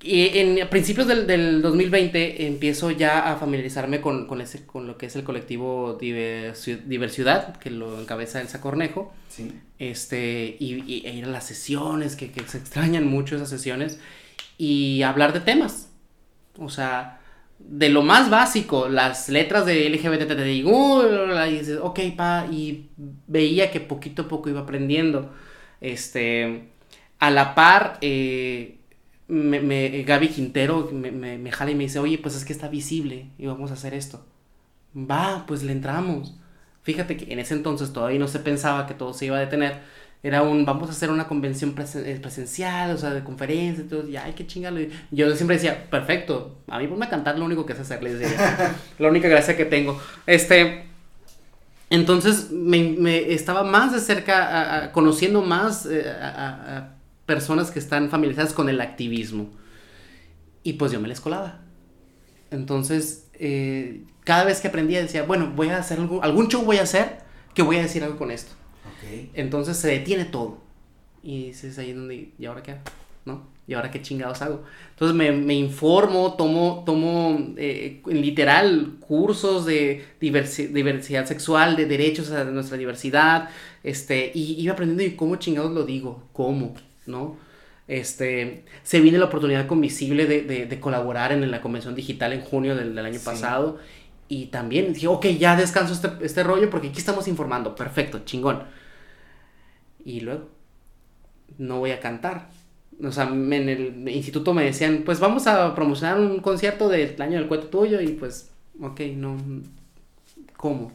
y 0.00 0.38
en 0.38 0.62
a 0.62 0.70
principios 0.70 1.08
del, 1.08 1.26
del, 1.26 1.60
2020 1.60 2.46
empiezo 2.46 2.90
ya 2.92 3.32
a 3.32 3.36
familiarizarme 3.36 4.00
con, 4.00 4.26
con, 4.26 4.40
ese, 4.40 4.64
con 4.64 4.86
lo 4.86 4.96
que 4.96 5.06
es 5.06 5.16
el 5.16 5.24
colectivo 5.24 5.98
Diversidad, 6.00 7.56
que 7.56 7.70
lo 7.70 8.00
encabeza 8.00 8.40
Elsa 8.40 8.60
Cornejo. 8.60 9.12
Sí. 9.28 9.52
Este, 9.78 10.56
y, 10.58 10.84
y 10.86 11.06
e 11.06 11.14
ir 11.14 11.24
a 11.24 11.28
las 11.28 11.46
sesiones, 11.46 12.14
que, 12.14 12.30
que, 12.30 12.46
se 12.46 12.58
extrañan 12.58 13.06
mucho 13.06 13.36
esas 13.36 13.50
sesiones, 13.50 13.98
y 14.56 15.02
hablar 15.02 15.32
de 15.32 15.40
temas. 15.40 15.90
O 16.58 16.68
sea, 16.68 17.20
de 17.58 17.88
lo 17.88 18.02
más 18.02 18.30
básico, 18.30 18.88
las 18.88 19.28
letras 19.28 19.66
de 19.66 19.88
LGBT, 19.90 20.28
te 20.28 20.44
digo, 20.44 21.04
y 21.48 21.58
dices, 21.58 21.78
ok, 21.82 22.00
pa, 22.16 22.46
y 22.50 22.88
veía 23.26 23.70
que 23.72 23.80
poquito 23.80 24.22
a 24.22 24.28
poco 24.28 24.48
iba 24.48 24.60
aprendiendo. 24.60 25.34
Este, 25.80 26.68
a 27.18 27.30
la 27.30 27.54
par, 27.54 27.98
eh, 28.00 28.77
me, 29.28 29.60
me, 29.60 30.02
Gaby 30.02 30.28
Quintero 30.28 30.88
me, 30.92 31.12
me, 31.12 31.38
me, 31.38 31.52
jala 31.52 31.70
y 31.70 31.74
me 31.74 31.84
dice, 31.84 31.98
oye, 31.98 32.18
pues 32.18 32.34
es 32.34 32.44
que 32.44 32.52
está 32.52 32.68
visible 32.68 33.26
y 33.38 33.46
vamos 33.46 33.70
a 33.70 33.74
hacer 33.74 33.94
esto. 33.94 34.24
Va, 34.96 35.44
pues 35.46 35.62
le 35.62 35.72
entramos. 35.72 36.34
Fíjate 36.82 37.16
que 37.16 37.32
en 37.32 37.38
ese 37.38 37.54
entonces 37.54 37.92
todavía 37.92 38.18
no 38.18 38.28
se 38.28 38.38
pensaba 38.38 38.86
que 38.86 38.94
todo 38.94 39.12
se 39.12 39.26
iba 39.26 39.36
a 39.36 39.40
detener. 39.40 39.80
Era 40.22 40.42
un, 40.42 40.64
vamos 40.64 40.88
a 40.88 40.92
hacer 40.92 41.10
una 41.10 41.28
convención 41.28 41.74
presen 41.74 42.20
presencial, 42.20 42.90
o 42.90 42.98
sea, 42.98 43.10
de 43.10 43.22
conferencia, 43.22 43.84
y 43.84 43.88
todo, 43.88 44.08
y 44.08 44.16
ay, 44.16 44.32
qué 44.32 44.46
chingalo. 44.46 44.80
Yo 45.12 45.36
siempre 45.36 45.56
decía, 45.56 45.88
perfecto, 45.90 46.58
a 46.66 46.78
mí 46.78 46.88
ponme 46.88 47.06
a 47.06 47.10
cantar, 47.10 47.38
lo 47.38 47.44
único 47.44 47.66
que 47.66 47.74
sé 47.74 47.82
hacer, 47.82 48.02
les 48.02 48.18
decía. 48.18 48.74
la 48.98 49.08
única 49.08 49.28
gracia 49.28 49.56
que 49.56 49.64
tengo. 49.66 50.00
Este, 50.26 50.86
entonces 51.90 52.50
me, 52.50 52.96
me 52.98 53.32
estaba 53.32 53.62
más 53.62 53.92
de 53.92 54.00
cerca, 54.00 54.48
a, 54.48 54.84
a, 54.84 54.92
conociendo 54.92 55.42
más 55.42 55.86
eh, 55.86 56.10
a 56.10 56.97
personas 57.28 57.70
que 57.70 57.78
están 57.78 58.08
familiarizadas 58.08 58.54
con 58.54 58.70
el 58.70 58.80
activismo. 58.80 59.50
Y 60.62 60.72
pues 60.72 60.90
yo 60.90 60.98
me 60.98 61.08
les 61.08 61.20
colaba. 61.20 61.60
Entonces, 62.50 63.28
eh, 63.34 64.00
cada 64.24 64.44
vez 64.44 64.62
que 64.62 64.68
aprendía 64.68 65.02
decía, 65.02 65.24
bueno, 65.24 65.52
voy 65.54 65.68
a 65.68 65.76
hacer 65.76 66.00
algo, 66.00 66.24
algún 66.24 66.48
show 66.48 66.64
voy 66.64 66.78
a 66.78 66.84
hacer 66.84 67.18
que 67.54 67.60
voy 67.60 67.76
a 67.76 67.82
decir 67.82 68.02
algo 68.02 68.16
con 68.16 68.30
esto. 68.30 68.52
Entonces 69.34 69.76
se 69.76 69.88
detiene 69.88 70.24
todo. 70.24 70.58
Y 71.22 71.50
es 71.50 71.78
ahí 71.78 71.92
donde, 71.92 72.32
¿y 72.38 72.46
ahora 72.46 72.62
qué? 72.62 72.76
¿No? 73.26 73.46
¿Y 73.66 73.74
ahora 73.74 73.90
qué 73.90 74.00
chingados 74.00 74.40
hago? 74.40 74.64
Entonces 74.92 75.14
me, 75.14 75.54
informo, 75.54 76.34
tomo, 76.34 76.82
tomo 76.86 77.54
eh, 77.58 78.00
literal 78.06 78.96
cursos 79.00 79.66
de 79.66 80.02
diversidad 80.18 81.26
sexual, 81.26 81.76
de 81.76 81.84
derechos 81.84 82.30
a 82.30 82.44
nuestra 82.44 82.78
diversidad, 82.78 83.50
este, 83.84 84.32
y 84.34 84.54
iba 84.62 84.72
aprendiendo 84.72 85.04
y 85.04 85.14
cómo 85.14 85.36
chingados 85.36 85.72
lo 85.72 85.84
digo, 85.84 86.26
cómo, 86.32 86.74
¿no? 87.08 87.36
Este, 87.88 88.64
se 88.82 89.00
viene 89.00 89.18
la 89.18 89.24
oportunidad 89.24 89.66
con 89.66 89.80
Visible 89.80 90.26
de, 90.26 90.80
colaborar 90.80 91.32
en 91.32 91.50
la 91.50 91.60
convención 91.60 91.94
digital 91.94 92.34
en 92.34 92.42
junio 92.42 92.76
del, 92.76 92.96
año 92.98 93.18
pasado. 93.24 93.78
Y 94.28 94.46
también 94.46 94.92
dije, 94.92 95.08
ok, 95.08 95.26
ya 95.38 95.56
descanso 95.56 95.94
este, 95.94 96.10
este 96.20 96.42
rollo 96.42 96.68
porque 96.68 96.88
aquí 96.88 96.98
estamos 96.98 97.26
informando. 97.28 97.74
Perfecto, 97.74 98.20
chingón. 98.26 98.64
Y 100.04 100.20
luego, 100.20 100.48
no 101.56 101.78
voy 101.78 101.92
a 101.92 102.00
cantar. 102.00 102.50
O 103.02 103.10
sea, 103.10 103.24
en 103.24 103.68
el 103.68 104.08
instituto 104.08 104.52
me 104.52 104.64
decían, 104.64 105.02
pues 105.04 105.18
vamos 105.18 105.46
a 105.46 105.74
promocionar 105.74 106.20
un 106.20 106.40
concierto 106.40 106.88
del 106.88 107.20
año 107.22 107.38
del 107.38 107.48
cuento 107.48 107.68
tuyo. 107.68 108.00
Y 108.02 108.08
pues, 108.08 108.50
ok, 108.80 109.00
no. 109.16 109.36
¿Cómo? 110.56 110.92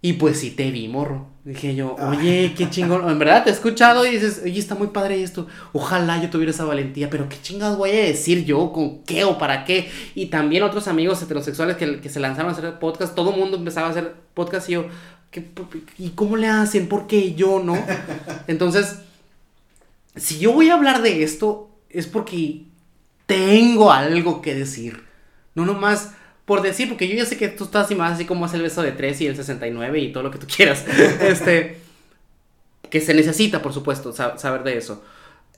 Y 0.00 0.14
pues 0.14 0.40
sí 0.40 0.50
te 0.50 0.70
vi, 0.70 0.88
morro. 0.88 1.35
Dije 1.46 1.76
yo, 1.76 1.94
oye, 2.00 2.54
qué 2.58 2.68
chingón. 2.70 3.08
En 3.08 3.20
verdad 3.20 3.44
te 3.44 3.50
he 3.50 3.52
escuchado 3.52 4.04
y 4.04 4.10
dices, 4.10 4.40
oye, 4.42 4.58
está 4.58 4.74
muy 4.74 4.88
padre 4.88 5.22
esto. 5.22 5.46
Ojalá 5.72 6.20
yo 6.20 6.28
tuviera 6.28 6.50
esa 6.50 6.64
valentía, 6.64 7.08
pero 7.08 7.28
qué 7.28 7.36
chingados 7.40 7.78
voy 7.78 7.90
a 7.90 8.02
decir 8.02 8.44
yo, 8.44 8.72
con 8.72 9.04
qué 9.04 9.22
o 9.22 9.38
para 9.38 9.64
qué. 9.64 9.88
Y 10.16 10.26
también 10.26 10.64
otros 10.64 10.88
amigos 10.88 11.22
heterosexuales 11.22 11.76
que, 11.76 12.00
que 12.00 12.08
se 12.08 12.18
lanzaron 12.18 12.50
a 12.50 12.52
hacer 12.52 12.80
podcast, 12.80 13.14
todo 13.14 13.30
el 13.30 13.38
mundo 13.38 13.58
empezaba 13.58 13.86
a 13.86 13.90
hacer 13.90 14.16
podcast 14.34 14.68
y 14.68 14.72
yo, 14.72 14.86
¿y 15.98 16.08
cómo 16.16 16.36
le 16.36 16.48
hacen? 16.48 16.88
¿Por 16.88 17.06
qué 17.06 17.36
yo 17.36 17.62
no? 17.62 17.78
Entonces, 18.48 18.96
si 20.16 20.40
yo 20.40 20.50
voy 20.52 20.70
a 20.70 20.74
hablar 20.74 21.00
de 21.00 21.22
esto, 21.22 21.70
es 21.90 22.08
porque 22.08 22.62
tengo 23.26 23.92
algo 23.92 24.42
que 24.42 24.56
decir. 24.56 25.04
No 25.54 25.64
nomás 25.64 26.10
por 26.46 26.62
decir, 26.62 26.88
porque 26.88 27.08
yo 27.08 27.16
ya 27.16 27.26
sé 27.26 27.36
que 27.36 27.48
tú 27.48 27.64
estás 27.64 27.90
y 27.90 27.96
más 27.96 28.12
así 28.12 28.24
como 28.24 28.44
hace 28.44 28.56
el 28.56 28.62
beso 28.62 28.80
de 28.80 28.92
3 28.92 29.20
y 29.20 29.26
el 29.26 29.36
69 29.36 29.98
y 29.98 30.12
todo 30.12 30.22
lo 30.22 30.30
que 30.30 30.38
tú 30.38 30.46
quieras. 30.46 30.86
este, 31.20 31.78
que 32.88 33.00
se 33.00 33.12
necesita, 33.12 33.60
por 33.60 33.74
supuesto, 33.74 34.12
saber 34.12 34.62
de 34.62 34.78
eso. 34.78 35.04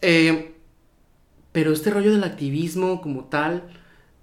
Eh, 0.01 0.55
pero 1.53 1.73
este 1.73 1.91
rollo 1.91 2.11
del 2.11 2.25
activismo 2.25 3.03
como 3.03 3.25
tal, 3.25 3.65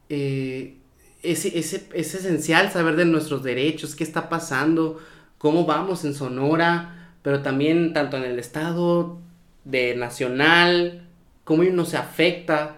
eh, 0.09 0.75
es, 1.21 1.45
es, 1.45 1.73
es, 1.93 2.15
esencial 2.15 2.71
saber 2.71 2.95
de 2.95 3.05
nuestros 3.05 3.43
derechos, 3.43 3.95
qué 3.95 4.03
está 4.03 4.27
pasando, 4.27 4.99
cómo 5.37 5.65
vamos 5.65 6.03
en 6.03 6.15
Sonora, 6.15 7.11
pero 7.21 7.41
también 7.41 7.93
tanto 7.93 8.17
en 8.17 8.23
el 8.23 8.39
estado, 8.39 9.19
de 9.65 9.95
nacional, 9.95 11.07
cómo 11.43 11.63
nos 11.63 11.93
afecta. 11.93 12.77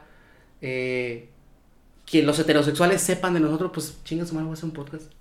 Eh, 0.61 1.29
que 2.07 2.23
los 2.23 2.39
heterosexuales 2.39 3.01
sepan 3.01 3.33
de 3.33 3.41
nosotros, 3.41 3.69
pues 3.73 3.97
chinga 4.05 4.25
su 4.25 4.33
madre, 4.33 4.47
voy 4.47 4.53
a 4.53 4.57
hacer 4.57 4.65
un 4.65 4.71
podcast. 4.71 5.11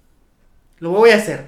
Lo 0.78 0.90
voy 0.90 1.10
a 1.10 1.16
hacer. 1.16 1.46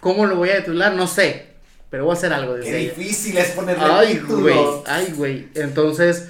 ¿Cómo 0.00 0.24
lo 0.24 0.36
voy 0.36 0.50
a 0.50 0.58
titular? 0.58 0.94
No 0.94 1.06
sé. 1.06 1.48
Pero 1.90 2.04
voy 2.04 2.14
a 2.14 2.16
hacer 2.16 2.32
algo 2.32 2.54
de 2.54 2.62
Qué 2.62 2.76
difícil 2.76 3.36
es 3.36 3.50
ponerle 3.50 3.84
Ay, 3.84 4.18
güey. 4.18 4.56
Ay, 4.86 5.12
güey. 5.16 5.48
Entonces, 5.54 6.28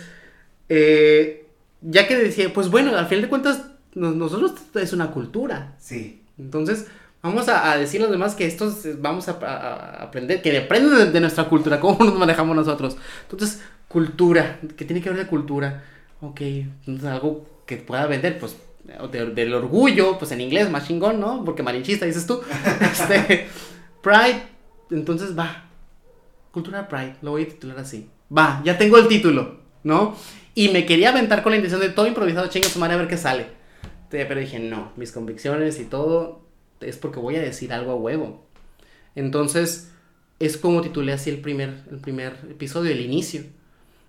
eh, 0.70 1.47
ya 1.83 2.09
que 2.09 2.16
decía, 2.16 2.53
pues 2.53 2.70
bueno, 2.70 2.97
al 2.97 3.07
final 3.07 3.22
de 3.22 3.28
cuentas, 3.28 3.64
nosotros 3.95 4.55
es 4.76 4.93
una 4.95 5.11
cultura. 5.11 5.74
Sí. 5.78 6.22
Entonces, 6.39 6.87
vamos 7.20 7.49
a, 7.49 7.76
decir 7.76 8.01
a 8.01 8.05
los 8.05 8.12
demás 8.12 8.35
que 8.35 8.47
esto 8.47 8.74
vamos 8.99 9.28
a, 9.28 10.03
aprender, 10.03 10.41
que 10.41 10.57
aprendan 10.57 11.12
de, 11.12 11.20
nuestra 11.20 11.45
cultura, 11.45 11.80
cómo 11.80 12.03
nos 12.03 12.18
manejamos 12.18 12.57
nosotros. 12.57 12.97
Entonces, 13.30 13.61
cultura, 13.89 14.59
que 14.74 14.87
tiene 14.87 15.03
que 15.03 15.11
ver 15.11 15.18
de 15.18 15.26
cultura. 15.26 15.85
Ok, 16.22 16.41
entonces 16.41 17.05
algo 17.05 17.51
que 17.66 17.76
pueda 17.76 18.06
vender, 18.06 18.38
pues, 18.38 18.56
del 19.12 19.54
orgullo, 19.54 20.18
pues 20.18 20.32
en 20.32 20.40
inglés, 20.40 20.70
más 20.70 20.86
chingón, 20.86 21.20
¿no? 21.20 21.44
Porque 21.44 21.62
malinchista 21.62 22.06
dices 22.06 22.26
tú. 22.26 22.40
este, 22.80 23.48
Pride, 24.02 24.42
entonces 24.90 25.38
va. 25.38 25.68
Cultura 26.50 26.88
Pride, 26.88 27.16
lo 27.22 27.32
voy 27.32 27.42
a 27.42 27.48
titular 27.48 27.78
así. 27.78 28.08
Va, 28.36 28.60
ya 28.64 28.76
tengo 28.76 28.98
el 28.98 29.08
título, 29.08 29.60
¿no? 29.84 30.16
Y 30.54 30.68
me 30.68 30.84
quería 30.84 31.10
aventar 31.10 31.42
con 31.42 31.52
la 31.52 31.56
intención 31.56 31.80
de 31.80 31.88
todo 31.88 32.06
improvisado, 32.06 32.48
chinga 32.48 32.68
su 32.68 32.78
madre 32.78 32.94
a 32.94 32.98
ver 32.98 33.08
qué 33.08 33.16
sale. 33.16 33.46
Pero 34.10 34.38
dije, 34.38 34.58
no, 34.58 34.92
mis 34.96 35.12
convicciones 35.12 35.80
y 35.80 35.84
todo 35.84 36.42
es 36.80 36.98
porque 36.98 37.18
voy 37.18 37.36
a 37.36 37.40
decir 37.40 37.72
algo 37.72 37.92
a 37.92 37.96
huevo. 37.96 38.44
Entonces, 39.14 39.90
es 40.38 40.58
como 40.58 40.82
titulé 40.82 41.12
así 41.12 41.30
el 41.30 41.40
primer, 41.40 41.84
el 41.90 41.98
primer 41.98 42.36
episodio, 42.50 42.90
el 42.90 43.00
inicio 43.00 43.42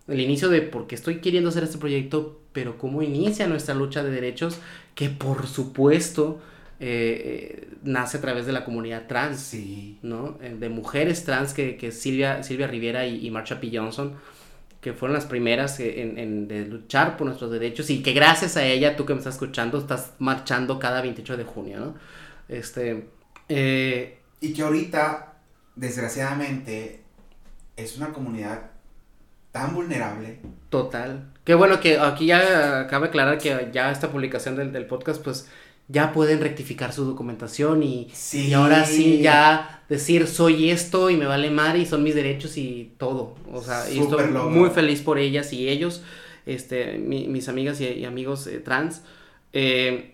el 0.07 0.19
inicio 0.19 0.49
de 0.49 0.61
por 0.61 0.87
qué 0.87 0.95
estoy 0.95 1.21
queriendo 1.21 1.49
hacer 1.49 1.63
este 1.63 1.77
proyecto, 1.77 2.41
pero 2.53 2.77
cómo 2.77 3.01
inicia 3.01 3.47
nuestra 3.47 3.75
lucha 3.75 4.03
de 4.03 4.11
derechos, 4.11 4.59
que 4.95 5.09
por 5.09 5.47
supuesto 5.47 6.41
eh, 6.79 7.65
eh, 7.65 7.67
nace 7.83 8.17
a 8.17 8.21
través 8.21 8.45
de 8.45 8.51
la 8.51 8.65
comunidad 8.65 9.07
trans, 9.07 9.39
sí. 9.39 9.99
¿no? 10.01 10.37
Eh, 10.41 10.55
de 10.59 10.69
mujeres 10.69 11.23
trans 11.23 11.53
que, 11.53 11.77
que 11.77 11.91
Silvia, 11.91 12.43
Silvia 12.43 12.67
Rivera 12.67 13.05
y, 13.07 13.25
y 13.25 13.31
Marsha 13.31 13.59
P. 13.59 13.71
Johnson, 13.73 14.15
que 14.81 14.93
fueron 14.93 15.13
las 15.13 15.25
primeras 15.25 15.79
en, 15.79 16.17
en, 16.17 16.47
de 16.47 16.65
luchar 16.65 17.15
por 17.15 17.27
nuestros 17.27 17.51
derechos 17.51 17.89
y 17.89 18.03
que 18.03 18.13
gracias 18.13 18.57
a 18.57 18.65
ella, 18.65 18.95
tú 18.95 19.05
que 19.05 19.13
me 19.13 19.19
estás 19.19 19.35
escuchando, 19.35 19.77
estás 19.77 20.13
marchando 20.19 20.77
cada 20.77 21.01
28 21.01 21.37
de 21.37 21.43
junio, 21.45 21.79
¿no? 21.79 21.95
Este... 22.49 23.07
y 23.47 24.53
que 24.53 24.61
ahorita, 24.61 25.33
desgraciadamente, 25.75 27.01
es 27.77 27.97
una 27.97 28.11
comunidad 28.11 28.71
tan 29.53 29.73
vulnerable. 29.73 30.39
Total. 30.69 31.32
Qué 31.43 31.55
bueno 31.55 31.79
que 31.79 31.97
aquí 31.99 32.27
ya 32.27 32.87
cabe 32.87 33.07
aclarar 33.07 33.37
que 33.37 33.69
ya 33.73 33.91
esta 33.91 34.09
publicación 34.11 34.55
del, 34.55 34.71
del 34.71 34.85
podcast, 34.85 35.21
pues 35.21 35.49
ya 35.89 36.13
pueden 36.13 36.39
rectificar 36.39 36.93
su 36.93 37.03
documentación 37.03 37.83
y, 37.83 38.09
sí. 38.13 38.47
y, 38.47 38.53
ahora 38.53 38.85
sí 38.85 39.19
ya 39.21 39.83
decir 39.89 40.27
soy 40.27 40.69
esto 40.69 41.09
y 41.09 41.17
me 41.17 41.25
vale 41.25 41.49
mar 41.49 41.75
y 41.75 41.85
son 41.85 42.03
mis 42.03 42.15
derechos 42.15 42.57
y 42.57 42.93
todo. 42.97 43.35
O 43.51 43.61
sea, 43.61 43.89
y 43.89 43.99
estoy 43.99 44.27
muy 44.27 44.69
feliz 44.69 45.01
por 45.01 45.19
ellas 45.19 45.51
y 45.51 45.67
ellos, 45.67 46.01
este, 46.45 46.97
mis 46.97 47.49
amigas 47.49 47.81
y, 47.81 48.05
amigos 48.05 48.47
eh, 48.47 48.59
trans. 48.59 49.01
Eh, 49.51 50.11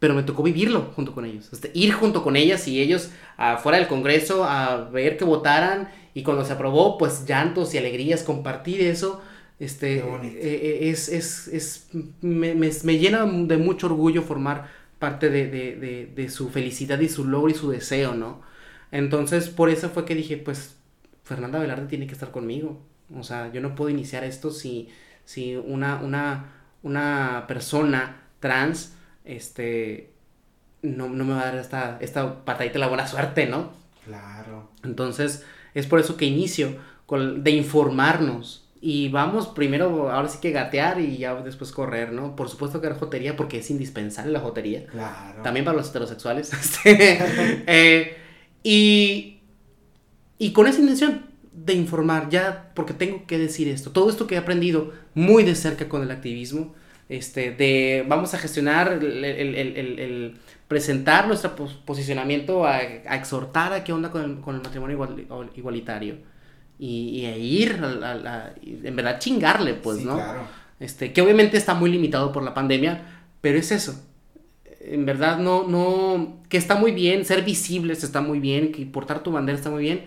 pero 0.00 0.14
me 0.14 0.24
tocó 0.24 0.42
vivirlo 0.42 0.90
junto 0.96 1.14
con 1.14 1.24
ellos. 1.24 1.48
Este, 1.52 1.70
ir 1.74 1.92
junto 1.92 2.24
con 2.24 2.34
ellas 2.34 2.66
y 2.66 2.80
ellos 2.80 3.10
afuera 3.36 3.78
del 3.78 3.86
Congreso 3.86 4.42
a 4.42 4.88
ver 4.90 5.16
que 5.16 5.24
votaran 5.24 5.90
y 6.12 6.24
cuando 6.24 6.44
se 6.44 6.54
aprobó, 6.54 6.98
pues 6.98 7.24
llantos 7.24 7.72
y 7.74 7.78
alegrías, 7.78 8.24
compartir 8.24 8.80
eso, 8.80 9.22
este, 9.62 9.98
eh, 9.98 10.04
eh, 10.40 10.90
es, 10.90 11.08
es, 11.08 11.46
es 11.48 11.88
me, 12.20 12.54
me, 12.56 12.70
me, 12.82 12.98
llena 12.98 13.24
de 13.24 13.56
mucho 13.58 13.86
orgullo 13.86 14.22
formar 14.22 14.68
parte 14.98 15.30
de, 15.30 15.48
de, 15.48 15.76
de, 15.76 16.06
de, 16.06 16.28
su 16.30 16.50
felicidad 16.50 16.98
y 16.98 17.08
su 17.08 17.24
logro 17.24 17.48
y 17.48 17.54
su 17.54 17.70
deseo, 17.70 18.14
¿no? 18.14 18.42
Entonces, 18.90 19.48
por 19.48 19.70
eso 19.70 19.88
fue 19.88 20.04
que 20.04 20.16
dije, 20.16 20.36
pues, 20.36 20.76
Fernanda 21.22 21.60
Velarde 21.60 21.86
tiene 21.86 22.08
que 22.08 22.12
estar 22.12 22.32
conmigo. 22.32 22.82
O 23.14 23.22
sea, 23.22 23.52
yo 23.52 23.60
no 23.60 23.76
puedo 23.76 23.88
iniciar 23.88 24.24
esto 24.24 24.50
si, 24.50 24.88
si 25.24 25.54
una, 25.54 26.00
una, 26.02 26.52
una 26.82 27.44
persona 27.46 28.22
trans, 28.40 28.96
este, 29.24 30.10
no, 30.82 31.08
no 31.08 31.24
me 31.24 31.34
va 31.34 31.42
a 31.42 31.44
dar 31.44 31.56
esta, 31.56 31.98
esta 32.00 32.44
patadita 32.44 32.74
de 32.74 32.78
la 32.80 32.88
buena 32.88 33.06
suerte, 33.06 33.46
¿no? 33.46 33.70
Claro. 34.04 34.70
Entonces, 34.82 35.44
es 35.74 35.86
por 35.86 36.00
eso 36.00 36.16
que 36.16 36.24
inicio 36.24 36.78
con, 37.06 37.44
de 37.44 37.52
informarnos. 37.52 38.61
Y 38.84 39.10
vamos 39.10 39.46
primero, 39.46 40.10
ahora 40.10 40.28
sí 40.28 40.38
que 40.40 40.50
gatear 40.50 41.00
y 41.00 41.16
ya 41.16 41.36
después 41.36 41.70
correr, 41.70 42.12
¿no? 42.12 42.34
Por 42.34 42.48
supuesto 42.48 42.80
que 42.80 42.88
la 42.88 42.96
jotería, 42.96 43.36
porque 43.36 43.58
es 43.58 43.70
indispensable 43.70 44.32
la 44.32 44.40
jotería. 44.40 44.86
Claro. 44.86 45.40
También 45.44 45.64
para 45.64 45.76
los 45.76 45.90
heterosexuales. 45.90 46.50
Este, 46.82 47.62
eh, 47.68 48.16
y, 48.64 49.38
y 50.38 50.52
con 50.52 50.66
esa 50.66 50.80
intención 50.80 51.26
de 51.52 51.74
informar, 51.74 52.28
ya, 52.28 52.72
porque 52.74 52.92
tengo 52.92 53.24
que 53.24 53.38
decir 53.38 53.68
esto. 53.68 53.92
Todo 53.92 54.10
esto 54.10 54.26
que 54.26 54.34
he 54.34 54.38
aprendido 54.38 54.92
muy 55.14 55.44
de 55.44 55.54
cerca 55.54 55.88
con 55.88 56.02
el 56.02 56.10
activismo, 56.10 56.74
este, 57.08 57.52
de 57.52 58.04
vamos 58.08 58.34
a 58.34 58.38
gestionar 58.38 58.94
el, 58.94 59.24
el, 59.24 59.98
el 60.00 60.34
presentar 60.66 61.28
nuestro 61.28 61.54
posicionamiento, 61.84 62.66
a, 62.66 62.80
exhortar 62.80 63.74
a 63.74 63.84
qué 63.84 63.92
onda 63.92 64.10
con 64.10 64.22
el, 64.22 64.40
con 64.40 64.56
el 64.56 64.62
matrimonio 64.62 65.06
igualitario. 65.54 66.31
Y, 66.84 67.26
a 67.26 67.36
ir, 67.36 67.80
a, 67.80 68.54
en 68.58 68.96
verdad, 68.96 69.20
chingarle, 69.20 69.74
pues, 69.74 70.04
¿no? 70.04 70.16
Claro. 70.16 70.40
Este, 70.80 71.12
que 71.12 71.22
obviamente 71.22 71.56
está 71.56 71.74
muy 71.74 71.92
limitado 71.92 72.32
por 72.32 72.42
la 72.42 72.54
pandemia, 72.54 73.22
pero 73.40 73.56
es 73.56 73.70
eso. 73.70 74.04
En 74.80 75.06
verdad, 75.06 75.38
no, 75.38 75.62
no, 75.68 76.40
que 76.48 76.56
está 76.56 76.74
muy 76.74 76.90
bien, 76.90 77.24
ser 77.24 77.44
visibles 77.44 78.02
está 78.02 78.20
muy 78.20 78.40
bien, 78.40 78.72
que 78.72 78.84
portar 78.84 79.22
tu 79.22 79.30
bandera 79.30 79.56
está 79.56 79.70
muy 79.70 79.84
bien, 79.84 80.06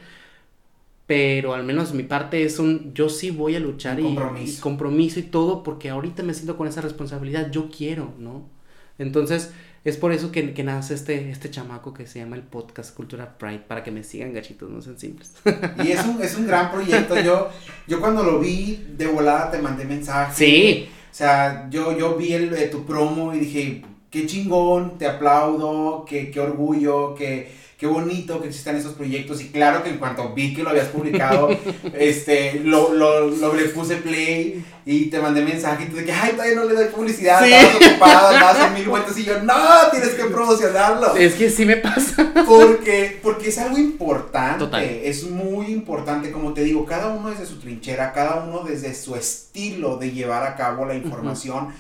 pero 1.07 1.53
al 1.53 1.63
menos 1.63 1.93
mi 1.93 2.03
parte 2.03 2.43
es 2.43 2.59
un, 2.59 2.93
yo 2.93 3.07
sí 3.07 3.32
voy 3.32 3.55
a 3.55 3.61
luchar 3.61 4.01
y, 4.01 4.17
y 4.43 4.57
compromiso 4.57 5.17
y 5.21 5.23
todo, 5.23 5.63
porque 5.63 5.89
ahorita 5.89 6.23
me 6.23 6.34
siento 6.34 6.57
con 6.57 6.67
esa 6.67 6.82
responsabilidad, 6.82 7.51
yo 7.51 7.69
quiero, 7.69 8.13
¿no? 8.19 8.49
Entonces, 8.97 9.51
Es 9.85 9.97
por 9.97 10.11
eso 10.11 10.31
que, 10.31 10.55
que, 10.55 10.63
nace 10.63 10.95
este, 10.95 11.29
este 11.29 11.51
chamaco 11.51 11.93
que 11.93 12.07
se 12.07 12.17
llama 12.17 12.35
el 12.35 12.41
podcast 12.41 12.91
Cultura 12.95 13.37
Pride, 13.37 13.59
para 13.67 13.83
que 13.83 13.91
me 13.91 14.03
sigan 14.03 14.33
gachitos, 14.33 14.67
no 14.67 14.81
sean 14.81 14.97
simples. 14.97 15.33
Y 15.83 15.91
es 15.91 16.03
un, 16.03 16.19
es 16.23 16.35
un 16.35 16.47
gran 16.47 16.71
proyecto. 16.71 17.15
Yo, 17.21 17.49
yo 17.87 17.99
cuando 17.99 18.23
lo 18.23 18.39
vi 18.39 18.83
de 18.97 19.05
volada 19.05 19.51
te 19.51 19.59
mandé 19.59 19.85
mensaje. 19.85 20.33
Sí. 20.33 20.89
O 21.11 21.13
sea, 21.15 21.69
yo, 21.69 21.95
yo 21.95 22.15
vi 22.15 22.33
el, 22.33 22.69
tu 22.71 22.83
promo 22.83 23.31
y 23.35 23.39
dije, 23.41 23.83
qué 24.09 24.25
chingón, 24.25 24.97
te 24.97 25.05
aplaudo, 25.05 26.03
qué, 26.03 26.31
qué 26.31 26.39
orgullo, 26.39 27.13
que 27.13 27.51
qué 27.78 27.88
bonito 27.88 28.41
que 28.41 28.47
existan 28.47 28.78
esos 28.78 28.93
proyectos. 28.93 29.41
Y 29.41 29.49
claro 29.49 29.84
que 29.84 29.89
en 29.89 29.97
cuanto 29.97 30.34
vi 30.34 30.53
que 30.53 30.63
lo 30.63 30.69
habías 30.69 30.88
publicado, 30.88 31.49
este, 31.93 32.61
lo, 32.63 32.93
lo, 32.93 33.30
lo, 33.30 33.53
le 33.53 33.65
puse 33.65 33.97
play 33.97 34.63
y 34.86 35.05
te 35.05 35.19
mandé 35.19 35.41
mensaje 35.41 35.86
y 35.86 35.88
tú 35.88 35.97
de 35.97 36.05
que, 36.05 36.11
ay, 36.11 36.32
todavía 36.34 36.55
no 36.55 36.65
le 36.65 36.73
doy 36.73 36.86
publicidad, 36.86 37.43
¿Sí? 37.43 37.51
estabas 37.51 37.76
ocupada, 37.76 38.34
estabas 38.34 38.67
en 38.67 38.73
mil 38.76 38.86
vueltas 38.89 39.17
y 39.17 39.26
yo, 39.26 39.41
no, 39.43 39.53
tienes 39.91 40.09
que 40.09 40.26
promocionarlo. 40.26 41.15
Es 41.15 41.34
que 41.34 41.49
sí 41.49 41.65
me 41.65 41.78
pasa. 41.78 42.32
Porque, 42.45 43.19
porque 43.21 43.49
es 43.49 43.57
algo 43.57 43.78
importante, 43.78 44.59
Total. 44.59 44.84
es 44.84 45.23
muy 45.23 45.67
importante, 45.67 46.32
como 46.32 46.53
te 46.53 46.63
digo, 46.63 46.86
cada 46.86 47.09
uno 47.09 47.32
desde 47.32 47.45
su 47.45 47.59
trinchera, 47.59 48.13
cada 48.13 48.43
uno 48.43 48.63
desde 48.63 48.93
su 48.93 49.15
estilo 49.15 49.97
de 49.97 50.11
llevar 50.11 50.43
a 50.43 50.55
cabo 50.55 50.86
la 50.86 50.95
información. 50.95 51.73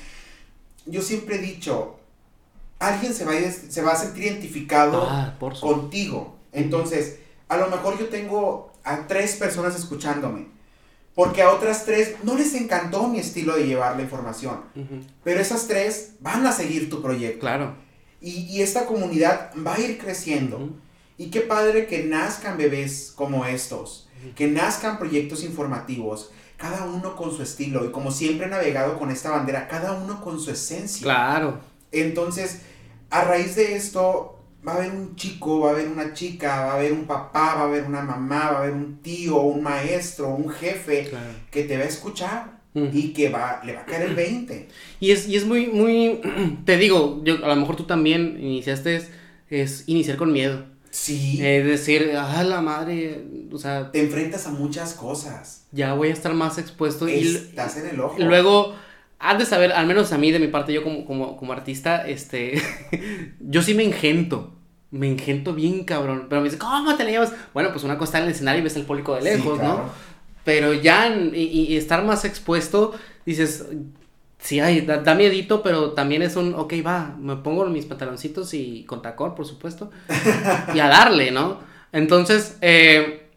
Yo 0.87 1.01
siempre 1.01 1.37
he 1.37 1.39
dicho, 1.39 1.99
alguien 2.79 3.13
se 3.13 3.25
va 3.25 3.33
a, 3.33 3.51
se 3.51 3.81
va 3.81 3.93
a 3.93 3.95
sentir 3.95 4.23
identificado 4.25 5.07
ah, 5.09 5.35
contigo. 5.59 6.37
Entonces, 6.51 7.19
a 7.47 7.57
lo 7.57 7.67
mejor 7.67 7.99
yo 7.99 8.07
tengo 8.07 8.71
a 8.83 9.07
tres 9.07 9.35
personas 9.35 9.75
escuchándome, 9.75 10.47
porque 11.13 11.41
a 11.41 11.51
otras 11.51 11.85
tres 11.85 12.15
no 12.23 12.35
les 12.35 12.53
encantó 12.53 13.07
mi 13.07 13.19
estilo 13.19 13.55
de 13.55 13.67
llevar 13.67 13.95
la 13.95 14.03
información, 14.03 14.61
pero 15.23 15.39
esas 15.39 15.67
tres 15.67 16.13
van 16.19 16.45
a 16.45 16.51
seguir 16.51 16.89
tu 16.89 17.01
proyecto. 17.01 17.39
Claro. 17.39 17.75
Y, 18.21 18.45
y 18.45 18.61
esta 18.61 18.85
comunidad 18.85 19.51
va 19.65 19.75
a 19.75 19.79
ir 19.79 19.97
creciendo. 19.97 20.69
Y 21.17 21.29
qué 21.29 21.41
padre 21.41 21.87
que 21.87 22.03
nazcan 22.03 22.57
bebés 22.57 23.13
como 23.15 23.45
estos, 23.45 24.09
que 24.35 24.47
nazcan 24.47 24.97
proyectos 24.97 25.43
informativos, 25.43 26.31
cada 26.57 26.85
uno 26.85 27.15
con 27.15 27.31
su 27.31 27.41
estilo 27.41 27.85
y 27.85 27.91
como 27.91 28.11
siempre 28.11 28.47
he 28.47 28.49
navegado 28.49 28.97
con 28.97 29.11
esta 29.11 29.29
bandera, 29.31 29.67
cada 29.67 29.93
uno 29.93 30.21
con 30.21 30.39
su 30.39 30.51
esencia. 30.51 31.03
Claro. 31.03 31.59
Entonces, 32.01 32.61
a 33.09 33.23
raíz 33.23 33.55
de 33.55 33.75
esto, 33.75 34.39
va 34.67 34.73
a 34.73 34.75
haber 34.77 34.91
un 34.91 35.15
chico, 35.15 35.61
va 35.61 35.69
a 35.69 35.73
haber 35.73 35.87
una 35.87 36.13
chica, 36.13 36.65
va 36.65 36.71
a 36.73 36.75
haber 36.75 36.91
un 36.91 37.05
papá, 37.05 37.55
va 37.55 37.61
a 37.61 37.63
haber 37.65 37.83
una 37.83 38.01
mamá, 38.01 38.51
va 38.51 38.57
a 38.57 38.59
haber 38.63 38.73
un 38.73 38.97
tío, 39.01 39.41
un 39.41 39.63
maestro, 39.63 40.29
un 40.29 40.49
jefe 40.49 41.11
que 41.51 41.63
te 41.63 41.77
va 41.77 41.83
a 41.83 41.87
escuchar. 41.87 42.55
Y 42.91 43.13
que 43.13 43.29
va, 43.29 43.61
le 43.63 43.71
va 43.71 43.83
a 43.83 43.85
caer 43.85 44.09
el 44.09 44.15
20. 44.15 44.67
Y 44.99 45.11
es, 45.11 45.29
y 45.29 45.37
es 45.37 45.45
muy, 45.45 45.67
muy, 45.67 46.19
te 46.65 46.75
digo, 46.75 47.21
yo, 47.23 47.35
a 47.35 47.47
lo 47.47 47.55
mejor 47.55 47.77
tú 47.77 47.85
también 47.85 48.37
iniciaste, 48.37 48.97
es, 48.97 49.11
es 49.49 49.83
iniciar 49.87 50.17
con 50.17 50.33
miedo. 50.33 50.65
Sí. 50.91 51.39
Es 51.41 51.65
decir, 51.65 52.11
ah, 52.17 52.43
la 52.43 52.59
madre, 52.59 53.23
o 53.49 53.57
sea... 53.57 53.93
Te 53.93 54.01
enfrentas 54.01 54.45
a 54.47 54.51
muchas 54.51 54.93
cosas. 54.93 55.67
Ya 55.71 55.93
voy 55.93 56.09
a 56.09 56.13
estar 56.13 56.33
más 56.33 56.57
expuesto. 56.57 57.07
Estás 57.07 57.77
en 57.77 57.87
el 57.87 57.99
ojo. 58.01 58.17
Luego 58.19 58.75
has 59.25 59.39
de 59.39 59.45
saber, 59.45 59.71
al 59.71 59.87
menos 59.87 60.11
a 60.11 60.17
mí 60.17 60.31
de 60.31 60.39
mi 60.39 60.47
parte, 60.47 60.71
yo 60.71 60.83
como, 60.83 61.05
como, 61.05 61.37
como 61.37 61.53
artista, 61.53 62.07
este, 62.07 62.61
yo 63.39 63.61
sí 63.61 63.73
me 63.73 63.83
engento. 63.83 64.53
Me 64.91 65.07
engento 65.07 65.53
bien 65.53 65.83
cabrón. 65.83 66.27
Pero 66.29 66.41
me 66.41 66.45
dice, 66.45 66.59
¿cómo 66.59 66.95
te 66.95 67.03
la 67.03 67.09
llevas? 67.09 67.33
Bueno, 67.53 67.71
pues 67.71 67.83
una 67.83 67.97
cosa 67.97 68.19
en 68.19 68.25
el 68.25 68.31
escenario 68.31 68.61
y 68.61 68.63
ves 68.63 68.75
el 68.75 68.85
público 68.85 69.15
de 69.15 69.21
lejos, 69.21 69.61
¿no? 69.61 69.89
Pero 70.43 70.73
ya, 70.73 71.09
y, 71.09 71.75
estar 71.75 72.05
más 72.05 72.23
expuesto, 72.23 72.93
dices, 73.25 73.65
sí, 74.37 74.59
ay, 74.59 74.81
da, 74.81 74.97
da, 74.97 75.15
miedito, 75.15 75.63
pero 75.63 75.93
también 75.93 76.21
es 76.21 76.35
un, 76.35 76.53
ok, 76.53 76.73
va, 76.85 77.15
me 77.19 77.35
pongo 77.37 77.65
mis 77.65 77.85
pantaloncitos 77.85 78.53
y 78.53 78.85
con 78.85 79.01
tacón, 79.01 79.33
por 79.33 79.47
supuesto, 79.47 79.89
y 80.73 80.79
a 80.79 80.87
darle, 80.87 81.31
¿no? 81.31 81.59
Entonces, 81.91 82.57
eh, 82.61 83.27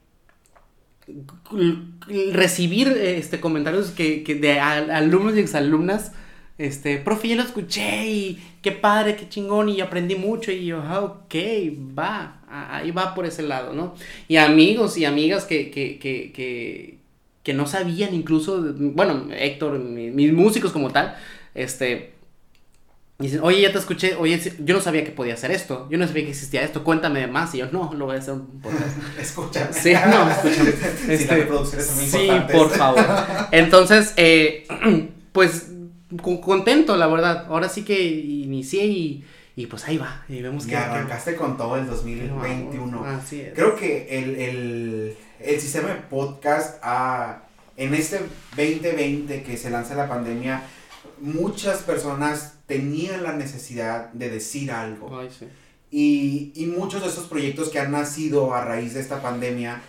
recibir 2.32 2.88
este 2.88 3.40
comentarios 3.40 3.90
que, 3.90 4.22
que 4.22 4.34
de 4.34 4.60
alumnos 4.60 5.36
y 5.36 5.40
exalumnas 5.40 6.12
este, 6.58 6.98
profe, 6.98 7.28
ya 7.28 7.36
lo 7.36 7.42
escuché 7.42 8.08
y 8.08 8.42
qué 8.62 8.72
padre, 8.72 9.14
qué 9.14 9.28
chingón 9.28 9.68
y 9.68 9.80
aprendí 9.80 10.16
mucho 10.16 10.50
y 10.50 10.66
yo, 10.66 10.82
ah, 10.82 11.00
ok, 11.00 11.34
va, 11.96 12.40
ahí 12.48 12.90
va 12.90 13.14
por 13.14 13.26
ese 13.26 13.42
lado, 13.44 13.72
¿no? 13.72 13.94
Y 14.26 14.36
amigos 14.36 14.98
y 14.98 15.04
amigas 15.04 15.44
que, 15.44 15.70
que, 15.70 16.00
que, 16.00 16.32
que, 16.32 16.98
que 17.44 17.54
no 17.54 17.66
sabían 17.66 18.12
incluso, 18.12 18.74
bueno, 18.76 19.28
Héctor, 19.30 19.78
mis 19.78 20.32
músicos 20.32 20.72
como 20.72 20.90
tal, 20.90 21.16
este, 21.54 22.14
dicen, 23.18 23.40
oye, 23.42 23.60
ya 23.60 23.72
te 23.72 23.78
escuché, 23.78 24.14
oye, 24.14 24.40
yo 24.60 24.74
no 24.74 24.80
sabía 24.80 25.04
que 25.04 25.10
podía 25.10 25.34
hacer 25.34 25.50
esto, 25.50 25.88
yo 25.90 25.98
no 25.98 26.06
sabía 26.06 26.22
que 26.24 26.30
existía 26.30 26.62
esto, 26.62 26.84
cuéntame 26.84 27.26
más. 27.26 27.52
Y 27.54 27.58
yo, 27.58 27.66
no, 27.72 27.92
lo 27.92 28.06
voy 28.06 28.16
a 28.16 28.18
hacer 28.20 28.34
un 28.34 28.60
podcast. 28.60 28.96
Escúchame. 29.20 29.72
Sí, 29.72 29.92
no, 29.92 30.30
escúchame. 30.30 30.70
Este, 31.08 31.82
sí, 31.82 32.30
por 32.52 32.70
favor. 32.70 33.04
Entonces, 33.50 34.14
eh, 34.16 34.66
pues, 35.32 35.68
contento, 36.22 36.96
la 36.96 37.08
verdad. 37.08 37.46
Ahora 37.48 37.68
sí 37.68 37.82
que 37.82 38.00
inicié 38.00 38.86
y, 38.86 39.24
y 39.56 39.66
pues 39.66 39.84
ahí 39.86 39.98
va. 39.98 40.24
Y 40.28 40.40
vemos 40.40 40.64
que. 40.66 40.76
arrancaste 40.76 41.34
con 41.34 41.56
todo 41.56 41.76
el 41.76 41.86
2021. 41.86 43.04
Así 43.04 43.40
es. 43.40 43.54
Creo 43.54 43.74
que 43.74 44.06
el, 44.10 44.36
el, 44.36 45.16
el 45.40 45.60
sistema 45.60 45.88
de 45.88 45.96
podcast 45.96 46.78
ha, 46.82 47.42
en 47.76 47.94
este 47.94 48.20
2020 48.56 49.42
que 49.42 49.56
se 49.56 49.70
lanza 49.70 49.96
la 49.96 50.08
pandemia, 50.08 50.62
muchas 51.20 51.82
personas 51.82 52.54
tenían 52.66 53.22
la 53.22 53.32
necesidad 53.32 54.12
de 54.12 54.30
decir 54.30 54.70
algo. 54.70 55.22
y, 55.90 56.52
y, 56.54 56.66
muchos 56.66 57.02
de 57.02 57.08
esos 57.08 57.26
proyectos 57.26 57.70
que 57.70 57.78
han 57.78 57.92
nacido 57.92 58.54
a 58.54 58.64
raíz 58.64 58.94
de 58.94 59.00
esta 59.00 59.22
pandemia 59.22 59.80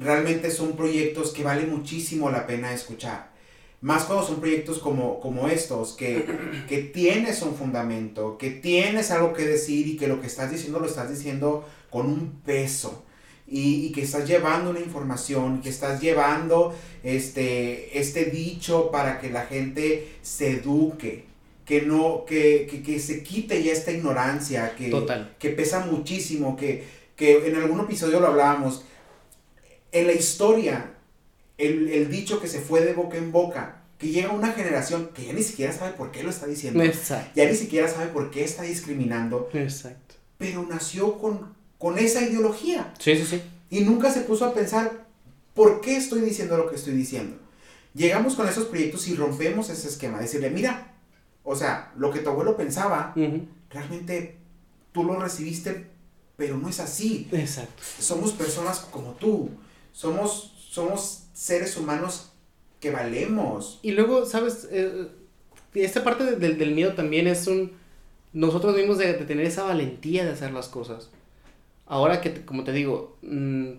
realmente 0.00 0.50
son 0.50 0.76
proyectos 0.76 1.32
que 1.32 1.44
vale 1.44 1.66
muchísimo 1.66 2.30
la 2.30 2.46
pena 2.46 2.72
escuchar. 2.72 3.34
Más 3.82 4.04
cuando 4.04 4.26
son 4.26 4.40
proyectos 4.40 4.78
como, 4.78 5.20
como 5.20 5.48
estos, 5.48 5.92
que, 5.92 6.26
que 6.68 6.78
tienes 6.78 7.42
un 7.42 7.54
fundamento, 7.54 8.38
que 8.38 8.50
tienes 8.50 9.10
algo 9.10 9.32
que 9.32 9.44
decir 9.44 9.86
y 9.86 9.96
que 9.96 10.08
lo 10.08 10.20
que 10.20 10.26
estás 10.26 10.50
diciendo 10.50 10.78
lo 10.78 10.86
estás 10.86 11.10
diciendo 11.10 11.64
con 11.90 12.06
un 12.06 12.40
peso. 12.44 13.05
Y, 13.48 13.86
y, 13.86 13.92
que 13.92 14.02
estás 14.02 14.26
llevando 14.26 14.70
una 14.70 14.80
información, 14.80 15.60
que 15.60 15.68
estás 15.68 16.00
llevando 16.00 16.74
este, 17.04 17.96
este 17.96 18.24
dicho 18.24 18.90
para 18.90 19.20
que 19.20 19.30
la 19.30 19.46
gente 19.46 20.08
se 20.20 20.50
eduque, 20.50 21.26
que 21.64 21.82
no, 21.82 22.24
que, 22.24 22.66
que, 22.70 22.82
que 22.82 22.98
se 22.98 23.22
quite 23.22 23.62
ya 23.62 23.72
esta 23.72 23.92
ignorancia, 23.92 24.74
que, 24.76 24.90
que 25.38 25.50
pesa 25.50 25.86
muchísimo, 25.86 26.56
que, 26.56 26.84
que 27.14 27.48
en 27.48 27.56
algún 27.56 27.80
episodio 27.80 28.20
lo 28.20 28.28
hablábamos. 28.28 28.84
En 29.90 30.06
la 30.06 30.12
historia, 30.12 30.92
el, 31.58 31.88
el, 31.88 32.08
dicho 32.10 32.40
que 32.40 32.48
se 32.48 32.60
fue 32.60 32.82
de 32.82 32.92
boca 32.92 33.16
en 33.16 33.32
boca, 33.32 33.82
que 33.98 34.08
llega 34.08 34.30
una 34.30 34.52
generación 34.52 35.10
que 35.14 35.24
ya 35.24 35.32
ni 35.32 35.42
siquiera 35.42 35.72
sabe 35.72 35.92
por 35.92 36.12
qué 36.12 36.22
lo 36.22 36.30
está 36.30 36.46
diciendo, 36.46 36.82
Exacto. 36.82 37.32
ya 37.34 37.46
ni 37.46 37.56
siquiera 37.56 37.88
sabe 37.88 38.06
por 38.08 38.30
qué 38.30 38.44
está 38.44 38.62
discriminando, 38.62 39.48
Exacto. 39.52 40.14
pero 40.38 40.64
nació 40.68 41.18
con, 41.18 41.54
con 41.86 41.98
esa 41.98 42.20
ideología. 42.20 42.92
Sí, 42.98 43.14
sí, 43.14 43.24
sí. 43.24 43.42
Y 43.70 43.82
nunca 43.82 44.10
se 44.10 44.22
puso 44.22 44.44
a 44.44 44.52
pensar, 44.52 45.06
¿por 45.54 45.80
qué 45.80 45.96
estoy 45.96 46.20
diciendo 46.20 46.56
lo 46.56 46.68
que 46.68 46.74
estoy 46.74 46.94
diciendo? 46.94 47.36
Llegamos 47.94 48.34
con 48.34 48.48
esos 48.48 48.64
proyectos 48.64 49.06
y 49.06 49.14
rompemos 49.14 49.70
ese 49.70 49.86
esquema, 49.86 50.18
decirle, 50.18 50.50
mira, 50.50 50.94
o 51.44 51.54
sea, 51.54 51.92
lo 51.96 52.10
que 52.10 52.18
tu 52.18 52.30
abuelo 52.30 52.56
pensaba, 52.56 53.14
realmente 53.70 54.36
tú 54.90 55.04
lo 55.04 55.20
recibiste, 55.20 55.86
pero 56.36 56.58
no 56.58 56.68
es 56.68 56.80
así. 56.80 57.28
Exacto. 57.30 57.80
Somos 58.00 58.32
personas 58.32 58.80
como 58.80 59.12
tú. 59.12 59.50
Somos, 59.92 60.56
somos 60.68 61.26
seres 61.34 61.76
humanos 61.76 62.32
que 62.80 62.90
valemos. 62.90 63.78
Y 63.82 63.92
luego, 63.92 64.26
¿sabes? 64.26 64.66
Eh, 64.72 65.06
esta 65.74 66.02
parte 66.02 66.34
del 66.34 66.74
miedo 66.74 66.94
también 66.94 67.28
es 67.28 67.46
un... 67.46 67.74
Nosotros 68.32 68.74
mismos 68.74 68.98
de, 68.98 69.14
tener 69.14 69.46
esa 69.46 69.62
valentía 69.62 70.24
de 70.24 70.32
hacer 70.32 70.50
las 70.50 70.66
cosas. 70.66 71.10
Ahora 71.86 72.20
que, 72.20 72.44
como 72.44 72.64
te 72.64 72.72
digo, 72.72 73.16
mm, 73.22 73.72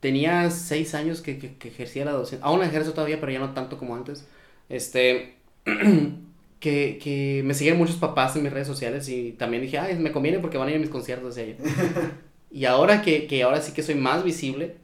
tenía 0.00 0.50
seis 0.50 0.94
años 0.94 1.20
que, 1.20 1.38
que, 1.38 1.56
que 1.56 1.68
ejercía 1.68 2.04
la 2.04 2.12
docencia. 2.12 2.46
Aún 2.46 2.62
ejerzo 2.62 2.92
todavía, 2.92 3.20
pero 3.20 3.32
ya 3.32 3.38
no 3.40 3.52
tanto 3.54 3.78
como 3.78 3.96
antes. 3.96 4.26
Este... 4.68 5.34
que, 6.60 6.98
que 7.02 7.42
me 7.44 7.54
siguen 7.54 7.78
muchos 7.78 7.96
papás 7.96 8.36
en 8.36 8.42
mis 8.42 8.52
redes 8.52 8.68
sociales 8.68 9.08
y 9.08 9.32
también 9.32 9.62
dije, 9.62 9.78
ay, 9.78 9.96
me 9.98 10.12
conviene 10.12 10.38
porque 10.38 10.58
van 10.58 10.68
a 10.68 10.70
ir 10.70 10.76
a 10.76 10.80
mis 10.80 10.90
conciertos 10.90 11.34
de 11.34 11.56
y 12.52 12.66
ahora 12.66 13.02
que, 13.02 13.26
que 13.26 13.42
ahora 13.42 13.62
sí 13.62 13.72
que 13.72 13.82
soy 13.82 13.94
más 13.94 14.22
visible, 14.22 14.76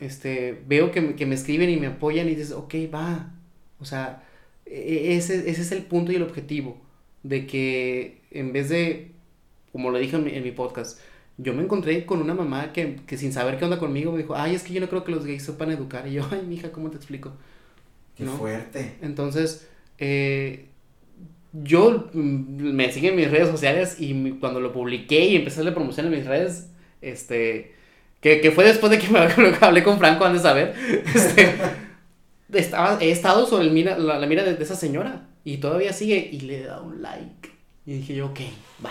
este, 0.00 0.60
veo 0.66 0.90
que, 0.90 1.14
que, 1.14 1.24
me 1.24 1.36
escriben 1.36 1.70
y 1.70 1.76
me 1.76 1.86
apoyan 1.86 2.28
y 2.28 2.34
dices, 2.34 2.52
ok, 2.52 2.74
va. 2.92 3.32
O 3.80 3.84
sea, 3.84 4.24
e, 4.66 5.12
e, 5.12 5.16
ese, 5.16 5.48
ese 5.48 5.62
es 5.62 5.72
el 5.72 5.82
punto 5.84 6.12
y 6.12 6.16
el 6.16 6.22
objetivo. 6.22 6.76
De 7.22 7.46
que 7.46 8.20
en 8.30 8.52
vez 8.52 8.68
de, 8.68 9.12
como 9.72 9.90
lo 9.90 9.98
dije 9.98 10.16
en 10.16 10.24
mi, 10.24 10.32
en 10.32 10.42
mi 10.42 10.50
podcast, 10.50 10.98
yo 11.38 11.52
me 11.52 11.62
encontré 11.62 12.06
con 12.06 12.20
una 12.20 12.34
mamá 12.34 12.72
que, 12.72 13.00
que, 13.06 13.16
sin 13.18 13.32
saber 13.32 13.58
qué 13.58 13.64
onda 13.64 13.78
conmigo 13.78 14.12
me 14.12 14.18
dijo, 14.18 14.34
ay, 14.34 14.54
es 14.54 14.62
que 14.62 14.72
yo 14.72 14.80
no 14.80 14.88
creo 14.88 15.04
que 15.04 15.12
los 15.12 15.26
gays 15.26 15.44
sepan 15.44 15.70
educar. 15.70 16.06
Y 16.06 16.14
yo, 16.14 16.26
ay, 16.30 16.42
mija, 16.46 16.72
¿cómo 16.72 16.90
te 16.90 16.96
explico? 16.96 17.32
Qué 18.16 18.24
fuerte. 18.24 18.96
Entonces, 19.02 19.68
eh, 19.98 20.66
yo 21.52 22.08
mm, 22.12 22.72
me 22.72 22.90
siguen 22.90 23.12
en 23.12 23.16
mis 23.16 23.30
redes 23.30 23.48
sociales 23.48 23.96
y 23.98 24.32
cuando 24.32 24.60
lo 24.60 24.72
publiqué 24.72 25.26
y 25.26 25.36
empecé 25.36 25.54
a 25.54 25.56
hacerle 25.56 25.72
promoción 25.72 26.06
en 26.06 26.12
mis 26.12 26.26
redes, 26.26 26.70
este, 27.02 27.74
que, 28.20 28.40
que 28.40 28.50
fue 28.50 28.64
después 28.64 28.90
de 28.90 28.98
que 28.98 29.08
me 29.08 29.18
hablé 29.60 29.82
con 29.82 29.98
Franco 29.98 30.24
antes 30.24 30.42
de 30.42 30.48
saber, 30.48 30.74
este, 31.14 31.54
estaba, 32.52 32.98
he 33.00 33.10
estado 33.10 33.46
sobre 33.46 33.66
el 33.66 33.70
mira, 33.72 33.98
la, 33.98 34.24
mira 34.26 34.42
de, 34.42 34.62
esa 34.62 34.76
señora 34.76 35.28
y 35.44 35.58
todavía 35.58 35.92
sigue 35.92 36.28
y 36.32 36.40
le 36.40 36.62
he 36.62 36.66
dado 36.66 36.84
un 36.84 37.02
like. 37.02 37.50
Y 37.86 37.94
dije 37.94 38.16
yo, 38.16 38.26
ok, 38.26 38.40
va, 38.84 38.90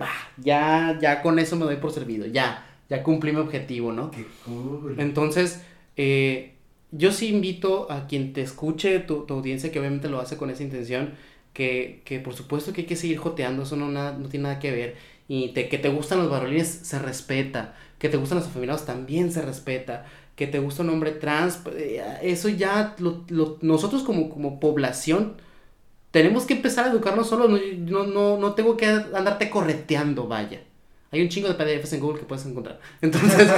va, 0.00 0.10
ya, 0.36 0.96
ya 1.00 1.22
con 1.22 1.38
eso 1.40 1.56
me 1.56 1.64
doy 1.64 1.76
por 1.76 1.90
servido, 1.90 2.24
ya, 2.26 2.64
ya 2.88 3.02
cumplí 3.02 3.32
mi 3.32 3.40
objetivo, 3.40 3.92
¿no? 3.92 4.12
Qué 4.12 4.24
cool. 4.44 4.94
Entonces, 4.98 5.62
eh, 5.96 6.54
yo 6.92 7.10
sí 7.10 7.28
invito 7.28 7.90
a 7.90 8.06
quien 8.06 8.32
te 8.32 8.42
escuche, 8.42 9.00
tu, 9.00 9.26
tu, 9.26 9.34
audiencia, 9.34 9.72
que 9.72 9.80
obviamente 9.80 10.08
lo 10.08 10.20
hace 10.20 10.36
con 10.36 10.50
esa 10.50 10.62
intención, 10.62 11.14
que, 11.52 12.02
que 12.04 12.20
por 12.20 12.34
supuesto 12.34 12.72
que 12.72 12.82
hay 12.82 12.86
que 12.86 12.94
seguir 12.94 13.18
joteando, 13.18 13.64
eso 13.64 13.74
no, 13.74 13.88
nada, 13.88 14.16
no 14.16 14.28
tiene 14.28 14.44
nada 14.44 14.60
que 14.60 14.70
ver. 14.70 14.96
Y 15.26 15.48
te, 15.48 15.68
que 15.68 15.78
te 15.78 15.88
gustan 15.88 16.18
los 16.18 16.30
varolines, 16.30 16.68
se 16.68 17.00
respeta. 17.00 17.74
Que 17.98 18.08
te 18.08 18.18
gustan 18.18 18.38
los 18.38 18.46
afeminados, 18.46 18.86
también 18.86 19.32
se 19.32 19.42
respeta 19.42 20.06
que 20.36 20.46
te 20.46 20.58
gusta 20.58 20.82
un 20.82 20.90
hombre 20.90 21.12
trans, 21.12 21.60
eh, 21.74 22.02
eso 22.22 22.48
ya 22.50 22.94
lo, 22.98 23.24
nosotros 23.62 24.02
como, 24.02 24.28
como 24.28 24.60
población 24.60 25.36
tenemos 26.16 26.46
que 26.46 26.54
empezar 26.54 26.86
a 26.86 26.88
educarnos 26.88 27.28
solos, 27.28 27.60
no, 27.76 28.06
no, 28.06 28.38
no, 28.38 28.54
tengo 28.54 28.74
que 28.74 28.86
andarte 28.86 29.50
correteando, 29.50 30.26
vaya. 30.26 30.62
Hay 31.10 31.20
un 31.20 31.28
chingo 31.28 31.46
de 31.46 31.52
PDFs 31.52 31.92
en 31.92 32.00
Google 32.00 32.20
que 32.20 32.24
puedes 32.24 32.46
encontrar. 32.46 32.80
Entonces, 33.02 33.50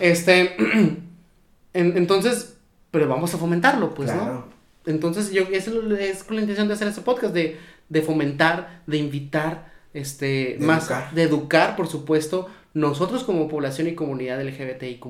este, 0.00 0.56
entonces, 1.72 2.56
pero 2.90 3.06
vamos 3.06 3.32
a 3.32 3.38
fomentarlo, 3.38 3.94
pues, 3.94 4.12
¿no? 4.12 4.44
Entonces, 4.86 5.30
yo, 5.30 5.44
es, 5.52 5.68
es 5.68 6.24
con 6.24 6.34
la 6.34 6.42
intención 6.42 6.66
de 6.66 6.74
hacer 6.74 6.88
este 6.88 7.00
podcast, 7.02 7.32
de, 7.32 7.58
de 7.88 8.02
fomentar, 8.02 8.82
de 8.88 8.96
invitar, 8.96 9.72
este, 9.94 10.56
más, 10.58 10.90
de 11.14 11.22
educar, 11.22 11.76
por 11.76 11.86
supuesto, 11.86 12.48
nosotros 12.74 13.22
como 13.22 13.46
población 13.46 13.86
y 13.86 13.94
comunidad 13.94 14.42
LGBTIQ+, 14.42 15.06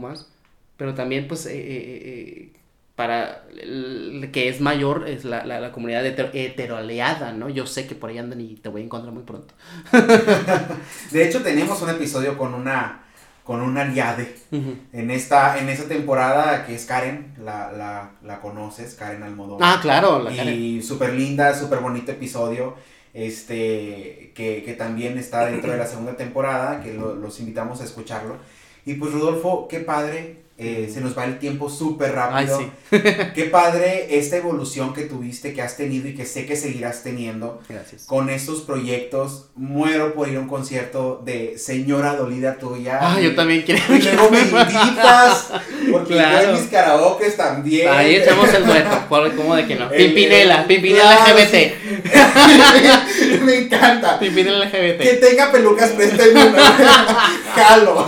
pero 0.76 0.94
también 0.94 1.28
pues 1.28 1.46
eh, 1.46 1.52
eh, 1.54 2.02
eh, 2.04 2.59
para 3.00 3.44
el 3.58 4.28
que 4.30 4.50
es 4.50 4.60
mayor 4.60 5.08
es 5.08 5.24
la, 5.24 5.42
la, 5.46 5.72
comunidad 5.72 6.04
heteroaleada, 6.04 7.32
¿no? 7.32 7.48
Yo 7.48 7.66
sé 7.66 7.86
que 7.86 7.94
por 7.94 8.10
ahí 8.10 8.18
andan 8.18 8.42
y 8.42 8.56
te 8.56 8.68
voy 8.68 8.82
a 8.82 8.84
encontrar 8.84 9.14
muy 9.14 9.22
pronto. 9.22 9.54
de 11.10 11.26
hecho 11.26 11.40
tenemos 11.42 11.80
un 11.80 11.88
episodio 11.88 12.36
con 12.36 12.52
una 12.52 13.04
con 13.42 13.62
una 13.62 13.80
aliade 13.80 14.36
en 14.52 15.10
esta 15.10 15.58
en 15.58 15.70
esta 15.70 15.88
temporada 15.88 16.66
que 16.66 16.74
es 16.74 16.84
Karen, 16.84 17.32
la, 17.42 17.72
la, 17.72 18.10
la 18.22 18.38
conoces, 18.42 18.96
Karen 18.96 19.22
Almodóvar. 19.22 19.66
Ah, 19.66 19.78
claro, 19.80 20.18
la 20.22 20.30
Y 20.44 20.82
súper 20.82 21.14
linda, 21.14 21.54
súper 21.54 21.78
bonito 21.78 22.12
episodio 22.12 22.74
este 23.14 24.32
que, 24.34 24.62
que, 24.62 24.74
también 24.74 25.16
está 25.16 25.46
dentro 25.46 25.72
de 25.72 25.78
la 25.78 25.86
segunda 25.86 26.18
temporada, 26.18 26.82
que 26.82 26.92
los 26.92 27.40
invitamos 27.40 27.80
a 27.80 27.84
escucharlo. 27.84 28.36
Y 28.84 28.94
pues 28.94 29.10
Rodolfo, 29.10 29.68
qué 29.68 29.80
padre 29.80 30.49
eh, 30.62 30.90
se 30.92 31.00
nos 31.00 31.16
va 31.16 31.24
el 31.24 31.38
tiempo 31.38 31.70
súper 31.70 32.12
rápido. 32.12 32.58
Ay, 32.58 32.70
sí. 32.90 32.98
Qué 33.34 33.44
padre 33.44 34.18
esta 34.18 34.36
evolución 34.36 34.92
que 34.92 35.04
tuviste, 35.04 35.54
que 35.54 35.62
has 35.62 35.78
tenido 35.78 36.06
y 36.06 36.14
que 36.14 36.26
sé 36.26 36.44
que 36.44 36.54
seguirás 36.54 37.02
teniendo. 37.02 37.62
Gracias. 37.66 38.04
Con 38.04 38.28
estos 38.28 38.60
proyectos. 38.60 39.46
Muero 39.54 40.12
por 40.14 40.28
ir 40.28 40.36
a 40.36 40.40
un 40.40 40.48
concierto 40.48 41.22
de 41.24 41.56
Señora 41.56 42.14
Dolida 42.14 42.58
tuya. 42.58 42.98
Ah, 43.00 43.18
yo 43.18 43.34
también 43.34 43.62
quiero. 43.62 43.80
Y 43.88 44.02
luego 44.02 44.30
me 44.30 44.40
invitas. 44.40 45.50
Porque 45.90 46.12
claro. 46.12 46.52
mis 46.52 46.62
karaokes 46.62 47.36
también. 47.38 47.88
Ahí 47.88 48.16
echamos 48.16 48.52
el 48.52 48.66
dueto. 48.66 49.06
¿Cómo 49.08 49.56
de 49.56 49.66
que 49.66 49.76
no? 49.76 49.88
Pimpinela, 49.88 50.66
Pimpinela 50.66 51.24
LGBT. 51.24 51.72
me 53.44 53.58
encanta. 53.60 54.18
Pimpinela 54.18 54.66
LGBT. 54.66 55.00
Que 55.00 55.14
tenga 55.14 55.50
pelucas, 55.50 55.90
préstame 55.92 56.32
Jalo. 57.54 58.06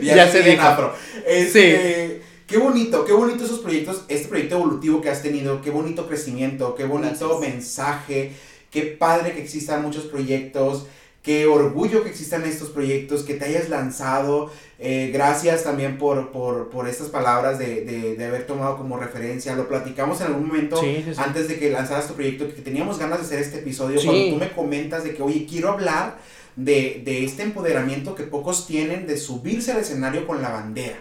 ya, 0.00 0.16
ya 0.16 0.32
se 0.32 0.42
dijo. 0.42 0.62
Afro. 0.62 1.09
Este, 1.26 2.22
Qué 2.50 2.58
bonito, 2.58 3.04
qué 3.04 3.12
bonito 3.12 3.44
esos 3.44 3.60
proyectos, 3.60 4.04
este 4.08 4.26
proyecto 4.26 4.56
evolutivo 4.56 5.00
que 5.00 5.08
has 5.08 5.22
tenido, 5.22 5.62
qué 5.62 5.70
bonito 5.70 6.08
crecimiento, 6.08 6.74
qué 6.74 6.82
bonito 6.82 7.38
mensaje, 7.38 8.32
qué 8.72 8.82
padre 8.82 9.34
que 9.34 9.40
existan 9.40 9.82
muchos 9.82 10.06
proyectos, 10.06 10.88
qué 11.22 11.46
orgullo 11.46 12.02
que 12.02 12.10
existan 12.10 12.44
estos 12.44 12.70
proyectos, 12.70 13.22
que 13.22 13.34
te 13.34 13.44
hayas 13.44 13.68
lanzado. 13.68 14.50
Eh, 14.80 15.10
gracias 15.12 15.62
también 15.62 15.96
por, 15.96 16.32
por, 16.32 16.88
estas 16.88 17.06
palabras 17.06 17.60
de, 17.60 18.16
haber 18.18 18.48
tomado 18.48 18.76
como 18.76 18.96
referencia. 18.96 19.54
Lo 19.54 19.68
platicamos 19.68 20.20
en 20.20 20.26
algún 20.26 20.48
momento 20.48 20.82
antes 21.18 21.46
de 21.46 21.56
que 21.56 21.70
lanzaras 21.70 22.08
tu 22.08 22.14
proyecto, 22.14 22.48
que 22.48 22.62
teníamos 22.62 22.98
ganas 22.98 23.20
de 23.20 23.26
hacer 23.26 23.38
este 23.38 23.58
episodio. 23.58 24.00
Cuando 24.04 24.28
tú 24.28 24.36
me 24.38 24.50
comentas 24.50 25.04
de 25.04 25.14
que, 25.14 25.22
oye, 25.22 25.46
quiero 25.48 25.70
hablar 25.70 26.18
de, 26.56 27.00
de 27.04 27.24
este 27.24 27.44
empoderamiento 27.44 28.16
que 28.16 28.24
pocos 28.24 28.66
tienen 28.66 29.06
de 29.06 29.16
subirse 29.16 29.70
al 29.70 29.78
escenario 29.78 30.26
con 30.26 30.42
la 30.42 30.48
bandera 30.48 30.98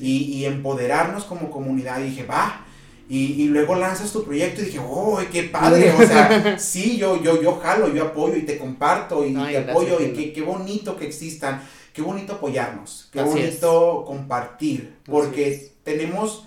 y, 0.00 0.44
empoderarnos 0.44 1.24
como 1.24 1.50
comunidad. 1.50 2.00
Y 2.00 2.10
dije, 2.10 2.24
va. 2.24 2.66
Y, 3.08 3.48
luego 3.48 3.74
lanzas 3.74 4.12
tu 4.12 4.24
proyecto 4.24 4.62
y 4.62 4.66
dije, 4.66 4.78
oh, 4.78 5.20
qué 5.32 5.44
padre. 5.44 5.92
O 5.92 5.98
sea, 5.98 6.58
sí, 6.58 6.96
yo, 6.96 7.20
yo, 7.22 7.42
yo 7.42 7.58
jalo, 7.58 7.92
yo 7.92 8.04
apoyo 8.04 8.36
y 8.36 8.42
te 8.42 8.58
comparto 8.58 9.26
y 9.26 9.34
te 9.34 9.58
apoyo. 9.58 10.00
Y 10.00 10.12
qué, 10.12 10.32
qué 10.32 10.42
bonito 10.42 10.96
que 10.96 11.06
existan. 11.06 11.60
Qué 11.92 12.02
bonito 12.02 12.34
apoyarnos. 12.34 13.08
Qué 13.12 13.22
bonito 13.22 14.04
compartir. 14.06 14.96
Porque 15.04 15.72
tenemos, 15.82 16.46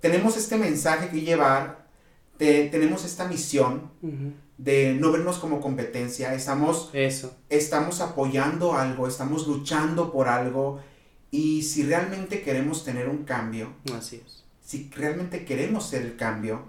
tenemos 0.00 0.36
este 0.36 0.56
mensaje 0.56 1.10
que 1.10 1.20
llevar. 1.20 1.86
tenemos 2.38 3.04
esta 3.04 3.26
misión. 3.26 3.90
de 4.58 4.94
no 4.94 5.12
vernos 5.12 5.36
como 5.36 5.60
competencia, 5.60 6.32
estamos, 6.32 6.88
Eso. 6.94 7.36
estamos 7.50 8.00
apoyando 8.00 8.72
algo, 8.72 9.06
estamos 9.06 9.46
luchando 9.46 10.10
por 10.10 10.28
algo 10.28 10.80
y 11.36 11.62
si 11.64 11.82
realmente 11.82 12.40
queremos 12.40 12.82
tener 12.82 13.10
un 13.10 13.24
cambio, 13.24 13.74
así 13.94 14.22
es. 14.24 14.44
Si 14.64 14.90
realmente 14.96 15.44
queremos 15.44 15.86
ser 15.86 16.00
el 16.00 16.16
cambio, 16.16 16.62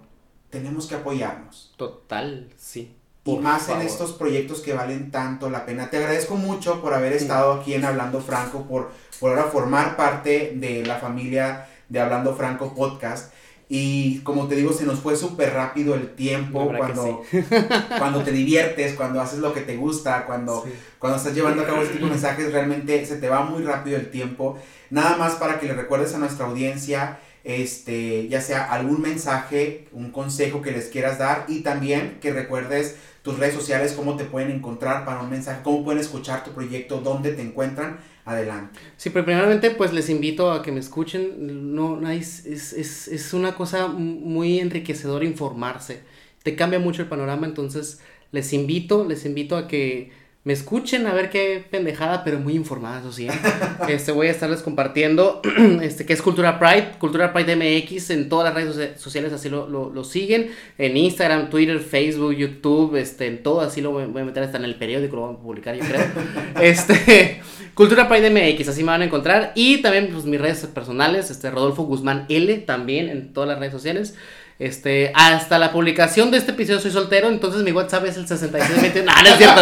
tenemos 0.50 0.88
que 0.88 0.96
apoyarnos. 0.96 1.74
Total, 1.78 2.50
sí. 2.58 2.94
y 3.24 3.38
más 3.38 3.70
en 3.70 3.82
estos 3.82 4.12
proyectos 4.12 4.60
que 4.60 4.74
valen 4.74 5.10
tanto 5.10 5.50
la 5.50 5.66
pena. 5.66 5.90
Te 5.90 5.98
agradezco 5.98 6.36
mucho 6.36 6.82
por 6.82 6.94
haber 6.94 7.14
estado 7.14 7.54
aquí 7.54 7.76
en 7.76 7.86
Hablando 7.86 8.20
Franco, 8.20 8.66
por, 8.68 8.92
por 9.22 9.30
ahora 9.30 9.46
formar 9.46 9.96
parte 9.96 10.52
de 10.58 10.86
la 10.86 10.98
familia 10.98 11.70
de 11.88 12.02
Hablando 12.02 12.36
Franco 12.36 12.76
Podcast. 12.76 13.32
Y 13.70 14.20
como 14.20 14.48
te 14.48 14.56
digo, 14.56 14.72
se 14.72 14.86
nos 14.86 15.00
fue 15.00 15.18
súper 15.18 15.54
rápido 15.54 15.94
el 15.94 16.16
tiempo 16.16 16.72
cuando, 16.76 17.24
cuando 17.98 18.24
te 18.24 18.32
diviertes, 18.32 18.94
cuando 18.94 19.20
haces 19.20 19.40
lo 19.40 19.54
que 19.54 19.62
te 19.62 19.76
gusta, 19.76 20.26
cuando, 20.26 20.66
cuando 21.00 21.18
estás 21.18 21.36
llevando 21.36 21.64
a 21.64 21.66
cabo 21.66 21.82
este 21.82 21.96
tipo 21.96 22.06
de 22.06 22.12
mensajes, 22.12 22.54
realmente 22.54 23.06
se 23.06 23.18
te 23.18 23.28
va 23.28 23.44
muy 23.44 23.64
rápido 23.64 23.98
el 23.98 24.10
tiempo. 24.10 24.58
Nada 24.90 25.18
más 25.18 25.36
para 25.36 25.60
que 25.60 25.68
le 25.68 25.74
recuerdes 25.74 26.14
a 26.14 26.18
nuestra 26.18 26.46
audiencia, 26.46 27.20
este, 27.48 28.28
ya 28.28 28.42
sea 28.42 28.66
algún 28.74 29.02
mensaje, 29.02 29.88
un 29.94 30.12
consejo 30.12 30.62
que 30.62 30.72
les 30.72 30.88
quieras 30.90 31.18
dar 31.18 31.46
y 31.48 31.62
también 31.62 32.18
que 32.20 32.34
recuerdes 32.34 32.98
tus 33.22 33.40
redes 33.40 33.56
sociales, 33.56 33.94
cómo 33.94 34.18
te 34.18 34.26
pueden 34.26 34.52
encontrar 34.52 35.06
para 35.06 35.22
un 35.22 35.30
mensaje, 35.30 35.62
cómo 35.64 35.86
pueden 35.86 36.02
escuchar 36.02 36.44
tu 36.44 36.52
proyecto, 36.52 37.00
dónde 37.00 37.32
te 37.32 37.42
encuentran. 37.42 38.00
Adelante. 38.26 38.78
Sí, 38.98 39.10
pero 39.10 39.24
primeramente 39.24 39.72
pues 39.72 39.94
les 39.94 40.10
invito 40.10 40.52
a 40.52 40.62
que 40.62 40.74
me 40.74 40.82
escuchen, 40.82 41.74
no, 41.74 42.10
es, 42.10 42.46
es, 42.46 43.08
es 43.08 43.34
una 43.34 43.56
cosa 43.56 43.88
muy 43.88 44.60
enriquecedora 44.60 45.24
informarse, 45.24 46.02
te 46.44 46.58
cambia 46.58 46.80
mucho 46.80 47.04
el 47.04 47.08
panorama, 47.08 47.48
entonces 47.48 48.02
les 48.34 48.52
invito, 48.52 49.06
les 49.06 49.26
invito 49.26 49.56
a 49.56 49.70
que 49.70 50.12
me 50.48 50.54
escuchen 50.54 51.08
a 51.08 51.14
ver 51.14 51.30
qué 51.30 51.62
pendejada, 51.70 52.24
pero 52.24 52.40
muy 52.40 52.56
informada, 52.56 53.02
eso 53.02 53.12
sí. 53.12 53.28
¿eh? 53.28 53.32
Este, 53.90 54.14
voy 54.14 54.28
a 54.28 54.32
estarles 54.32 54.62
compartiendo, 54.62 55.42
este, 55.82 56.06
que 56.06 56.14
es 56.14 56.22
Cultura 56.22 56.58
Pride, 56.58 56.92
Cultura 57.00 57.34
Pride 57.34 57.58
MX, 57.58 58.12
en 58.12 58.30
todas 58.30 58.46
las 58.46 58.54
redes 58.54 58.98
sociales 58.98 59.34
así 59.34 59.50
lo, 59.50 59.68
lo, 59.68 60.04
siguen, 60.06 60.52
en 60.78 60.96
Instagram, 60.96 61.50
Twitter, 61.50 61.82
Facebook, 61.82 62.34
YouTube, 62.34 62.96
este, 62.96 63.28
en 63.28 63.44
todo 63.44 63.60
así 63.60 63.82
lo 63.82 63.92
voy, 63.92 64.04
a 64.04 64.08
meter 64.08 64.42
hasta 64.42 64.58
en 64.58 64.64
el 64.64 64.76
periódico, 64.76 65.18
lo 65.18 65.22
voy 65.24 65.36
a 65.36 65.38
publicar 65.38 65.76
yo 65.76 65.84
creo. 65.84 66.06
este, 66.62 67.42
Cultura 67.74 68.08
Pride 68.08 68.30
MX, 68.30 68.70
así 68.70 68.84
me 68.84 68.92
van 68.92 69.02
a 69.02 69.06
encontrar, 69.06 69.52
y 69.54 69.82
también 69.82 70.08
pues 70.14 70.24
mis 70.24 70.40
redes 70.40 70.66
personales, 70.68 71.30
este, 71.30 71.52
Rodolfo 71.52 71.84
Guzmán 71.84 72.26
L, 72.30 72.58
también 72.60 73.10
en 73.10 73.34
todas 73.34 73.50
las 73.50 73.60
redes 73.60 73.74
sociales. 73.74 74.16
Este, 74.60 75.12
hasta 75.14 75.60
la 75.60 75.72
publicación 75.72 76.32
de 76.32 76.38
este 76.38 76.52
episodio 76.52 76.80
soy 76.80 76.92
soltero, 76.92 77.28
entonces 77.28 77.62
mi 77.62 77.72
WhatsApp 77.72 78.06
es 78.06 78.18
el 78.18 78.28
6620. 78.28 79.04
no, 79.04 79.12
no 79.12 79.30
es 79.30 79.38
cierto. 79.38 79.62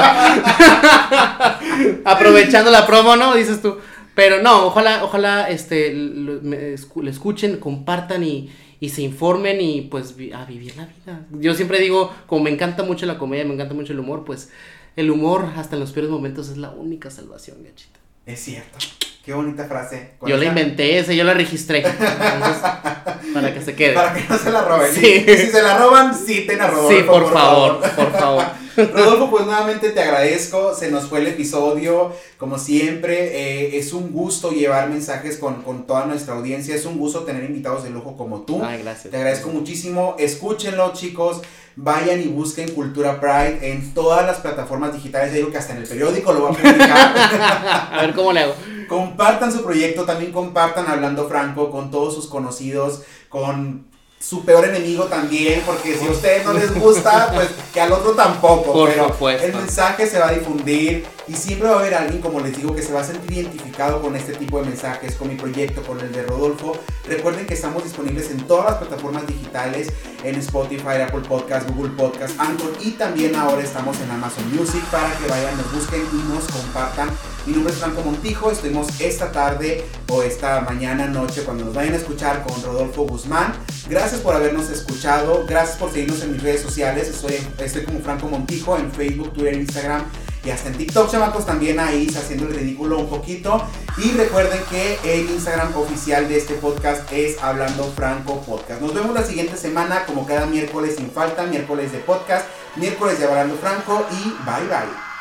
Aprovechando 2.09 2.71
la 2.71 2.87
promo, 2.87 3.15
¿no? 3.17 3.35
Dices 3.35 3.61
tú. 3.61 3.77
Pero 4.15 4.41
no, 4.41 4.67
ojalá, 4.67 5.03
ojalá, 5.03 5.49
este, 5.49 5.93
lo, 5.93 6.39
escuchen, 7.09 7.57
compartan 7.57 8.23
y, 8.23 8.49
y, 8.79 8.87
se 8.87 9.01
informen 9.01 9.59
y 9.59 9.81
pues 9.81 10.15
a 10.33 10.45
vivir 10.45 10.77
la 10.77 10.85
vida. 10.85 11.25
Yo 11.31 11.53
siempre 11.53 11.79
digo, 11.79 12.13
como 12.25 12.45
me 12.45 12.49
encanta 12.49 12.83
mucho 12.83 13.05
la 13.05 13.17
comedia, 13.17 13.43
me 13.43 13.53
encanta 13.53 13.73
mucho 13.73 13.91
el 13.91 13.99
humor, 13.99 14.23
pues 14.23 14.51
el 14.95 15.11
humor 15.11 15.49
hasta 15.57 15.75
en 15.75 15.81
los 15.81 15.91
peores 15.91 16.09
momentos 16.09 16.47
es 16.47 16.55
la 16.55 16.69
única 16.69 17.11
salvación, 17.11 17.57
gachita. 17.61 17.99
Es 18.25 18.39
cierto. 18.39 18.77
Qué 19.25 19.33
bonita 19.33 19.65
frase. 19.65 20.11
Yo 20.27 20.37
la 20.37 20.45
inventé 20.45 20.99
esa, 20.99 21.11
yo 21.11 21.23
la 21.23 21.33
registré. 21.33 21.81
Para 23.33 23.53
que 23.53 23.59
se 23.59 23.73
quede. 23.75 23.93
Para 23.93 24.13
que 24.13 24.23
no 24.29 24.37
se 24.37 24.51
la 24.51 24.61
roben. 24.61 24.93
Sí. 24.93 25.25
Y 25.27 25.37
si 25.37 25.47
se 25.47 25.63
la 25.63 25.79
roban, 25.79 26.13
citen 26.15 26.61
a 26.61 26.67
Rodolfo. 26.67 26.95
Sí, 26.95 27.03
por, 27.03 27.33
favor, 27.33 27.79
por 27.95 28.11
favor. 28.11 28.45
Rodolfo, 28.77 29.31
pues 29.31 29.45
nuevamente 29.45 29.89
te 29.89 29.99
agradezco. 29.99 30.75
Se 30.75 30.91
nos 30.91 31.05
fue 31.05 31.21
el 31.21 31.27
episodio. 31.27 32.13
Como 32.37 32.59
siempre, 32.59 33.63
eh, 33.65 33.77
es 33.79 33.93
un 33.93 34.11
gusto 34.11 34.51
llevar 34.51 34.89
mensajes 34.89 35.37
con, 35.37 35.63
con 35.63 35.87
toda 35.87 36.05
nuestra 36.05 36.35
audiencia. 36.35 36.75
Es 36.75 36.85
un 36.85 36.99
gusto 36.99 37.23
tener 37.23 37.43
invitados 37.45 37.83
de 37.83 37.89
lujo 37.89 38.15
como 38.17 38.41
tú. 38.41 38.63
Ay, 38.63 38.83
gracias. 38.83 39.09
Te 39.09 39.17
agradezco 39.17 39.49
muchísimo. 39.49 40.15
Escúchenlo, 40.19 40.93
chicos. 40.93 41.41
Vayan 41.77 42.21
y 42.21 42.27
busquen 42.27 42.73
Cultura 42.73 43.19
Pride 43.19 43.59
en 43.71 43.93
todas 43.93 44.25
las 44.25 44.37
plataformas 44.37 44.93
digitales. 44.93 45.31
Ya 45.31 45.37
digo 45.37 45.51
que 45.51 45.57
hasta 45.57 45.73
en 45.73 45.79
el 45.79 45.87
periódico 45.87 46.31
lo 46.31 46.47
voy 46.47 46.53
a 46.53 46.57
publicar. 46.57 47.89
a 47.91 48.01
ver 48.01 48.13
cómo 48.13 48.31
le 48.31 48.41
hago. 48.41 48.53
compartan 48.87 49.51
su 49.51 49.63
proyecto, 49.63 50.05
también 50.05 50.31
compartan 50.31 50.87
Hablando 50.87 51.27
Franco 51.27 51.69
con 51.71 51.91
todos 51.91 52.15
sus 52.15 52.27
conocidos, 52.27 53.01
con 53.29 53.87
su 54.19 54.45
peor 54.45 54.65
enemigo 54.65 55.03
también, 55.05 55.61
porque 55.65 55.97
si 55.97 56.07
a 56.07 56.11
ustedes 56.11 56.45
no 56.45 56.53
les 56.53 56.73
gusta, 56.73 57.31
pues 57.33 57.49
que 57.73 57.81
al 57.81 57.91
otro 57.91 58.11
tampoco. 58.11 58.71
Por 58.71 58.89
pero 58.89 59.09
supuesto. 59.09 59.45
el 59.45 59.53
mensaje 59.53 60.07
se 60.07 60.17
va 60.17 60.29
a 60.29 60.31
difundir 60.31 61.05
y 61.27 61.33
siempre 61.33 61.69
va 61.69 61.75
a 61.75 61.79
haber 61.79 61.95
alguien, 61.95 62.21
como 62.21 62.39
les 62.39 62.55
digo, 62.55 62.75
que 62.75 62.81
se 62.81 62.93
va 62.93 63.01
a 63.01 63.03
sentir 63.03 63.31
identificado 63.33 64.01
con 64.01 64.15
este 64.15 64.33
tipo 64.33 64.59
de 64.59 64.67
mensajes, 64.67 65.15
con 65.15 65.29
mi 65.29 65.35
proyecto, 65.35 65.81
con 65.81 65.99
el 65.99 66.11
de 66.11 66.23
Rodolfo. 66.23 66.77
Recuerden 67.07 67.45
que 67.45 67.55
estamos 67.55 67.83
disponibles 67.83 68.29
en 68.31 68.45
todas 68.45 68.65
las 68.65 68.75
plataformas 68.75 69.25
digitales, 69.25 69.91
en 70.23 70.35
Spotify, 70.35 71.01
Apple 71.07 71.21
Podcast, 71.27 71.69
Google 71.69 71.91
Podcast, 71.91 72.39
Anchor 72.39 72.73
y 72.81 72.91
también 72.91 73.35
ahora 73.35 73.61
estamos 73.61 73.99
en 74.01 74.11
Amazon 74.11 74.55
Music 74.55 74.83
para 74.91 75.11
que 75.17 75.27
vayan, 75.27 75.57
nos 75.57 75.71
busquen 75.73 76.01
y 76.11 76.33
nos 76.33 76.45
compartan. 76.45 77.09
Mi 77.45 77.53
nombre 77.53 77.73
es 77.73 77.79
Franco 77.79 78.01
Montijo, 78.01 78.51
estuvimos 78.51 78.87
esta 78.99 79.31
tarde 79.31 79.85
o 80.09 80.23
esta 80.23 80.61
mañana, 80.61 81.07
noche, 81.07 81.43
cuando 81.43 81.65
nos 81.65 81.73
vayan 81.73 81.93
a 81.93 81.97
escuchar 81.97 82.43
con 82.43 82.61
Rodolfo 82.63 83.03
Guzmán. 83.03 83.53
Gracias 83.87 84.21
por 84.21 84.35
habernos 84.35 84.69
escuchado, 84.69 85.45
gracias 85.47 85.77
por 85.77 85.91
seguirnos 85.91 86.23
en 86.23 86.31
mis 86.33 86.41
redes 86.41 86.61
sociales, 86.61 87.07
estoy, 87.07 87.35
estoy 87.59 87.83
como 87.83 87.99
Franco 87.99 88.27
Montijo 88.27 88.77
en 88.77 88.91
Facebook, 88.91 89.33
Twitter, 89.33 89.53
Instagram 89.53 90.03
y 90.45 90.51
hasta 90.51 90.69
en 90.69 90.77
TikTok, 90.77 91.09
chamacos, 91.09 91.45
también 91.45 91.79
ahí 91.79 92.07
haciendo 92.15 92.45
el 92.45 92.53
ridículo 92.53 92.99
un 92.99 93.09
poquito. 93.09 93.65
Y 93.97 94.11
recuerden 94.11 94.59
que 94.69 94.99
el 95.03 95.29
Instagram 95.29 95.75
oficial 95.75 96.29
de 96.29 96.37
este 96.37 96.53
podcast 96.55 97.11
es 97.11 97.41
Hablando 97.41 97.91
Franco 97.95 98.41
Podcast. 98.41 98.81
Nos 98.81 98.93
vemos 98.93 99.13
la 99.15 99.23
siguiente 99.23 99.57
semana, 99.57 100.05
como 100.05 100.25
cada 100.25 100.45
miércoles 100.45 100.95
sin 100.97 101.09
falta, 101.09 101.43
miércoles 101.43 101.91
de 101.91 101.99
podcast, 101.99 102.45
miércoles 102.75 103.19
de 103.19 103.25
Hablando 103.25 103.55
Franco 103.55 104.05
y 104.11 104.23
bye 104.45 104.67
bye. 104.67 105.14